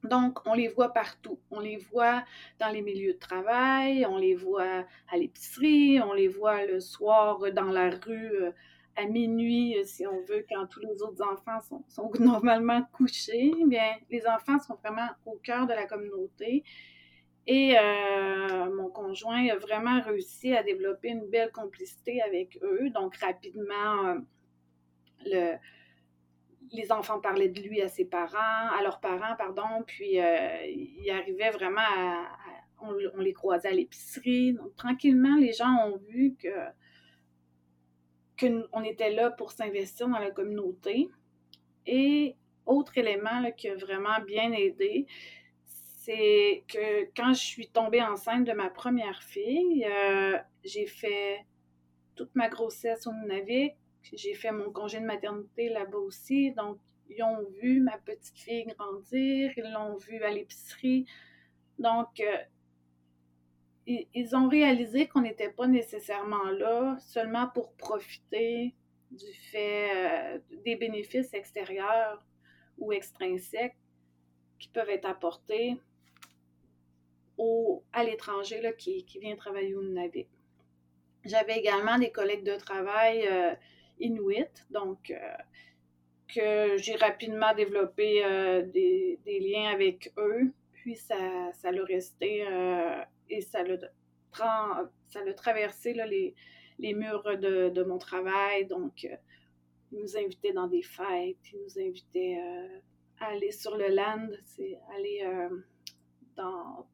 Donc, 0.04 0.38
on 0.46 0.54
les 0.54 0.68
voit 0.68 0.92
partout. 0.92 1.38
On 1.50 1.60
les 1.60 1.76
voit 1.76 2.24
dans 2.58 2.70
les 2.70 2.80
milieux 2.80 3.14
de 3.14 3.18
travail, 3.18 4.06
on 4.06 4.16
les 4.16 4.34
voit 4.34 4.86
à 5.10 5.16
l'épicerie, 5.16 6.00
on 6.00 6.14
les 6.14 6.28
voit 6.28 6.64
le 6.64 6.80
soir 6.80 7.38
dans 7.52 7.70
la 7.70 7.90
rue 7.90 8.42
euh, 8.42 8.52
à 9.00 9.06
minuit, 9.06 9.76
euh, 9.78 9.84
si 9.84 10.06
on 10.06 10.20
veut, 10.22 10.44
quand 10.48 10.66
tous 10.66 10.80
les 10.80 11.02
autres 11.02 11.22
enfants 11.22 11.82
sont, 11.88 12.10
normalement 12.20 12.82
couchés. 12.92 13.52
Bien, 13.66 13.94
les 14.10 14.26
enfants 14.26 14.58
sont 14.58 14.76
vraiment 14.76 15.08
au 15.26 15.36
cœur 15.42 15.66
de 15.66 15.72
la 15.72 15.86
communauté. 15.86 16.64
Et 17.46 17.76
euh, 17.78 18.74
mon 18.76 18.90
conjoint 18.90 19.48
a 19.48 19.56
vraiment 19.56 20.00
réussi 20.02 20.54
à 20.54 20.62
développer 20.62 21.08
une 21.08 21.26
belle 21.28 21.50
complicité 21.52 22.22
avec 22.22 22.58
eux. 22.62 22.90
Donc, 22.90 23.16
rapidement, 23.16 24.06
euh, 24.06 24.18
le, 25.24 25.56
les 26.72 26.92
enfants 26.92 27.20
parlaient 27.20 27.48
de 27.48 27.60
lui 27.60 27.80
à 27.80 27.88
ses 27.88 28.04
parents, 28.04 28.68
à 28.78 28.80
leurs 28.82 29.00
parents, 29.00 29.34
pardon, 29.36 29.82
puis 29.86 30.18
il 30.18 31.10
arrivait 31.10 31.50
vraiment 31.50 31.80
à, 31.80 32.28
on, 32.82 33.20
les 33.20 33.32
croisait 33.32 33.68
à 33.68 33.72
l'épicerie. 33.72 34.52
Donc, 34.52 34.76
tranquillement, 34.76 35.36
les 35.36 35.52
gens 35.52 35.88
ont 35.88 35.96
vu 36.08 36.36
que 36.40 36.48
qu'on 38.40 38.82
était 38.82 39.10
là 39.10 39.30
pour 39.30 39.52
s'investir 39.52 40.08
dans 40.08 40.18
la 40.18 40.30
communauté. 40.30 41.08
Et 41.86 42.36
autre 42.66 42.96
élément 42.98 43.50
qui 43.56 43.68
a 43.68 43.74
vraiment 43.74 44.20
bien 44.26 44.52
aidé, 44.52 45.06
c'est 45.64 46.64
que 46.68 47.04
quand 47.16 47.34
je 47.34 47.40
suis 47.40 47.68
tombée 47.68 48.02
enceinte 48.02 48.46
de 48.46 48.52
ma 48.52 48.70
première 48.70 49.22
fille, 49.22 49.84
euh, 49.84 50.38
j'ai 50.64 50.86
fait 50.86 51.44
toute 52.16 52.34
ma 52.34 52.48
grossesse 52.48 53.06
au 53.06 53.12
Nunavik. 53.12 53.74
J'ai 54.02 54.34
fait 54.34 54.50
mon 54.50 54.70
congé 54.70 54.98
de 54.98 55.04
maternité 55.04 55.68
là-bas 55.68 55.98
aussi. 55.98 56.52
Donc, 56.52 56.78
ils 57.08 57.22
ont 57.22 57.44
vu 57.60 57.80
ma 57.80 57.98
petite 57.98 58.38
fille 58.38 58.64
grandir, 58.66 59.52
ils 59.56 59.72
l'ont 59.72 59.96
vue 59.96 60.22
à 60.22 60.30
l'épicerie. 60.30 61.06
Donc, 61.78 62.20
euh, 62.20 62.36
ils, 64.14 64.36
ont 64.36 64.48
réalisé 64.48 65.06
qu'on 65.08 65.22
n'était 65.22 65.50
pas 65.50 65.66
nécessairement 65.66 66.50
là 66.50 66.96
seulement 67.00 67.48
pour 67.48 67.72
profiter 67.74 68.74
du 69.10 69.32
fait 69.50 69.90
euh, 69.94 70.38
des 70.64 70.76
bénéfices 70.76 71.34
extérieurs 71.34 72.24
ou 72.78 72.92
extrinsèques 72.92 73.76
qui 74.58 74.68
peuvent 74.68 74.90
être 74.90 75.06
apportés 75.06 75.76
à 77.92 78.04
l'étranger 78.04 78.60
qui, 78.78 79.04
qui 79.04 79.18
vient 79.18 79.36
travailler 79.36 79.74
au 79.74 79.82
Nunavik. 79.82 80.28
J'avais 81.24 81.58
également 81.58 81.98
des 81.98 82.10
collègues 82.10 82.44
de 82.44 82.56
travail 82.56 83.26
euh, 83.26 83.54
inuits, 83.98 84.64
donc 84.70 85.10
euh, 85.10 85.36
que 86.34 86.76
j'ai 86.78 86.96
rapidement 86.96 87.54
développé 87.54 88.24
euh, 88.24 88.62
des, 88.62 89.18
liens 89.26 89.70
avec 89.70 90.12
eux. 90.16 90.52
Puis 90.72 90.96
ça, 90.96 91.16
ça 91.54 91.70
l'a 91.70 91.84
resté 91.84 92.42
et 93.30 93.40
ça 93.40 93.62
l'a, 93.62 93.76
ça 95.08 95.20
traversé 95.34 95.94
les, 95.94 96.34
les, 96.78 96.94
murs 96.94 97.22
de, 97.24 97.70
de, 97.70 97.82
mon 97.82 97.98
travail. 97.98 98.66
Donc, 98.66 99.04
ils 99.92 99.98
nous 99.98 100.16
invitaient 100.16 100.52
dans 100.52 100.66
des 100.66 100.82
fêtes, 100.82 101.38
ils 101.52 101.60
nous 101.62 101.78
invitaient 101.78 102.38
à 103.18 103.26
aller 103.26 103.52
sur 103.52 103.76
le 103.76 103.88
land, 103.88 104.28
c'est 104.44 104.78
aller 104.94 105.24
dans 106.36 106.86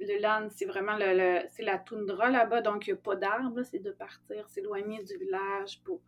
le 0.00 0.20
land, 0.20 0.48
c'est 0.50 0.64
vraiment 0.64 0.96
le, 0.98 1.42
c'est 1.50 1.62
la 1.62 1.78
toundra 1.78 2.30
là-bas, 2.30 2.62
donc 2.62 2.86
il 2.86 2.92
n'y 2.92 2.98
a 2.98 3.02
pas 3.02 3.16
d'arbres. 3.16 3.62
C'est 3.62 3.78
de 3.78 3.92
partir, 3.92 4.48
s'éloigner 4.48 5.02
du 5.02 5.16
village 5.16 5.80
pour 5.84 6.00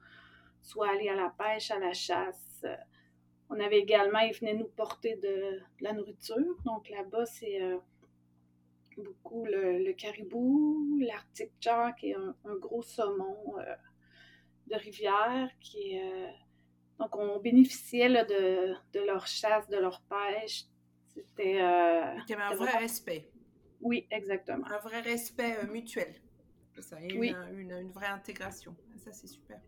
soit 0.62 0.91
aller 0.91 1.09
à 1.09 1.14
la 1.14 1.32
pêche, 1.37 1.70
à 1.70 1.78
la 1.78 1.93
chasse. 1.93 2.64
On 3.51 3.61
avait 3.61 3.78
également, 3.78 4.20
ils 4.20 4.35
venaient 4.35 4.55
nous 4.55 4.68
porter 4.68 5.16
de, 5.16 5.61
la 5.80 5.93
nourriture. 5.93 6.57
Donc 6.64 6.89
là-bas, 6.89 7.26
c'est 7.26 7.62
euh, 7.62 7.76
beaucoup 9.01 9.45
le, 9.45 9.92
caribou, 9.92 10.99
l'arctic 11.01 11.51
char, 11.61 11.95
qui 11.97 12.11
est 12.11 12.14
un, 12.14 12.57
gros 12.57 12.82
saumon 12.82 13.59
euh, 13.59 13.74
de 14.68 14.76
rivière, 14.76 15.51
qui 15.61 15.99
euh, 15.99 16.28
donc 16.99 17.16
on 17.16 17.38
bénéficiait 17.40 18.09
de, 18.09 19.07
leur 19.07 19.26
chasse, 19.26 19.68
de 19.68 19.76
leur 19.76 20.01
pêche. 20.03 20.64
C'était... 21.14 21.61
un 21.61 22.55
vrai 22.57 22.78
respect. 22.78 23.30
Oui, 23.80 24.07
exactement. 24.11 24.66
Un 24.66 24.78
vrai 24.78 25.01
respect 25.01 25.57
euh, 25.59 25.66
mutuel. 25.66 26.14
Ça, 26.80 26.99
une, 27.01 27.18
oui. 27.18 27.34
une, 27.53 27.92
vraie 27.92 28.09
intégration. 28.09 28.74
Ça, 28.97 29.12
c'est 29.12 29.28
super. 29.28 29.61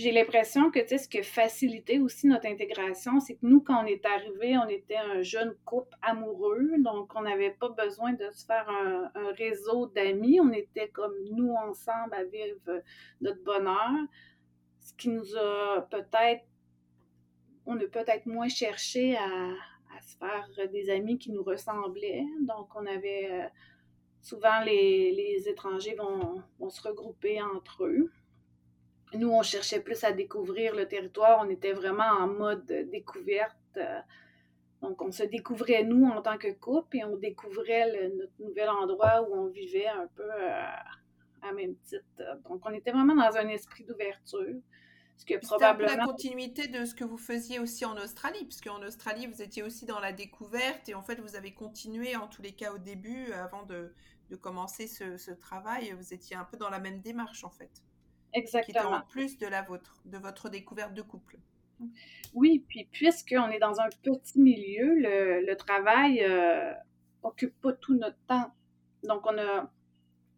J'ai 0.00 0.10
l'impression 0.10 0.72
que, 0.72 0.80
tu 0.80 0.88
sais, 0.88 0.98
ce 0.98 1.08
qui 1.08 1.18
a 1.18 1.22
facilité 1.22 2.00
aussi 2.00 2.26
notre 2.26 2.46
intégration, 2.46 3.20
c'est 3.20 3.34
que 3.34 3.46
nous, 3.46 3.60
quand 3.60 3.84
on 3.84 3.86
est 3.86 4.04
arrivé, 4.04 4.58
on 4.58 4.68
était 4.68 4.96
un 4.96 5.22
jeune 5.22 5.54
couple 5.64 5.96
amoureux, 6.02 6.70
donc 6.78 7.12
on 7.14 7.22
n'avait 7.22 7.52
pas 7.52 7.68
besoin 7.68 8.12
de 8.12 8.28
se 8.30 8.44
faire 8.44 8.68
un, 8.68 9.10
réseau 9.36 9.86
d'amis. 9.86 10.40
On 10.40 10.52
était 10.52 10.88
comme 10.88 11.14
nous 11.30 11.52
ensemble 11.52 12.12
à 12.14 12.24
vivre 12.24 12.82
notre 13.20 13.42
bonheur. 13.44 13.92
Ce 14.80 14.92
qui 14.94 15.10
nous 15.10 15.36
a 15.36 15.86
peut-être, 15.90 16.44
on 17.64 17.76
a 17.76 17.86
peut-être 17.86 18.26
moins 18.26 18.48
cherché 18.48 19.16
à, 19.16 19.50
se 20.02 20.16
faire 20.16 20.68
des 20.70 20.90
amis 20.90 21.18
qui 21.18 21.30
nous 21.30 21.44
ressemblaient. 21.44 22.26
Donc, 22.40 22.74
on 22.74 22.84
avait 22.84 23.28
euh, 23.30 23.46
souvent 24.22 24.60
les, 24.64 25.44
étrangers 25.46 25.94
vont, 25.94 26.42
se 26.68 26.82
regrouper 26.82 27.40
entre 27.40 27.84
eux. 27.84 28.10
Nous, 29.16 29.30
on 29.30 29.42
cherchait 29.42 29.80
plus 29.80 30.02
à 30.04 30.12
découvrir 30.12 30.74
le 30.74 30.86
territoire. 30.86 31.44
On 31.44 31.50
était 31.50 31.72
vraiment 31.72 32.04
en 32.04 32.26
mode 32.26 32.66
découverte. 32.90 33.78
Donc, 34.82 35.00
on 35.00 35.10
se 35.10 35.22
découvrait 35.22 35.82
nous 35.82 36.06
en 36.06 36.20
tant 36.20 36.36
que 36.36 36.52
couple 36.52 36.98
et 36.98 37.04
on 37.04 37.16
découvrait 37.16 38.10
notre 38.16 38.32
nouvel 38.38 38.68
endroit 38.68 39.22
où 39.22 39.34
on 39.34 39.46
vivait 39.46 39.86
un 39.86 40.06
peu 40.14 40.30
euh, 40.30 40.62
à 41.42 41.52
même 41.54 41.74
titre. 41.76 42.04
Donc, 42.48 42.60
on 42.66 42.72
était 42.72 42.92
vraiment 42.92 43.14
dans 43.14 43.36
un 43.36 43.48
esprit 43.48 43.84
d'ouverture. 43.84 44.60
C'est 45.16 45.38
probablement... 45.38 45.96
la 45.96 46.04
continuité 46.04 46.66
de 46.66 46.84
ce 46.84 46.94
que 46.94 47.04
vous 47.04 47.18
faisiez 47.18 47.60
aussi 47.60 47.84
en 47.84 47.96
Australie, 47.96 48.44
puisque 48.44 48.66
en 48.66 48.82
Australie, 48.82 49.26
vous 49.26 49.40
étiez 49.42 49.62
aussi 49.62 49.86
dans 49.86 50.00
la 50.00 50.12
découverte 50.12 50.88
et 50.88 50.94
en 50.94 51.02
fait, 51.02 51.20
vous 51.20 51.36
avez 51.36 51.54
continué, 51.54 52.16
en 52.16 52.26
tous 52.26 52.42
les 52.42 52.52
cas 52.52 52.72
au 52.72 52.78
début, 52.78 53.32
avant 53.32 53.62
de, 53.62 53.94
de 54.30 54.36
commencer 54.36 54.86
ce, 54.86 55.16
ce, 55.16 55.30
travail, 55.30 55.92
vous 55.92 56.12
étiez 56.12 56.36
un 56.36 56.44
peu 56.44 56.56
dans 56.56 56.70
la 56.70 56.78
même 56.78 57.00
démarche 57.00 57.44
en 57.44 57.50
fait. 57.50 57.70
Exactement. 58.34 58.80
Qui 58.80 58.86
était 58.86 58.96
en 58.96 59.00
plus 59.02 59.38
de 59.38 59.46
la 59.46 59.62
vôtre, 59.62 60.00
de 60.04 60.18
votre 60.18 60.48
découverte 60.48 60.92
de 60.92 61.02
couple. 61.02 61.38
Oui, 62.34 62.64
puis 62.68 62.88
puisqu'on 62.90 63.48
est 63.50 63.58
dans 63.58 63.80
un 63.80 63.88
petit 64.02 64.40
milieu, 64.40 64.94
le, 64.94 65.46
le 65.46 65.56
travail 65.56 66.22
euh, 66.22 66.72
occupe 67.22 67.60
pas 67.60 67.72
tout 67.72 67.94
notre 67.94 68.18
temps. 68.26 68.52
Donc, 69.02 69.26
on 69.26 69.38
a 69.38 69.70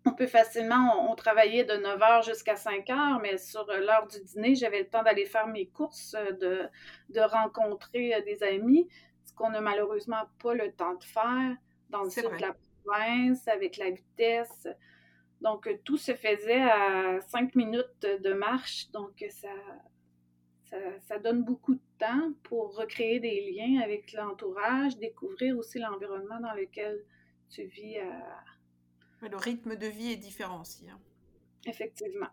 on 0.06 0.12
peut 0.12 0.26
facilement, 0.28 1.10
on, 1.10 1.16
travaillait 1.16 1.64
de 1.64 1.74
9 1.74 1.98
h 1.98 2.24
jusqu'à 2.26 2.54
5 2.54 2.86
h, 2.86 3.20
mais 3.20 3.38
sur 3.38 3.66
l'heure 3.66 4.06
du 4.06 4.20
dîner, 4.22 4.54
j'avais 4.54 4.80
le 4.80 4.88
temps 4.88 5.02
d'aller 5.02 5.26
faire 5.26 5.48
mes 5.48 5.66
courses, 5.66 6.14
de, 6.40 6.68
de 7.08 7.20
rencontrer 7.20 8.14
euh, 8.14 8.20
des 8.22 8.42
amis, 8.44 8.88
ce 9.24 9.34
qu'on 9.34 9.50
n'a 9.50 9.60
malheureusement 9.60 10.22
pas 10.40 10.54
le 10.54 10.70
temps 10.72 10.94
de 10.94 11.02
faire 11.02 11.56
dans 11.90 12.04
le 12.04 12.10
sud 12.10 12.24
de 12.24 12.40
la 12.40 12.54
province, 12.84 13.48
avec 13.48 13.76
la 13.78 13.90
vitesse. 13.90 14.68
Donc, 15.40 15.68
tout 15.84 15.98
se 15.98 16.14
faisait 16.14 16.62
à 16.62 17.20
5 17.20 17.54
minutes 17.54 18.00
de 18.02 18.32
marche, 18.32 18.90
donc 18.90 19.24
ça, 19.28 19.48
ça, 20.64 20.76
ça, 21.02 21.18
donne 21.18 21.44
beaucoup 21.44 21.74
de 21.74 21.80
temps 21.98 22.32
pour 22.42 22.74
recréer 22.74 23.20
des 23.20 23.52
liens 23.52 23.82
avec 23.82 24.12
l'entourage, 24.12 24.96
découvrir 24.96 25.56
aussi 25.58 25.78
l'environnement 25.78 26.40
dans 26.40 26.54
lequel 26.54 27.04
tu 27.50 27.64
vis 27.64 27.98
à 27.98 28.44
le 29.22 29.36
rythme 29.36 29.76
de 29.76 29.86
vie 29.86 30.12
est 30.12 30.16
différent 30.16 30.60
aussi. 30.60 30.88
Hein. 30.88 31.00
Effectivement. 31.66 32.28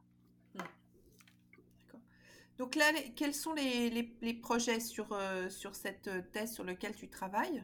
Hmm. 0.55 0.59
Donc 2.57 2.75
là, 2.75 2.91
quels 3.15 3.33
sont 3.33 3.53
les, 3.53 3.89
les, 4.21 4.33
projets 4.33 4.79
sur, 4.79 5.11
euh, 5.13 5.49
sur 5.49 5.75
cette 5.75 6.07
euh, 6.07 6.21
thèse 6.33 6.53
sur 6.53 6.63
laquelle 6.63 6.95
tu 6.95 7.09
travailles? 7.09 7.63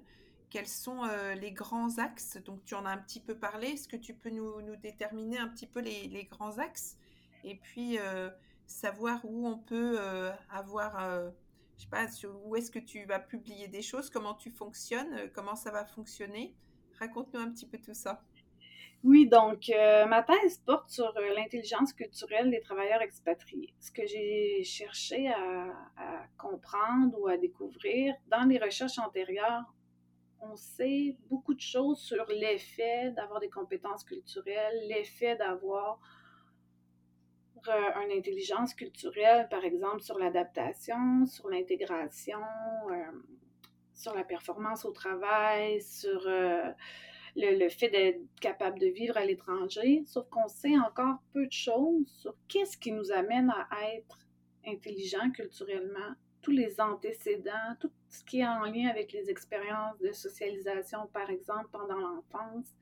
Quels 0.49 0.67
sont 0.67 1.03
euh, 1.03 1.35
les 1.35 1.51
grands 1.51 1.97
axes? 1.99 2.37
Donc 2.43 2.63
tu 2.65 2.75
en 2.75 2.85
as 2.85 2.91
un 2.91 2.97
petit 2.97 3.19
peu 3.19 3.35
parlé. 3.35 3.67
Est-ce 3.67 3.87
que 3.87 3.97
tu 3.97 4.13
peux 4.13 4.29
nous, 4.29 4.75
déterminer 4.77 5.37
un 5.37 5.47
petit 5.47 5.67
peu 5.67 5.79
les, 5.79 6.27
grands 6.29 6.57
axes? 6.57 6.97
Et 7.43 7.55
puis 7.55 7.97
savoir 8.65 9.23
où 9.23 9.47
on 9.47 9.57
peut 9.57 9.97
avoir, 10.49 10.99
je 11.77 11.83
sais 11.83 11.89
pas, 11.89 12.05
où 12.43 12.55
est-ce 12.55 12.69
que 12.69 12.79
tu 12.79 13.05
vas 13.05 13.19
publier 13.19 13.67
des 13.67 13.81
choses, 13.81 14.09
comment 14.09 14.33
tu 14.33 14.51
fonctionnes, 14.51 15.29
comment 15.33 15.55
ça 15.55 15.71
va 15.71 15.85
fonctionner? 15.85 16.53
Raconte-nous 16.99 17.39
un 17.39 17.49
petit 17.51 17.65
peu 17.65 17.77
tout 17.77 17.93
ça. 17.93 18.21
Oui, 19.03 19.27
donc 19.27 19.69
euh, 19.69 20.05
ma 20.07 20.23
thèse 20.23 20.57
porte 20.65 20.89
sur 20.89 21.05
euh, 21.15 21.33
l'intelligence 21.33 21.93
culturelle 21.93 22.51
des 22.51 22.59
travailleurs 22.59 23.01
expatriés. 23.01 23.73
Ce 23.79 23.91
que 23.91 24.05
j'ai 24.05 24.61
cherché 24.65 25.29
à, 25.29 26.27
comprendre 26.37 27.17
ou 27.19 27.27
à 27.27 27.37
découvrir 27.37 28.13
dans 28.27 28.43
les 28.43 28.57
recherches 28.57 28.99
antérieures, 28.99 29.63
on 30.41 30.55
sait 30.55 31.17
beaucoup 31.29 31.53
de 31.53 31.59
choses 31.61 31.99
sur 31.99 32.25
l'effet 32.27 33.11
d'avoir 33.11 33.39
des 33.39 33.49
compétences 33.49 34.03
culturelles, 34.03 34.87
l'effet 34.87 35.35
d'avoir 35.35 35.99
euh, 37.67 38.03
une 38.05 38.17
intelligence 38.17 38.73
culturelle, 38.73 39.47
par 39.49 39.63
exemple, 39.63 40.01
sur 40.01 40.17
l'adaptation, 40.17 41.25
sur 41.25 41.49
l'intégration, 41.49 42.39
sur 43.93 44.15
la 44.15 44.23
performance 44.23 44.85
au 44.85 44.91
travail, 44.91 45.81
sur 45.81 46.25
le, 47.35 47.69
fait 47.69 47.89
d'être 47.89 48.21
capable 48.41 48.79
de 48.79 48.87
vivre 48.87 49.17
à 49.17 49.25
l'étranger, 49.25 50.03
sauf 50.05 50.27
qu'on 50.29 50.47
sait 50.47 50.77
encore 50.77 51.17
peu 51.33 51.45
de 51.45 51.51
choses 51.51 52.07
sur 52.21 52.35
qu'est-ce 52.47 52.77
qui 52.77 52.91
nous 52.91 53.11
amène 53.11 53.51
à 53.71 53.93
être 53.93 54.19
intelligent 54.65 55.31
culturellement, 55.31 56.15
tous 56.41 56.51
les 56.51 56.79
antécédents, 56.79 57.75
tout 57.79 57.91
ce 58.09 58.23
qui 58.23 58.39
est 58.39 58.47
en 58.47 58.63
lien 58.63 58.89
avec 58.89 59.11
les 59.13 59.29
expériences 59.29 59.97
de 59.99 60.11
socialisation, 60.11 61.07
par 61.13 61.29
exemple, 61.29 61.69
pendant 61.71 61.97
l'enfance. 61.97 62.73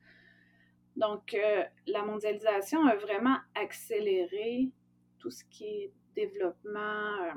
Donc, 0.96 1.34
euh, 1.34 1.64
la 1.86 2.02
mondialisation 2.02 2.84
a 2.86 2.96
vraiment 2.96 3.36
accéléré 3.54 4.70
tout 5.18 5.30
ce 5.30 5.44
qui 5.44 5.64
est 5.64 5.92
développement 6.14 6.80
euh, 7.22 7.32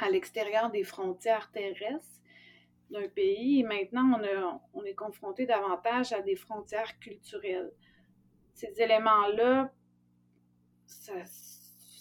à 0.00 0.10
l'extérieur 0.10 0.70
des 0.70 0.84
frontières 0.84 1.50
terrestres 1.52 2.20
d'un 2.90 3.08
pays 3.08 3.60
et 3.60 3.62
maintenant 3.62 4.20
on, 4.20 4.60
on 4.80 4.84
est 4.84 4.94
confronté 4.94 5.46
davantage 5.46 6.12
à 6.12 6.20
des 6.20 6.36
frontières 6.36 6.98
culturelles. 6.98 7.72
Ces 8.52 8.82
éléments-là, 8.82 9.72
ça 10.84 11.24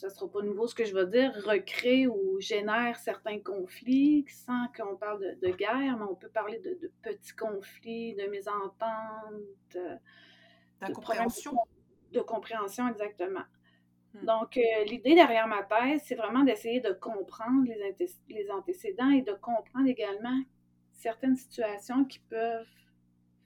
sera 0.10 0.30
pas 0.30 0.42
nouveau 0.42 0.68
ce 0.68 0.76
que 0.76 0.86
je 0.86 0.94
vais 0.94 1.06
dire, 1.06 1.34
recrée 1.46 2.08
ou 2.08 2.40
génère 2.40 2.98
certains 2.98 3.40
conflits 3.40 4.26
sans 4.28 4.68
qu'on 4.76 4.96
parle 4.96 5.38
de, 5.42 5.50
guerre, 5.50 5.98
mais 5.98 6.06
on 6.10 6.16
peut 6.16 6.30
parler 6.30 6.60
de, 6.60 6.92
petits 7.02 7.36
conflits, 7.36 8.16
de 8.16 8.28
mésententes, 8.28 9.78
d'incompréhension. 10.80 11.56
De, 12.12 12.20
compréhension, 12.22 12.88
exactement. 12.90 13.44
Hmm. 14.14 14.26
Donc, 14.26 14.58
euh, 14.58 14.84
l'idée 14.86 15.16
derrière 15.16 15.48
ma 15.48 15.64
thèse, 15.64 16.02
c'est 16.06 16.16
vraiment 16.16 16.44
d'essayer 16.44 16.82
de 16.82 16.92
comprendre 16.92 17.66
les, 17.66 17.96
les 18.30 18.52
antécédents 18.52 19.12
et 19.12 19.22
de 19.22 19.34
comprendre 19.34 19.88
également 19.88 20.42
certaines 20.92 21.38
situations 21.38 22.06
qui 22.06 22.20
peuvent 22.20 22.68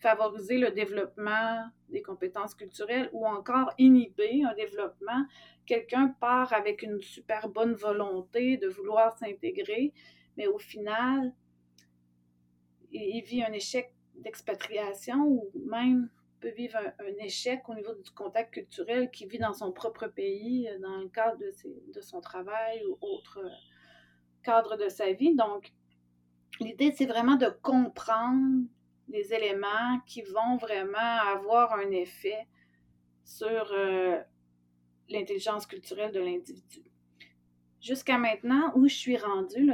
favoriser 0.06 0.60
le 0.60 0.70
développement 0.70 1.68
des 1.90 2.04
compétences 2.04 2.54
culturelles 2.54 3.10
ou 3.12 3.26
encore 3.26 3.74
inhiber 3.80 4.44
un 4.44 4.54
développement. 4.54 5.26
Quelqu'un 5.66 6.10
part 6.20 6.54
avec 6.54 6.84
une 6.84 7.02
super 7.02 7.50
bonne 7.50 7.74
volonté 7.74 8.58
de 8.58 8.68
vouloir 8.68 9.18
s'intégrer, 9.18 9.94
mais 10.38 10.46
au 10.46 10.60
final, 10.60 11.34
il 12.92 13.24
vit 13.24 13.44
un 13.44 13.52
échec 13.52 13.92
d'expatriation 14.14 15.24
ou 15.26 15.52
même 15.66 16.12
peut 16.40 16.52
vivre 16.52 16.78
un, 16.78 17.24
échec 17.24 17.68
au 17.68 17.74
niveau 17.74 17.96
du 17.96 18.12
contact 18.12 18.54
culturel 18.54 19.10
qu'il 19.10 19.28
vit 19.28 19.40
dans 19.40 19.54
son 19.54 19.72
propre 19.72 20.06
pays, 20.06 20.70
dans 20.84 20.98
le 20.98 21.10
cadre 21.10 21.40
de, 21.40 21.52
de 21.92 22.02
son 22.02 22.22
travail 22.22 22.84
ou 22.86 22.96
autre 23.02 23.40
cadre 24.44 24.78
de 24.78 24.88
sa 24.88 25.14
vie. 25.14 25.34
Donc, 25.34 25.74
l'idée, 26.60 26.92
c'est 26.96 27.08
vraiment 27.08 27.38
de 27.38 27.50
comprendre 27.64 28.68
des 29.08 29.34
éléments 29.34 30.00
qui 30.06 30.22
vont 30.22 30.58
vraiment 30.58 31.20
avoir 31.34 31.74
un 31.74 31.92
effet 31.92 32.48
sur 33.24 33.72
euh, 33.72 34.20
l'intelligence 35.10 35.66
culturelle 35.66 36.12
de 36.12 36.20
l'individu. 36.20 36.84
Jusqu'à 37.82 38.18
maintenant, 38.18 38.72
où 38.76 38.88
je 38.88 38.96
suis 38.96 39.18
rendue 39.18 39.72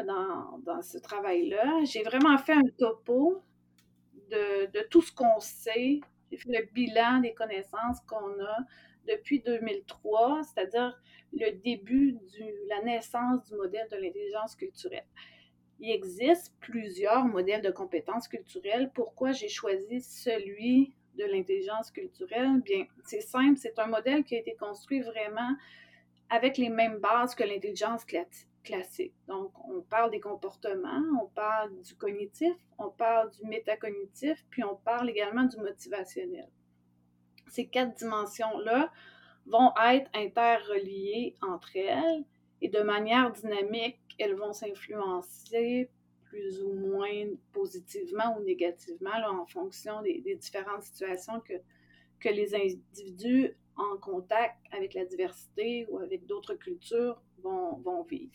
dans, 0.66 0.82
ce 0.82 0.98
travail-là, 0.98 1.84
j'ai 1.86 2.04
vraiment 2.04 2.38
fait 2.38 2.54
un 2.54 2.70
topo 2.78 3.42
de, 4.30 4.70
de 4.72 4.86
tout 4.90 5.02
ce 5.02 5.14
qu'on 5.14 5.40
sait. 5.40 6.02
J'ai 6.30 6.38
fait 6.38 6.50
le 6.50 6.66
bilan 6.74 7.20
des 7.20 7.34
connaissances 7.34 8.02
qu'on 8.02 8.40
a 8.44 8.58
depuis 9.08 9.42
2003, 9.42 10.42
c'est-à-dire 10.44 11.00
le 11.34 11.52
début 11.52 12.14
de 12.14 12.70
la 12.70 12.82
naissance 12.82 13.46
du 13.50 13.56
modèle 13.56 13.88
de 13.90 13.98
l'intelligence 13.98 14.56
culturelle. 14.56 15.08
Il 15.84 15.90
existe 15.90 16.56
plusieurs 16.60 17.26
modèles 17.26 17.64
de 17.64 17.72
compétences 17.72 18.28
culturelles. 18.28 18.92
Pourquoi 18.94 19.32
j'ai 19.32 19.50
choisi 19.50 20.00
celui 20.00 20.94
de 21.18 21.26
l'intelligence 21.26 21.90
culturelle? 21.90 22.62
Bien, 22.62 22.86
c'est 23.04 23.22
simple, 23.22 23.58
c'est 23.58 23.80
un 23.80 23.88
modèle 23.88 24.24
qui 24.24 24.36
a 24.36 24.40
été 24.40 24.56
construit 24.56 25.02
vraiment 25.02 25.56
avec 26.30 26.60
les 26.60 26.70
mêmes 26.70 27.00
bases 27.00 27.34
que 27.34 27.44
l'intelligence 27.44 28.06
classique. 28.64 29.16
Donc, 29.28 29.52
on 29.68 29.82
parle 29.82 30.12
des 30.12 30.20
comportements, 30.20 31.02
on 31.20 31.26
parle 31.30 31.82
du 31.82 31.96
cognitif, 31.96 32.54
on 32.78 32.92
parle 32.92 33.32
du 33.32 33.44
métacognitif, 33.48 34.46
puis 34.52 34.64
on 34.64 34.76
parle 34.76 35.10
également 35.10 35.46
du 35.46 35.58
motivationnel. 35.58 36.48
Ces 37.48 37.68
quatre 37.68 37.96
dimensions-là 37.96 38.92
vont 39.48 39.72
être 39.90 40.12
interreliées 40.14 41.36
entre 41.42 41.76
elles 41.76 42.24
et 42.62 42.70
de 42.70 42.82
manière 42.82 43.32
dynamique, 43.32 44.00
elles 44.20 44.36
vont 44.36 44.54
s'influencer 44.54 45.90
plus 46.26 46.62
ou 46.64 46.74
moins 46.74 47.28
positivement 47.52 48.38
ou 48.38 48.44
négativement 48.44 49.12
en 49.28 49.46
fonction 49.46 50.02
des, 50.02 50.22
différentes 50.40 50.84
situations 50.84 51.42
que, 51.42 51.54
que 52.20 52.30
les 52.30 52.56
individus 52.56 53.58
en 53.76 53.98
contact 53.98 54.58
avec 54.72 54.94
la 54.94 55.06
diversité 55.06 55.88
ou 55.90 56.00
avec 56.00 56.26
d'autres 56.26 56.54
cultures 56.54 57.22
vont, 57.40 57.78
vont, 57.78 58.04
vivre. 58.04 58.32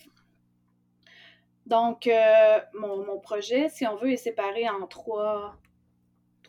Donc, 1.65 2.07
euh, 2.07 2.59
mon, 2.75 3.05
mon, 3.05 3.19
projet, 3.19 3.69
si 3.69 3.87
on 3.87 3.97
veut, 3.97 4.13
est 4.13 4.17
séparé 4.17 4.69
en 4.69 4.87
trois, 4.87 5.57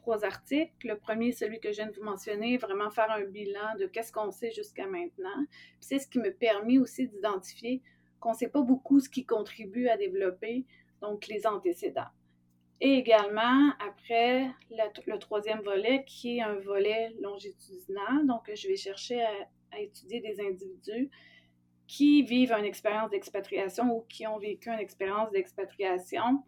trois 0.08 0.24
articles. 0.24 0.88
Le 0.88 0.98
premier, 0.98 1.34
celui 1.34 1.60
que 1.60 1.70
je 1.70 1.78
viens 1.78 1.88
de 1.88 1.96
vous 1.98 2.04
mentionner, 2.04 2.56
vraiment 2.56 2.90
faire 2.90 3.12
un 3.12 3.26
bilan 3.26 3.76
de 3.78 3.88
qu'est-ce 3.88 4.14
qu'on 4.14 4.32
sait 4.32 4.52
jusqu'à 4.52 4.88
maintenant. 4.88 5.46
C'est 5.82 6.00
ce 6.00 6.08
qui 6.08 6.20
me 6.20 6.32
permet 6.32 6.78
aussi 6.78 7.10
d'identifier 7.10 7.82
qu'on 8.22 8.32
ne 8.32 8.38
sait 8.38 8.48
pas 8.48 8.62
beaucoup 8.62 9.02
ce 9.02 9.10
qui 9.10 9.26
contribue 9.26 9.90
à 9.90 9.98
développer, 9.98 10.66
donc 11.02 11.28
les 11.28 11.46
antécédents. 11.46 12.14
Et 12.80 12.94
également, 12.94 13.74
après, 13.86 14.50
le, 14.72 15.18
troisième 15.18 15.60
volet, 15.60 16.06
qui 16.08 16.38
est 16.38 16.42
un 16.42 16.56
volet 16.56 17.14
longitudinal, 17.22 18.26
donc 18.28 18.50
je 18.56 18.68
vais 18.70 18.78
chercher 18.78 19.22
à, 19.24 19.80
étudier 19.80 20.22
des 20.22 20.40
individus 20.40 21.10
qui 21.86 22.24
vivent 22.24 22.54
une 22.54 22.66
expérience 22.66 23.10
d'expatriation 23.10 23.94
ou 23.94 24.06
qui 24.08 24.26
ont 24.26 24.40
vécu 24.40 24.70
une 24.70 24.80
expérience 24.80 25.30
d'expatriation, 25.32 26.44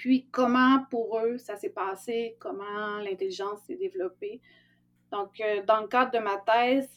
puis 0.00 0.26
comment 0.30 0.86
pour 0.90 1.18
eux 1.18 1.36
ça 1.36 1.56
s'est 1.56 1.68
passé, 1.68 2.34
comment 2.38 3.00
l'intelligence 3.00 3.60
s'est 3.66 3.76
développée? 3.76 4.40
Donc, 5.12 5.38
euh, 5.42 5.62
dans 5.66 5.82
le 5.82 5.88
cadre 5.88 6.10
de 6.12 6.18
ma 6.20 6.38
thèse, 6.38 6.88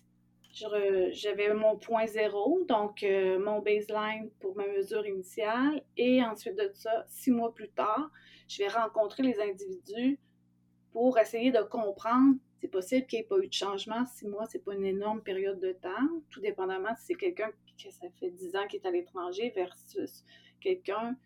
j'avais 1.12 1.54
mon 1.54 1.78
point 1.78 2.08
zéro, 2.08 2.64
donc 2.64 3.04
euh, 3.04 3.38
mon 3.40 3.60
baseline 3.60 4.30
pour 4.40 4.56
ma 4.56 4.66
mesure 4.68 5.06
initiale. 5.06 5.84
Et 5.98 6.24
ensuite 6.24 6.56
de 6.56 6.72
ça, 6.74 7.04
six 7.10 7.32
mois 7.32 7.54
plus 7.54 7.68
tard, 7.72 8.10
je 8.48 8.60
vais 8.60 8.70
rencontrer 8.70 9.22
les 9.22 9.38
individus 9.42 10.18
pour 10.94 11.20
essayer 11.20 11.52
de 11.52 11.62
comprendre. 11.62 12.38
C'est 12.62 12.70
possible 12.70 13.06
qu'il 13.08 13.20
n'y 13.20 13.26
ait 13.26 13.28
pas 13.28 13.40
eu 13.40 13.50
de 13.50 13.54
changement. 13.54 14.06
Six 14.06 14.30
mois, 14.30 14.46
c'est 14.46 14.64
pas 14.64 14.76
une 14.76 14.86
énorme 14.86 15.22
période 15.22 15.60
de 15.60 15.74
temps, 15.74 16.08
tout 16.30 16.40
dépendamment 16.40 16.96
si 16.96 17.08
c'est 17.08 17.16
quelqu'un 17.16 17.52
qui 17.76 17.92
ça 17.92 18.08
fait 18.18 18.30
dix 18.30 18.56
ans 18.56 18.66
qui 18.70 18.78
est 18.78 18.86
à 18.86 18.92
l'étranger 18.92 19.52
versus 19.54 20.24
quelqu'un 20.62 21.18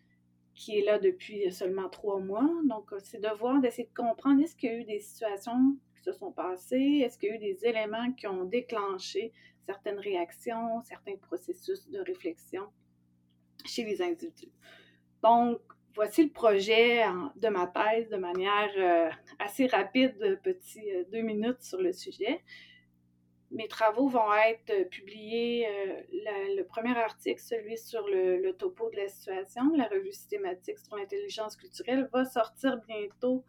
qui 0.58 0.78
est 0.78 0.84
là 0.84 0.98
depuis 0.98 1.50
seulement 1.52 1.88
trois 1.88 2.18
mois. 2.18 2.50
Donc, 2.64 2.90
c'est 2.98 3.22
de 3.22 3.28
voir, 3.38 3.60
d'essayer 3.60 3.88
de 3.88 3.94
comprendre 3.94 4.42
est-ce 4.42 4.56
qu'il 4.56 4.70
y 4.70 4.72
a 4.72 4.76
eu 4.76 4.84
des 4.84 4.98
situations 4.98 5.76
se 6.02 6.12
sont 6.12 6.32
passés? 6.32 7.02
Est-ce 7.04 7.16
qu'il 7.18 7.28
y 7.28 7.32
a 7.32 7.34
eu 7.36 7.38
des 7.38 7.64
éléments 7.64 8.12
qui 8.12 8.26
ont 8.26 8.44
déclenché 8.44 9.32
certaines 9.66 9.98
réactions, 9.98 10.80
certains 10.82 11.16
processus 11.16 11.88
de 11.88 12.00
réflexion 12.00 12.64
chez 13.64 13.84
les 13.84 14.02
individus? 14.02 14.52
Donc, 15.22 15.60
voici 15.94 16.24
le 16.24 16.30
projet 16.30 17.04
de 17.36 17.48
ma 17.48 17.66
thèse 17.68 18.08
de 18.08 18.16
manière 18.16 18.70
euh, 18.78 19.10
assez 19.38 19.66
rapide, 19.66 20.40
petit 20.42 20.92
euh, 20.92 21.04
deux 21.12 21.22
minutes 21.22 21.62
sur 21.62 21.80
le 21.80 21.92
sujet. 21.92 22.42
Mes 23.50 23.68
travaux 23.68 24.08
vont 24.08 24.32
être 24.34 24.88
publiés, 24.90 25.66
euh, 25.66 26.02
le 26.56 26.62
premier 26.64 26.96
article, 26.98 27.40
celui 27.40 27.78
sur 27.78 28.06
le, 28.06 28.36
le, 28.42 28.52
topo 28.52 28.90
de 28.90 28.96
la 28.96 29.08
situation, 29.08 29.62
la 29.74 29.88
revue 29.88 30.12
systématique 30.12 30.78
sur 30.78 30.96
l'intelligence 30.96 31.56
culturelle, 31.56 32.08
va 32.12 32.24
sortir 32.26 32.78
bientôt 32.86 33.44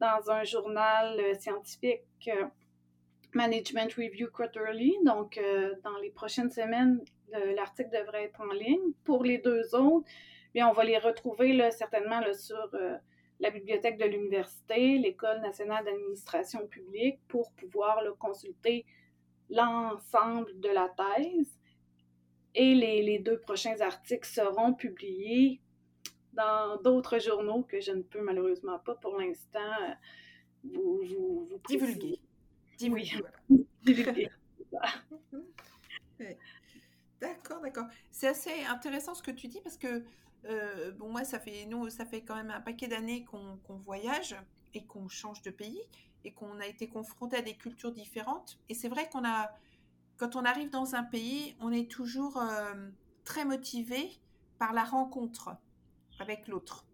dans 0.00 0.30
un 0.30 0.44
journal 0.44 1.18
euh, 1.18 1.34
scientifique 1.34 2.02
euh, 2.28 2.46
Management 3.34 3.92
Review 3.94 4.28
Quarterly. 4.30 4.96
Donc, 5.04 5.38
euh, 5.38 5.74
dans 5.82 5.96
les 5.98 6.10
prochaines 6.10 6.50
semaines, 6.50 7.02
l'article 7.54 7.90
devrait 7.90 8.24
être 8.24 8.40
en 8.40 8.52
ligne. 8.52 8.92
Pour 9.04 9.24
les 9.24 9.38
deux 9.38 9.74
autres, 9.74 10.08
bien, 10.54 10.68
on 10.68 10.72
va 10.72 10.84
les 10.84 10.96
retrouver 10.96 11.70
certainement 11.70 12.22
sur 12.32 12.70
la 13.40 13.50
bibliothèque 13.50 13.98
de 13.98 14.06
l'université, 14.06 14.96
l'École 14.96 15.40
nationale 15.40 15.84
d'administration 15.84 16.66
publique, 16.68 17.18
pour 17.28 17.52
pouvoir 17.52 18.00
consulter 18.18 18.86
l'ensemble 19.50 20.58
de 20.60 20.68
la 20.68 20.88
thèse. 20.88 21.58
Et 22.54 22.74
les, 22.74 23.02
les, 23.02 23.18
deux 23.18 23.38
prochains 23.38 23.78
articles 23.80 24.26
seront 24.26 24.72
publiés 24.72 25.60
dans 26.32 26.80
d'autres 26.82 27.18
journaux 27.18 27.62
que 27.62 27.80
je 27.80 27.92
ne 27.92 28.02
peux 28.02 28.22
malheureusement 28.22 28.78
pas 28.78 28.94
pour 28.94 29.18
l'instant 29.18 29.58
euh, 29.82 29.92
vous, 30.64 31.02
vous, 31.04 31.48
vous 31.50 31.60
divulguer. 31.68 32.20
Divulguer. 32.78 33.22
D'accord, 37.20 37.60
d'accord. 37.60 37.86
C'est 38.10 38.28
assez 38.28 38.64
intéressant 38.68 39.14
ce 39.14 39.22
que 39.22 39.30
tu 39.30 39.48
dis 39.48 39.60
parce 39.62 39.78
que 39.78 40.04
euh, 40.44 40.92
bon 40.92 41.10
moi 41.10 41.24
ça 41.24 41.40
fait 41.40 41.64
nous 41.66 41.88
ça 41.88 42.04
fait 42.04 42.22
quand 42.22 42.36
même 42.36 42.50
un 42.50 42.60
paquet 42.60 42.88
d'années 42.88 43.24
qu'on 43.24 43.76
voyage 43.78 44.36
et 44.74 44.84
qu'on 44.84 45.08
change 45.08 45.40
de 45.42 45.50
pays 45.50 45.80
et 46.26 46.32
qu'on 46.32 46.60
a 46.60 46.66
été 46.66 46.88
confronté 46.88 47.36
à 47.36 47.42
des 47.42 47.56
cultures 47.56 47.92
différentes 47.92 48.58
et 48.68 48.74
c'est 48.74 48.88
vrai 48.88 49.08
qu'on 49.08 49.24
a 49.24 49.50
quand 50.18 50.36
on 50.36 50.44
arrive 50.44 50.70
dans 50.70 50.94
un 50.94 51.04
pays 51.04 51.56
on 51.60 51.72
est 51.72 51.90
toujours 51.90 52.36
euh, 52.36 52.90
très 53.24 53.44
motivé 53.44 54.10
par 54.58 54.72
la 54.72 54.84
rencontre 54.84 55.56
avec 56.18 56.48
l'autre. 56.48 56.86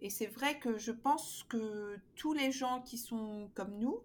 Et 0.00 0.10
c'est 0.10 0.26
vrai 0.26 0.58
que 0.58 0.78
je 0.78 0.92
pense 0.92 1.44
que 1.48 1.98
tous 2.16 2.32
les 2.32 2.52
gens 2.52 2.82
qui 2.82 2.98
sont 2.98 3.50
comme 3.54 3.78
nous, 3.78 4.00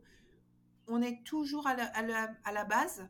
on 0.87 1.01
est 1.01 1.23
toujours 1.23 1.67
à 1.67 1.75
la, 1.75 2.65
base 2.65 3.07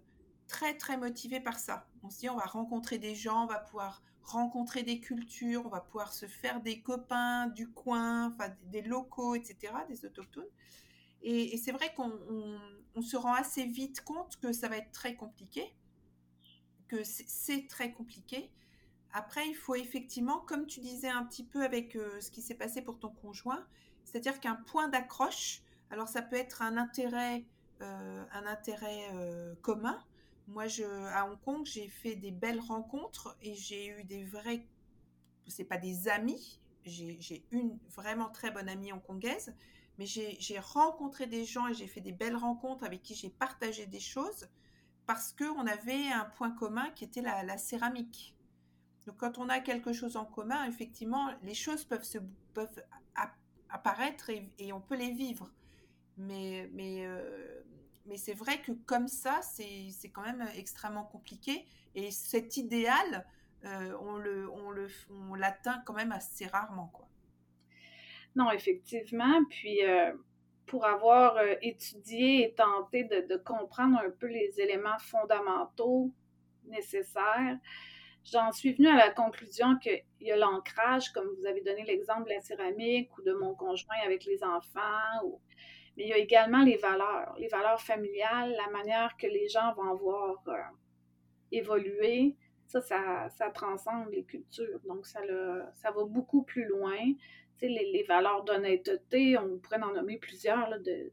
très 0.47 0.75
très 0.75 0.97
motivés 0.97 1.39
par 1.39 1.59
ça. 1.59 1.87
On 2.03 2.09
se 2.09 2.19
dit 2.19 2.29
on 2.29 2.35
va 2.35 2.45
rencontrer 2.45 2.97
des 2.97 3.15
gens, 3.15 3.43
on 3.43 3.47
va 3.47 3.59
pouvoir 3.59 4.01
rencontrer 4.23 4.83
des 4.83 4.99
cultures, 4.99 5.65
on 5.65 5.69
va 5.69 5.81
pouvoir 5.81 6.13
se 6.13 6.27
faire 6.27 6.61
des 6.61 6.81
copains 6.81 7.47
du 7.47 7.69
coin, 7.69 8.27
enfin 8.27 8.49
des 8.65 8.81
locaux, 8.81 9.35
etc., 9.35 9.73
des 9.87 10.05
autochtones. 10.05 10.45
Et, 11.21 11.57
c'est 11.57 11.71
vrai 11.71 11.93
qu'on 11.95 13.01
se 13.01 13.17
rend 13.17 13.33
assez 13.33 13.65
vite 13.65 14.01
compte 14.01 14.37
que 14.41 14.53
ça 14.53 14.69
va 14.69 14.77
être 14.77 14.91
très 14.91 15.15
compliqué, 15.15 15.73
que 16.87 17.03
c'est 17.03 17.67
très 17.67 17.91
compliqué. 17.91 18.51
Après, 19.11 19.47
il 19.47 19.55
faut 19.55 19.75
effectivement, 19.75 20.39
comme 20.39 20.65
tu 20.65 20.79
disais 20.79 21.09
un 21.09 21.23
petit 21.23 21.43
peu 21.43 21.63
avec 21.63 21.93
ce 21.93 22.29
qui 22.31 22.41
s'est 22.41 22.55
passé 22.55 22.81
pour 22.81 22.99
ton 22.99 23.09
conjoint, 23.09 23.65
c'est-à-dire 24.03 24.39
qu'un 24.39 24.55
point 24.55 24.87
d'accroche, 24.87 25.61
alors 25.89 26.07
ça 26.07 26.21
peut 26.21 26.35
être 26.35 26.61
un 26.61 26.77
intérêt, 26.77 27.45
un 27.79 28.45
intérêt 28.45 29.09
commun. 29.61 30.03
Moi, 30.47 30.67
je, 30.67 30.83
à 30.83 31.29
Hong 31.29 31.39
Kong, 31.41 31.65
j'ai 31.65 31.87
fait 31.87 32.15
des 32.15 32.31
belles 32.31 32.59
rencontres 32.59 33.37
et 33.41 33.53
j'ai 33.53 33.87
eu 33.87 34.03
des 34.03 34.23
vrais, 34.23 34.65
c'est 35.47 35.63
pas 35.63 35.77
des 35.77 36.07
amis, 36.07 36.59
j'ai 36.85 37.45
une 37.51 37.77
vraiment 37.89 38.29
très 38.29 38.51
bonne 38.51 38.69
amie 38.69 38.91
hongkongaise, 38.91 39.53
mais 39.99 40.05
j'ai 40.05 40.59
rencontré 40.59 41.27
des 41.27 41.43
gens 41.43 41.67
et 41.67 41.73
j'ai 41.73 41.85
fait 41.85 41.99
des 41.99 42.13
belles 42.13 42.37
rencontres 42.37 42.85
avec 42.85 43.03
qui 43.03 43.15
j'ai 43.15 43.29
partagé 43.29 43.85
des 43.85 43.99
choses 43.99 44.47
parce 45.05 45.33
qu'on 45.33 45.67
avait 45.67 46.07
un 46.07 46.23
point 46.23 46.51
commun 46.51 46.89
qui 46.91 47.03
était 47.03 47.21
la, 47.21 47.57
céramique. 47.57 48.33
Donc 49.05 49.17
quand 49.17 49.37
on 49.39 49.49
a 49.49 49.59
quelque 49.59 49.91
chose 49.91 50.15
en 50.15 50.23
commun, 50.23 50.63
effectivement, 50.67 51.29
les 51.43 51.53
choses 51.53 51.83
peuvent, 51.83 52.81
apparaître 53.67 54.29
et, 54.29 54.71
on 54.71 54.79
peut 54.79 54.95
les 54.95 55.11
vivre. 55.11 55.51
Mais, 56.15 56.69
euh, 56.77 57.61
c'est 58.15 58.33
vrai 58.33 58.61
que 58.61 58.71
comme 58.71 59.09
ça, 59.09 59.41
c'est 59.41 59.91
quand 60.13 60.23
même 60.23 60.47
extrêmement 60.55 61.03
compliqué. 61.03 61.65
Et 61.93 62.09
cet 62.11 62.55
idéal, 62.55 63.27
euh, 63.65 63.97
on 63.99 65.35
l'atteint 65.35 65.83
quand 65.85 65.93
même 65.93 66.13
assez 66.13 66.47
rarement. 66.47 66.89
Non, 68.35 68.51
effectivement. 68.51 69.43
Puis 69.49 69.85
euh, 69.85 70.11
pour 70.65 70.85
avoir 70.85 71.37
euh, 71.37 71.55
étudié 71.61 72.45
et 72.45 72.53
tenté 72.53 73.03
de, 73.03 73.37
comprendre 73.37 73.99
un 73.99 74.11
peu 74.11 74.27
les 74.27 74.59
éléments 74.59 74.99
fondamentaux 74.99 76.11
nécessaires, 76.65 77.57
j'en 78.23 78.51
suis 78.51 78.73
venue 78.73 78.89
à 78.89 78.95
la 78.95 79.09
conclusion 79.09 79.77
qu'il 79.77 80.03
y 80.21 80.31
a 80.31 80.37
l'ancrage, 80.37 81.09
comme 81.11 81.27
vous 81.37 81.45
avez 81.45 81.61
donné 81.61 81.83
l'exemple 81.83 82.25
de 82.25 82.35
la 82.35 82.41
céramique 82.41 83.17
ou 83.17 83.23
de 83.23 83.33
mon 83.33 83.55
conjoint 83.55 83.97
avec 84.05 84.25
les 84.25 84.43
enfants, 84.43 85.39
mais 85.97 86.03
il 86.03 86.09
y 86.09 86.13
a 86.13 86.17
également 86.17 86.63
les 86.63 86.77
valeurs, 86.77 87.35
les 87.39 87.47
valeurs 87.47 87.81
familiales, 87.81 88.55
la 88.55 88.69
manière 88.71 89.17
que 89.17 89.27
les 89.27 89.49
gens 89.49 89.73
vont 89.73 89.95
voir 89.95 90.43
évoluer, 91.51 92.37
ça, 92.67 92.81
ça, 93.29 93.49
transcende 93.49 94.09
les 94.11 94.23
cultures. 94.23 94.79
Donc, 94.87 95.07
ça 95.07 95.21
va 95.91 96.03
beaucoup 96.05 96.43
plus 96.43 96.65
loin. 96.65 96.99
Sais, 97.59 97.67
les, 97.67 98.03
valeurs 98.03 98.43
d'honnêteté, 98.43 99.37
on 99.37 99.57
pourrait 99.57 99.81
en 99.81 99.93
nommer 99.93 100.17
plusieurs. 100.17 100.79
De, 100.79 101.11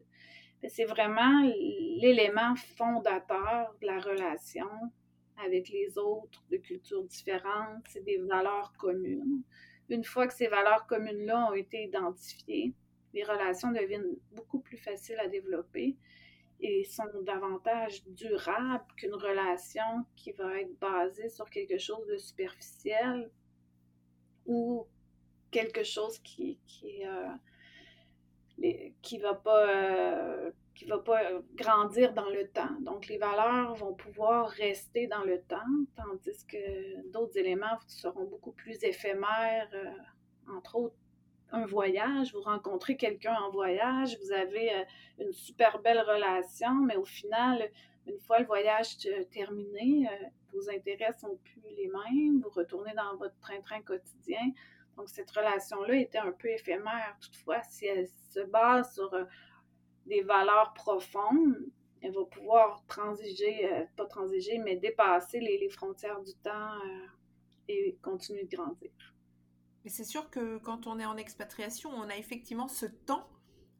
c'est 0.68 0.84
vraiment 0.84 1.42
l'élément 1.42 2.54
fondateur 2.76 3.74
de 3.80 3.86
la 3.86 3.98
relation 3.98 4.68
avec 5.44 5.68
les 5.68 5.98
autres 5.98 6.44
de 6.50 6.56
cultures 6.56 7.04
différentes. 7.04 7.84
C'est 7.88 8.04
des 8.04 8.18
valeurs 8.18 8.72
communes. 8.78 9.42
Une 9.88 10.04
fois 10.04 10.26
que 10.26 10.34
ces 10.34 10.48
valeurs 10.48 10.86
communes-là 10.86 11.48
ont 11.50 11.54
été 11.54 11.84
identifiées, 11.84 12.74
les 13.12 13.24
relations 13.24 13.72
deviennent 13.72 14.16
beaucoup 14.32 14.60
plus 14.60 14.76
faciles 14.76 15.18
à 15.18 15.28
développer 15.28 15.96
et 16.60 16.84
sont 16.84 17.04
davantage 17.22 18.04
durables 18.06 18.86
qu'une 18.96 19.14
relation 19.14 20.04
qui 20.16 20.32
va 20.32 20.60
être 20.60 20.78
basée 20.78 21.28
sur 21.28 21.48
quelque 21.50 21.78
chose 21.78 22.06
de 22.06 22.16
superficiel 22.16 23.30
ou 24.46 24.86
quelque 25.56 25.84
chose 25.84 26.18
qui 26.18 26.58
euh, 27.06 27.28
va 29.22 29.34
pas 29.34 29.66
euh, 29.68 30.50
va 30.86 30.98
pas 30.98 31.22
grandir 31.54 32.12
dans 32.12 32.28
le 32.28 32.46
temps. 32.48 32.76
Donc 32.80 33.06
les 33.08 33.16
valeurs 33.16 33.74
vont 33.74 33.94
pouvoir 33.94 34.50
rester 34.50 35.06
dans 35.06 35.24
le 35.24 35.40
temps, 35.40 35.74
tandis 35.96 36.44
que 36.46 37.10
d'autres 37.10 37.38
éléments 37.38 37.78
seront 37.86 38.24
beaucoup 38.24 38.52
plus 38.52 38.84
éphémères, 38.84 39.70
euh, 39.72 40.54
entre 40.54 40.76
autres 40.76 40.96
un 41.52 41.64
voyage, 41.64 42.34
vous 42.34 42.42
rencontrez 42.42 42.96
quelqu'un 42.96 43.36
en 43.46 43.50
voyage, 43.50 44.18
vous 44.20 44.32
avez 44.32 44.68
une 45.20 45.32
super 45.32 45.78
belle 45.78 46.00
relation, 46.00 46.74
mais 46.74 46.96
au 46.96 47.04
final, 47.04 47.70
une 48.08 48.18
fois 48.18 48.40
le 48.40 48.46
voyage 48.46 48.98
terminé, 49.30 50.08
vos 50.52 50.68
intérêts 50.68 51.14
sont 51.20 51.38
plus 51.44 51.70
les 51.76 51.88
mêmes, 51.88 52.40
vous 52.40 52.50
retournez 52.50 52.92
dans 52.94 53.16
votre 53.16 53.38
train-train 53.38 53.80
quotidien. 53.82 54.50
Donc, 54.96 55.08
cette 55.08 55.30
relation-là 55.30 55.94
était 55.96 56.18
un 56.18 56.32
peu 56.32 56.48
éphémère. 56.48 57.16
Toutefois, 57.20 57.62
si 57.62 57.86
elle 57.86 58.08
se 58.08 58.40
base 58.40 58.94
sur 58.94 59.12
euh, 59.14 59.24
des 60.06 60.22
valeurs 60.22 60.72
profondes, 60.74 61.56
elle 62.02 62.12
va 62.12 62.24
pouvoir 62.24 62.84
transiger, 62.86 63.68
pas 63.96 64.06
transiger, 64.06 64.58
mais 64.58 64.76
dépasser 64.76 65.40
les 65.40 65.68
frontières 65.70 66.22
du 66.22 66.34
temps 66.34 66.78
et 67.68 67.98
continuer 68.02 68.44
de 68.44 68.56
grandir. 68.56 68.90
Mais 69.86 69.92
c'est 69.92 70.02
sûr 70.02 70.30
que 70.30 70.58
quand 70.58 70.88
on 70.88 70.98
est 70.98 71.04
en 71.04 71.16
expatriation, 71.16 71.90
on 71.90 72.08
a 72.08 72.16
effectivement 72.16 72.66
ce 72.66 72.86
temps, 72.86 73.28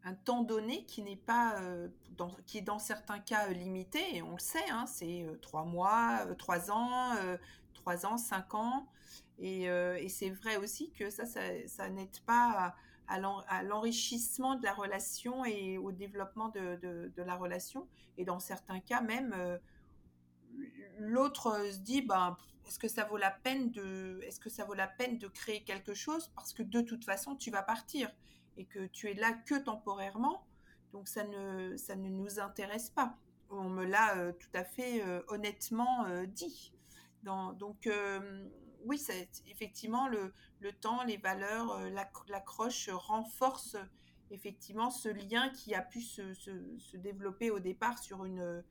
un 0.04 0.14
temps 0.14 0.44
donné 0.44 0.84
qui 0.84 1.02
n'est 1.02 1.16
pas, 1.16 1.60
euh, 1.60 1.88
qui 2.46 2.58
est 2.58 2.62
dans 2.62 2.78
certains 2.78 3.18
cas 3.18 3.48
euh, 3.48 3.52
limité, 3.52 3.98
et 4.14 4.22
on 4.22 4.34
le 4.34 4.38
sait, 4.38 4.70
hein, 4.70 4.86
c'est 4.86 5.24
euh, 5.24 5.36
trois 5.42 5.64
mois, 5.64 6.24
trois 6.38 6.70
ans, 6.70 7.16
trois 7.74 8.06
ans, 8.06 8.18
cinq 8.18 8.54
ans. 8.54 8.86
Et, 9.39 9.64
et 9.64 10.09
c'est 10.09 10.30
vrai 10.30 10.57
aussi 10.57 10.91
que 10.93 11.11
ça, 11.11 11.24
ça, 11.26 11.89
n'aide 11.91 12.20
pas 12.20 12.74
à, 13.07 13.62
l'enrichissement 13.62 14.55
de 14.55 14.64
la 14.64 14.72
relation 14.72 15.45
et 15.45 15.76
au 15.76 15.93
développement 15.93 16.49
de, 16.49 17.11
la 17.16 17.37
relation. 17.37 17.87
Et 18.16 18.24
dans 18.24 18.39
certains 18.39 18.80
cas 18.80 19.03
même, 19.03 19.34
l'autre 20.99 21.70
se 21.70 21.78
dit, 21.78 22.03
ben, 22.03 22.37
est-ce 22.66 22.78
que 22.78 22.89
ça 22.89 23.05
vaut 23.05 23.16
la 23.16 23.30
peine 23.30 23.70
de, 23.70 24.20
est-ce 24.22 24.41
que 24.41 24.51
ça 24.51 24.64
vaut 24.64 24.74
la 24.74 24.89
peine 24.89 25.18
de 25.18 25.28
créer 25.28 25.62
quelque 25.62 25.95
chose 25.95 26.32
parce 26.34 26.53
que 26.53 26.62
de 26.62 26.80
toute 26.80 27.05
façon 27.05 27.37
tu 27.37 27.51
vas 27.51 27.62
partir 27.62 28.11
et 28.57 28.64
que 28.64 28.87
tu 28.87 29.09
es 29.09 29.14
là 29.14 29.32
que 29.32 29.55
temporairement, 29.57 30.45
donc 30.93 31.09
ça 31.09 31.24
ne, 31.24 31.76
ça 31.76 31.95
ne 31.95 32.09
nous 32.09 32.41
intéresse 32.41 32.91
pas. 32.91 33.16
On 33.51 33.68
me 33.68 33.84
l'a 33.84 34.16
euh, 34.16 34.32
tout 34.32 34.49
à 34.55 34.64
fait 34.64 35.03
euh, 35.05 35.22
honnêtement 35.28 36.07
euh, 36.07 36.26
dit. 36.26 36.72
donc 37.22 37.89
oui, 38.87 38.99
c'est 38.99 39.28
effectivement 39.49 40.09
le, 40.09 40.32
le, 40.61 40.72
temps, 40.72 41.03
les 41.05 41.16
valeurs, 41.16 41.78
l'accroche 42.28 42.89
renforce 42.89 43.76
effectivement 44.30 44.91
ce 44.91 45.09
lien 45.09 45.51
qui 45.51 45.74
a 45.74 45.82
pu 45.82 46.01
se, 46.01 46.34
se, 46.34 46.51
se 46.78 46.97
développer 46.97 47.51
au 47.51 47.61
départ 47.61 47.99
sur 47.99 48.24
une 48.24 48.64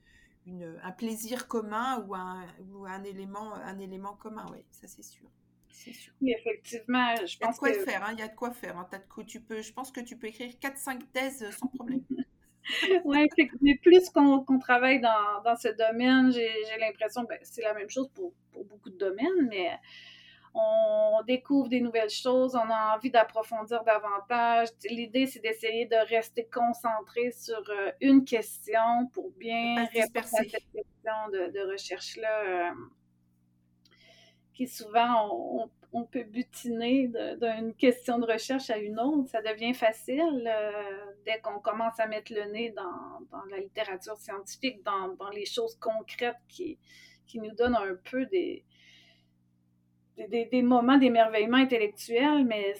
un 0.47 0.91
plaisir 0.91 1.47
commun 1.47 2.05
ou 2.07 2.16
un, 2.16 2.45
ou 2.72 2.86
un, 2.86 3.03
élément, 3.03 3.53
un 3.55 3.80
élément 3.80 4.13
commun, 4.16 4.45
oui, 4.51 4.63
ça 4.72 4.88
c'est 4.88 5.03
sûr. 5.03 5.28
sûr. 5.70 6.13
Oui, 6.22 6.34
effectivement, 6.38 7.16
je 7.26 7.38
pense 7.38 7.57
Il 7.61 7.68
y 7.68 7.72
a 7.72 7.74
de 7.74 7.78
quoi 7.78 7.86
faire, 7.86 8.03
hein, 8.03 8.13
il 8.13 8.20
y 8.20 8.22
a 8.22 8.28
de 8.28 8.36
quoi 8.36 8.51
faire. 8.51 8.78
Hein, 8.78 8.88
de 8.91 9.24
tu 9.24 9.41
peux, 9.41 9.61
je 9.61 9.74
pense 9.74 9.91
que 9.91 10.01
tu 10.01 10.18
peux 10.18 10.28
écrire 10.28 10.51
4-5 10.61 11.01
thèses 11.11 11.49
sans 11.51 11.68
problème. 11.68 12.03
oui, 13.05 13.28
mais 13.61 13.76
plus 13.76 14.09
qu'on 14.09 14.59
travaille 14.59 14.99
dans, 14.99 15.41
dans, 15.43 15.55
ce 15.55 15.70
domaine, 15.70 16.32
j'ai 16.32 16.78
l'impression, 16.80 17.24
que 17.24 17.30
ben, 17.30 17.39
c'est 17.43 17.61
la 17.61 17.74
même 17.74 17.89
chose 17.89 18.09
pour, 18.13 18.34
pour, 18.51 18.66
beaucoup 18.66 18.89
de 18.89 18.97
domaines, 18.97 19.47
mais 19.49 19.72
on 20.55 21.22
découvre 21.28 21.68
des 21.68 21.82
nouvelles 21.82 22.09
choses, 22.09 22.55
on 22.55 22.70
a 22.72 22.95
envie 22.95 23.11
d'approfondir 23.11 23.84
davantage. 23.84 24.70
L'idée, 24.89 25.28
c'est 25.28 25.41
d'essayer 25.41 25.86
de 25.86 25.97
rester 26.09 26.47
concentré 26.47 27.32
sur 27.32 27.61
euh, 27.70 27.91
une 27.99 28.24
question 28.24 29.07
pour 29.11 29.32
bien 29.32 29.86
répondre 29.88 30.26
à 30.26 30.43
cette 30.43 30.51
question 30.51 31.30
de, 31.34 31.72
recherche-là, 31.72 32.43
euh, 32.45 32.72
qui 34.53 34.68
souvent, 34.68 35.30
on, 35.30 35.70
peut 36.03 36.23
butiner 36.23 37.07
d'une 37.07 37.73
question 37.73 38.19
de 38.19 38.25
recherche 38.25 38.69
à 38.69 38.77
une 38.77 38.99
autre. 38.99 39.29
Ça 39.29 39.41
devient 39.41 39.73
facile 39.73 40.43
euh, 40.45 40.71
dès 41.25 41.39
qu'on 41.39 41.59
commence 41.59 41.99
à 41.99 42.07
mettre 42.07 42.33
le 42.33 42.51
nez 42.51 42.71
dans, 42.71 43.45
la 43.49 43.59
littérature 43.59 44.17
scientifique, 44.17 44.83
dans, 44.83 45.29
les 45.29 45.45
choses 45.45 45.75
concrètes 45.79 46.35
qui, 46.49 46.77
qui 47.25 47.39
nous 47.39 47.55
donnent 47.55 47.77
un 47.77 47.95
peu 48.09 48.25
des 48.25 48.65
des, 50.17 50.61
moments 50.61 50.97
d'émerveillement 50.97 51.57
intellectuel, 51.57 52.45
mais 52.45 52.73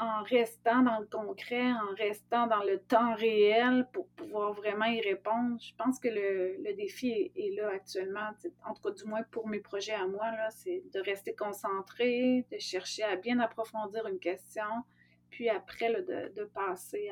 en 0.00 0.22
restant 0.22 0.82
dans 0.82 0.98
le 0.98 1.06
concret, 1.06 1.72
en 1.72 1.94
restant 1.94 2.46
dans 2.46 2.62
le 2.62 2.80
temps 2.80 3.14
réel 3.14 3.86
pour 3.92 4.08
pouvoir 4.08 4.54
vraiment 4.54 4.86
y 4.86 5.00
répondre. 5.02 5.60
Je 5.60 5.74
pense 5.76 6.00
que 6.00 6.08
le, 6.08 6.74
défi 6.74 7.30
est, 7.36 7.54
là 7.54 7.68
actuellement, 7.68 8.30
en 8.64 8.72
tout 8.72 8.80
cas 8.80 8.90
du 8.92 9.04
moins 9.04 9.22
pour 9.24 9.46
mes 9.46 9.60
projets 9.60 9.92
à 9.92 10.06
moi, 10.06 10.30
c'est 10.50 10.82
de 10.94 11.00
rester 11.00 11.34
concentré, 11.34 12.46
de 12.50 12.58
chercher 12.58 13.02
à 13.02 13.16
bien 13.16 13.40
approfondir 13.40 14.06
une 14.06 14.18
question, 14.18 14.64
puis 15.28 15.50
après 15.50 15.92
de, 16.02 16.44
passer 16.44 17.10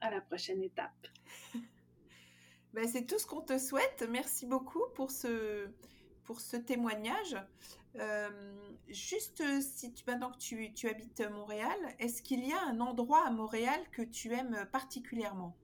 à, 0.00 0.10
la 0.10 0.20
prochaine 0.20 0.62
étape. 0.62 1.06
ben, 2.72 2.88
c'est 2.88 3.06
tout 3.06 3.18
ce 3.18 3.26
qu'on 3.26 3.42
te 3.42 3.58
souhaite. 3.58 4.04
Merci 4.10 4.46
beaucoup 4.46 4.82
pour 4.96 5.12
ce, 5.12 5.68
pour 6.24 6.40
ce 6.40 6.56
témoignage. 6.56 7.36
Euh, 8.00 8.28
juste 8.88 9.40
euh, 9.40 9.60
si 9.60 9.92
tu, 9.92 10.04
maintenant 10.06 10.30
que 10.30 10.38
tu, 10.38 10.88
habites 10.88 11.22
Montréal, 11.30 11.76
est-ce 11.98 12.22
qu'il 12.22 12.46
y 12.46 12.52
a 12.52 12.60
un 12.70 12.80
endroit 12.80 13.24
à 13.26 13.30
Montréal 13.30 13.80
que 13.92 14.02
tu 14.02 14.32
aimes 14.32 14.66
particulièrement? 14.72 15.56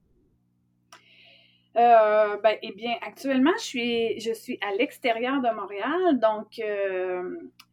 Euh, 1.76 2.36
ben, 2.38 2.56
eh 2.62 2.72
bien, 2.72 2.94
actuellement, 3.02 3.52
je 3.58 4.32
suis, 4.32 4.58
à 4.60 4.72
l'extérieur 4.74 5.40
de 5.40 5.54
Montréal, 5.54 6.20
donc 6.20 6.60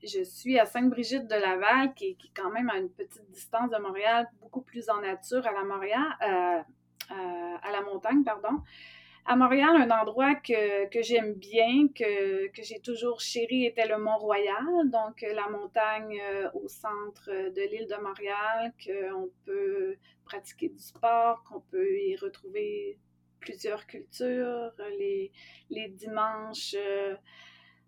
je 0.04 0.24
suis 0.24 0.60
à 0.60 0.66
Sainte-Brigitte-de-Laval, 0.66 1.94
qui, 1.94 2.16
qui, 2.16 2.28
est 2.28 2.32
quand 2.36 2.50
même 2.50 2.70
à 2.72 2.78
une 2.78 2.90
petite 2.90 3.30
distance 3.30 3.70
de 3.70 3.78
Montréal, 3.78 4.28
beaucoup 4.42 4.62
plus 4.62 4.90
en 4.90 5.02
nature 5.02 5.46
à 5.46 5.52
la, 5.52 6.66
à 7.10 7.72
la 7.72 7.82
montagne, 7.82 8.24
pardon. 8.24 8.62
À 9.26 9.36
Montréal, 9.36 9.76
un 9.76 9.92
endroit 9.92 10.36
que, 10.36 11.02
j'aime 11.02 11.34
bien, 11.34 11.88
que, 11.96 12.50
j'ai 12.62 12.80
toujours 12.80 13.22
chéri, 13.22 13.66
était 13.66 13.88
le 13.88 13.98
Mont-Royal, 13.98 14.90
donc 14.92 15.22
la 15.22 15.48
montagne 15.50 16.22
au 16.54 16.68
centre 16.68 17.30
de 17.30 17.62
l'île 17.70 17.88
de 17.88 17.96
Montréal, 18.02 18.74
qu'on 18.84 19.30
peut 19.46 19.96
pratiquer 20.26 20.70
du 20.70 20.80
sport, 20.80 21.44
qu'on 21.44 21.62
peut 21.62 22.00
y 22.00 22.16
retrouver 22.16 22.98
plusieurs 23.42 23.86
cultures, 23.88 24.72
les, 24.98 25.32
dimanches 25.90 26.76
euh, 26.78 27.16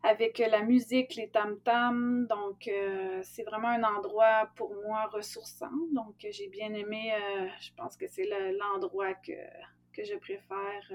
avec 0.01 0.39
la 0.39 0.61
musique, 0.63 1.15
les 1.15 1.29
tam-tams. 1.29 2.27
Donc, 2.27 2.67
euh, 2.67 3.21
c'est 3.23 3.43
vraiment 3.43 3.69
un 3.69 3.83
endroit 3.83 4.49
pour 4.55 4.73
moi 4.83 5.05
ressourçant. 5.05 5.71
Donc, 5.93 6.15
j'ai 6.19 6.49
bien 6.49 6.73
aimé, 6.73 7.13
euh, 7.13 7.47
je 7.61 7.69
pense 7.77 7.95
que 7.95 8.07
c'est 8.07 8.27
l'endroit 8.59 9.13
que 9.13 10.03
je 10.03 10.15
préfère, 10.15 10.91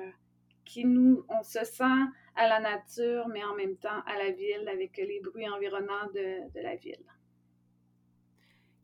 qui 0.70 0.84
nous, 0.84 1.24
on 1.28 1.42
se 1.42 1.64
sent 1.64 2.00
à 2.36 2.44
la 2.52 2.60
nature, 2.60 3.26
mais 3.28 3.42
en 3.50 3.54
même 3.62 3.76
temps 3.76 4.00
à 4.06 4.14
la 4.22 4.30
ville 4.30 4.66
avec 4.68 4.96
les 4.98 5.20
bruits 5.26 5.48
environnants 5.48 6.08
de, 6.14 6.28
de 6.54 6.60
la 6.60 6.76
ville. 6.76 7.06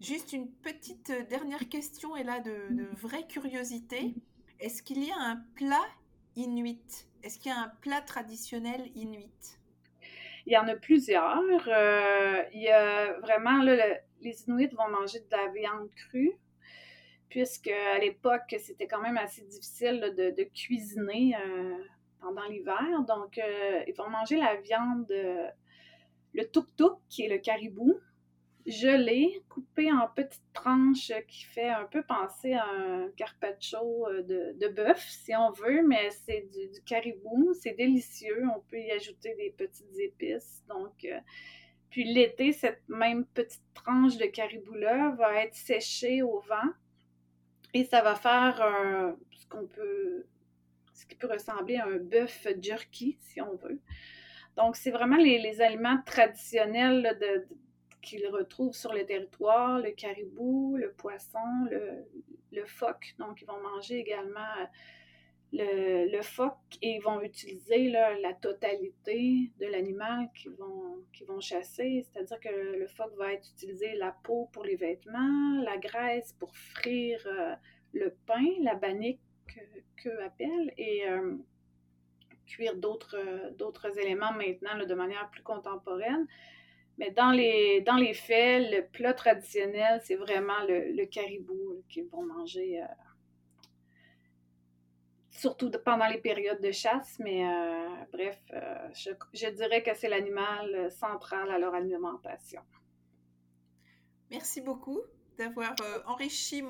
Juste 0.01 0.33
une 0.33 0.51
petite 0.69 1.13
dernière 1.29 1.69
question, 1.69 2.17
et 2.17 2.25
là 2.25 2.41
de, 2.41 2.57
de 2.81 2.87
vraie 3.05 3.27
curiosité. 3.27 4.15
Est-ce 4.61 4.83
qu'il 4.83 5.03
y 5.05 5.11
a 5.11 5.21
un 5.33 5.39
plat 5.55 5.89
inuit? 6.37 7.07
Est-ce 7.23 7.39
qu'il 7.39 7.53
y 7.53 7.55
a 7.55 7.61
un 7.69 7.73
plat 7.81 8.01
traditionnel 8.01 8.83
inuit? 8.95 9.59
Il 10.47 10.53
y 10.53 10.59
en 10.59 10.69
a 10.69 10.77
plusieurs. 10.77 11.41
Euh, 11.69 12.43
il 12.53 12.63
y 12.63 12.69
a 12.69 13.19
vraiment, 13.21 13.63
les 13.63 14.37
Inuits 14.47 14.75
vont 14.75 14.91
manger 14.91 15.21
de 15.21 15.31
la 15.31 15.49
viande 15.49 15.89
crue, 15.95 16.33
puisque 17.35 17.67
à 17.67 17.99
l'époque, 17.99 18.55
c'était 18.61 18.87
quand 18.87 19.01
même 19.01 19.17
assez 19.17 19.43
difficile 19.43 20.15
de, 20.17 20.45
cuisiner 20.45 21.35
euh, 21.35 21.75
pendant 22.21 22.45
l'hiver. 22.45 23.03
Donc, 23.09 23.39
euh, 23.39 23.83
ils 23.89 23.95
vont 23.95 24.09
manger 24.09 24.37
la 24.37 24.55
viande, 24.61 25.11
le 25.11 26.45
tuk-tuk, 26.45 27.01
qui 27.09 27.25
est 27.25 27.29
le 27.29 27.39
caribou, 27.39 27.99
gelé, 28.67 29.43
coupé 29.49 29.91
en 29.91 30.07
petites 30.15 30.53
tranches 30.53 31.11
qui 31.27 31.43
fait 31.45 31.71
un 31.71 31.87
peu 31.87 32.05
penser 32.05 32.53
à 32.53 32.67
un 32.67 33.09
carpaccio 33.17 34.07
euh, 34.07 34.23
de, 34.23 34.69
bœuf, 34.69 35.05
si 35.09 35.35
on 35.35 35.51
veut, 35.51 35.83
mais 35.83 36.11
c'est 36.11 36.49
du, 36.53 36.81
caribou, 36.85 37.53
c'est 37.55 37.75
délicieux. 37.75 38.45
On 38.57 38.61
peut 38.61 38.79
y 38.79 38.93
ajouter 38.93 39.35
des 39.35 39.51
petites 39.51 39.99
épices. 39.99 40.63
Donc, 40.69 41.05
euh, 41.05 41.19
puis 41.91 42.05
l'été, 42.05 42.53
cette 42.53 42.89
même 42.89 43.27
petite 43.27 43.65
tranche 43.75 44.19
de 44.19 44.27
caribou-là 44.27 45.17
va 45.19 45.43
être 45.43 45.57
séchée 45.57 46.23
au 46.23 46.39
vent 46.39 46.71
et 47.75 47.85
ça 47.85 48.03
va 48.03 48.15
faire 48.15 49.17
ce 49.33 49.47
qu'on 49.47 49.67
peut, 49.67 50.27
ce 50.95 51.05
qui 51.07 51.17
peut 51.17 51.27
ressembler 51.31 51.77
à 51.77 51.87
un 51.87 51.99
bœuf 51.99 52.47
jerky, 52.61 53.19
si 53.21 53.41
on 53.41 53.57
veut. 53.57 53.81
Donc, 54.57 54.77
c'est 54.77 54.93
vraiment 54.93 55.17
les, 55.17 55.61
aliments 55.61 55.99
traditionnels 56.07 57.19
qu'ils 58.01 58.29
retrouvent 58.29 58.75
sur 58.75 58.93
le 58.93 59.05
territoire, 59.05 59.81
le 59.81 59.91
caribou, 59.91 60.77
le 60.77 60.93
poisson, 60.93 61.69
le, 61.71 62.65
phoque. 62.67 63.15
Donc, 63.19 63.43
ils 63.43 63.47
vont 63.47 63.61
manger 63.61 63.99
également 63.99 64.55
euh, 65.61 66.07
le, 66.11 66.23
phoque 66.23 66.79
et 66.83 66.97
ils 66.97 67.01
vont 67.01 67.21
utiliser 67.21 67.89
la 67.89 68.35
totalité 68.35 69.53
de 69.61 69.67
l'animal 69.67 70.29
qu'ils 70.35 70.53
vont, 70.53 71.05
vont 71.29 71.41
chasser. 71.41 72.05
C'est-à-dire 72.05 72.41
que 72.41 72.49
le, 72.79 72.87
phoque 72.87 73.15
va 73.17 73.33
être 73.33 73.49
utilisé 73.51 73.95
la 73.95 74.13
peau 74.25 74.49
pour 74.53 74.65
les 74.65 74.77
vêtements, 74.77 75.61
la 75.63 75.77
graisse 75.77 76.33
pour 76.39 76.57
frire 76.57 77.21
euh, 77.27 77.55
le 77.93 78.17
pain, 78.27 78.45
la 78.63 78.75
bannique 78.75 79.21
qu'eux 79.97 80.23
appellent, 80.23 80.73
et 80.77 81.09
euh, 81.09 81.37
cuire 82.47 82.77
d'autres 82.77 83.99
éléments 83.99 84.33
maintenant 84.33 84.85
de 84.85 84.95
manière 84.95 85.31
plus 85.31 85.43
contemporaine. 85.43 86.27
Mais 86.99 87.11
dans 87.11 87.33
les, 87.33 87.81
dans 87.81 87.97
les 87.97 88.15
faits, 88.15 88.71
le 88.71 88.83
plat 88.87 89.15
traditionnel, 89.15 90.01
c'est 90.05 90.15
vraiment 90.15 90.65
le, 90.69 91.05
caribou 91.07 91.83
qu'ils 91.89 92.07
vont 92.07 92.25
manger, 92.25 92.83
euh, 92.83 92.87
surtout 95.45 95.71
pendant 95.85 96.07
les 96.07 96.19
périodes 96.19 96.61
de 96.61 96.73
chasse. 96.73 97.17
Mais 97.19 97.45
euh, 97.45 97.89
bref, 98.13 98.39
euh, 98.53 98.89
je, 99.33 99.49
dirais 99.51 99.83
que 99.83 99.95
c'est 99.95 100.09
l'animal 100.09 100.91
central 100.91 101.51
à 101.51 101.59
leur 101.59 101.75
alimentation. 101.75 102.63
Merci 104.31 104.61
beaucoup 104.61 105.01
d'avoir 105.39 105.75
enrichi, 106.07 106.63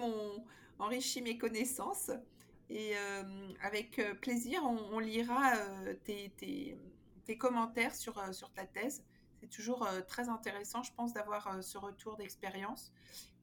enrichi 0.79 1.23
mes 1.23 1.39
connaissances. 1.39 2.11
Et 2.71 2.95
avec 3.63 4.01
plaisir, 4.21 4.63
on, 4.65 4.99
lira 4.99 5.53
tes, 6.05 6.33
tes, 6.39 6.77
tes, 7.27 7.39
commentaires 7.39 7.95
sur, 7.95 8.15
sur 8.35 8.51
ta 8.53 8.65
thèse 8.65 9.05
c'est 9.45 9.51
toujours 9.51 9.87
euh, 9.87 10.01
très 10.01 10.29
intéressant, 10.31 10.83
je 10.83 10.93
pense, 10.95 11.13
d'avoir 11.13 11.47
euh, 11.49 11.61
ce 11.61 11.77
retour 11.77 12.17
d'expérience. 12.17 12.93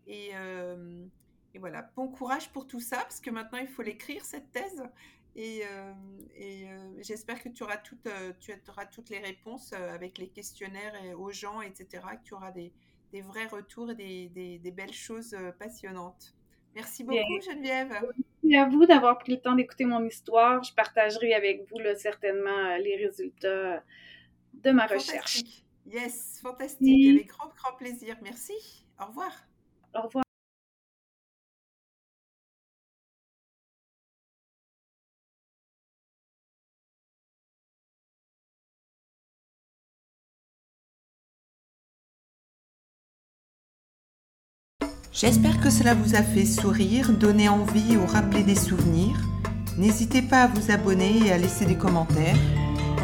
Et, 0.07 0.31
euh, 0.33 1.05
et, 1.53 1.59
voilà, 1.59 1.83
bon 1.95 2.07
courage 2.07 2.51
pour 2.51 2.65
tout 2.65 2.79
ça, 2.79 2.97
parce 2.97 3.21
que 3.21 3.29
maintenant, 3.29 3.59
il 3.59 3.67
faut 3.67 3.83
l'écrire, 3.83 4.25
cette 4.25 4.51
thèse. 4.51 4.83
Et, 5.35 5.63
et 6.35 6.67
j'espère 6.99 7.41
que 7.41 7.49
tu 7.49 7.63
auras, 7.63 7.77
toutes, 7.77 8.07
tu 8.39 8.51
auras 8.67 8.85
toutes 8.85 9.09
les 9.09 9.19
réponses 9.19 9.71
avec 9.73 10.17
les 10.17 10.27
questionnaires 10.27 10.93
et 11.03 11.13
aux 11.13 11.31
gens, 11.31 11.61
etc., 11.61 12.03
que 12.17 12.23
tu 12.23 12.33
auras 12.33 12.51
des, 12.51 12.73
des 13.13 13.21
vrais 13.21 13.47
retours 13.47 13.91
et 13.91 14.27
des, 14.27 14.59
des, 14.59 14.71
belles 14.71 14.93
choses 14.93 15.35
passionnantes. 15.57 16.35
Merci 16.75 17.03
beaucoup, 17.03 17.41
Geneviève. 17.45 17.89
Merci 18.43 18.55
à 18.55 18.67
vous 18.67 18.85
d'avoir 18.85 19.17
pris 19.17 19.33
le 19.33 19.41
temps 19.41 19.55
d'écouter 19.55 19.85
mon 19.85 20.03
histoire. 20.05 20.63
Je 20.63 20.73
partagerai 20.73 21.33
avec 21.33 21.69
vous 21.69 21.79
là, 21.79 21.95
certainement 21.95 22.75
les 22.77 22.97
résultats 22.97 23.83
de 24.53 24.71
ma 24.71 24.85
recherche. 24.85 25.43
Yes, 25.85 26.39
fantastique. 26.41 27.19
Avec 27.19 27.27
grand, 27.27 27.49
grand 27.55 27.73
plaisir. 27.77 28.17
Merci. 28.21 28.53
Au 28.99 29.05
revoir. 29.05 29.31
Au 29.95 30.01
revoir. 30.01 30.23
J'espère 45.21 45.61
que 45.61 45.69
cela 45.69 45.93
vous 45.93 46.15
a 46.15 46.23
fait 46.23 46.47
sourire, 46.47 47.11
donner 47.11 47.47
envie 47.47 47.95
ou 47.95 48.07
rappeler 48.07 48.41
des 48.41 48.55
souvenirs. 48.55 49.15
N'hésitez 49.77 50.23
pas 50.23 50.45
à 50.45 50.47
vous 50.47 50.71
abonner 50.71 51.27
et 51.27 51.31
à 51.31 51.37
laisser 51.37 51.67
des 51.67 51.77
commentaires. 51.77 52.35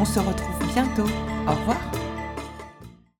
On 0.00 0.04
se 0.04 0.18
retrouve 0.18 0.74
bientôt. 0.74 1.08
Au 1.46 1.52
revoir. 1.52 1.78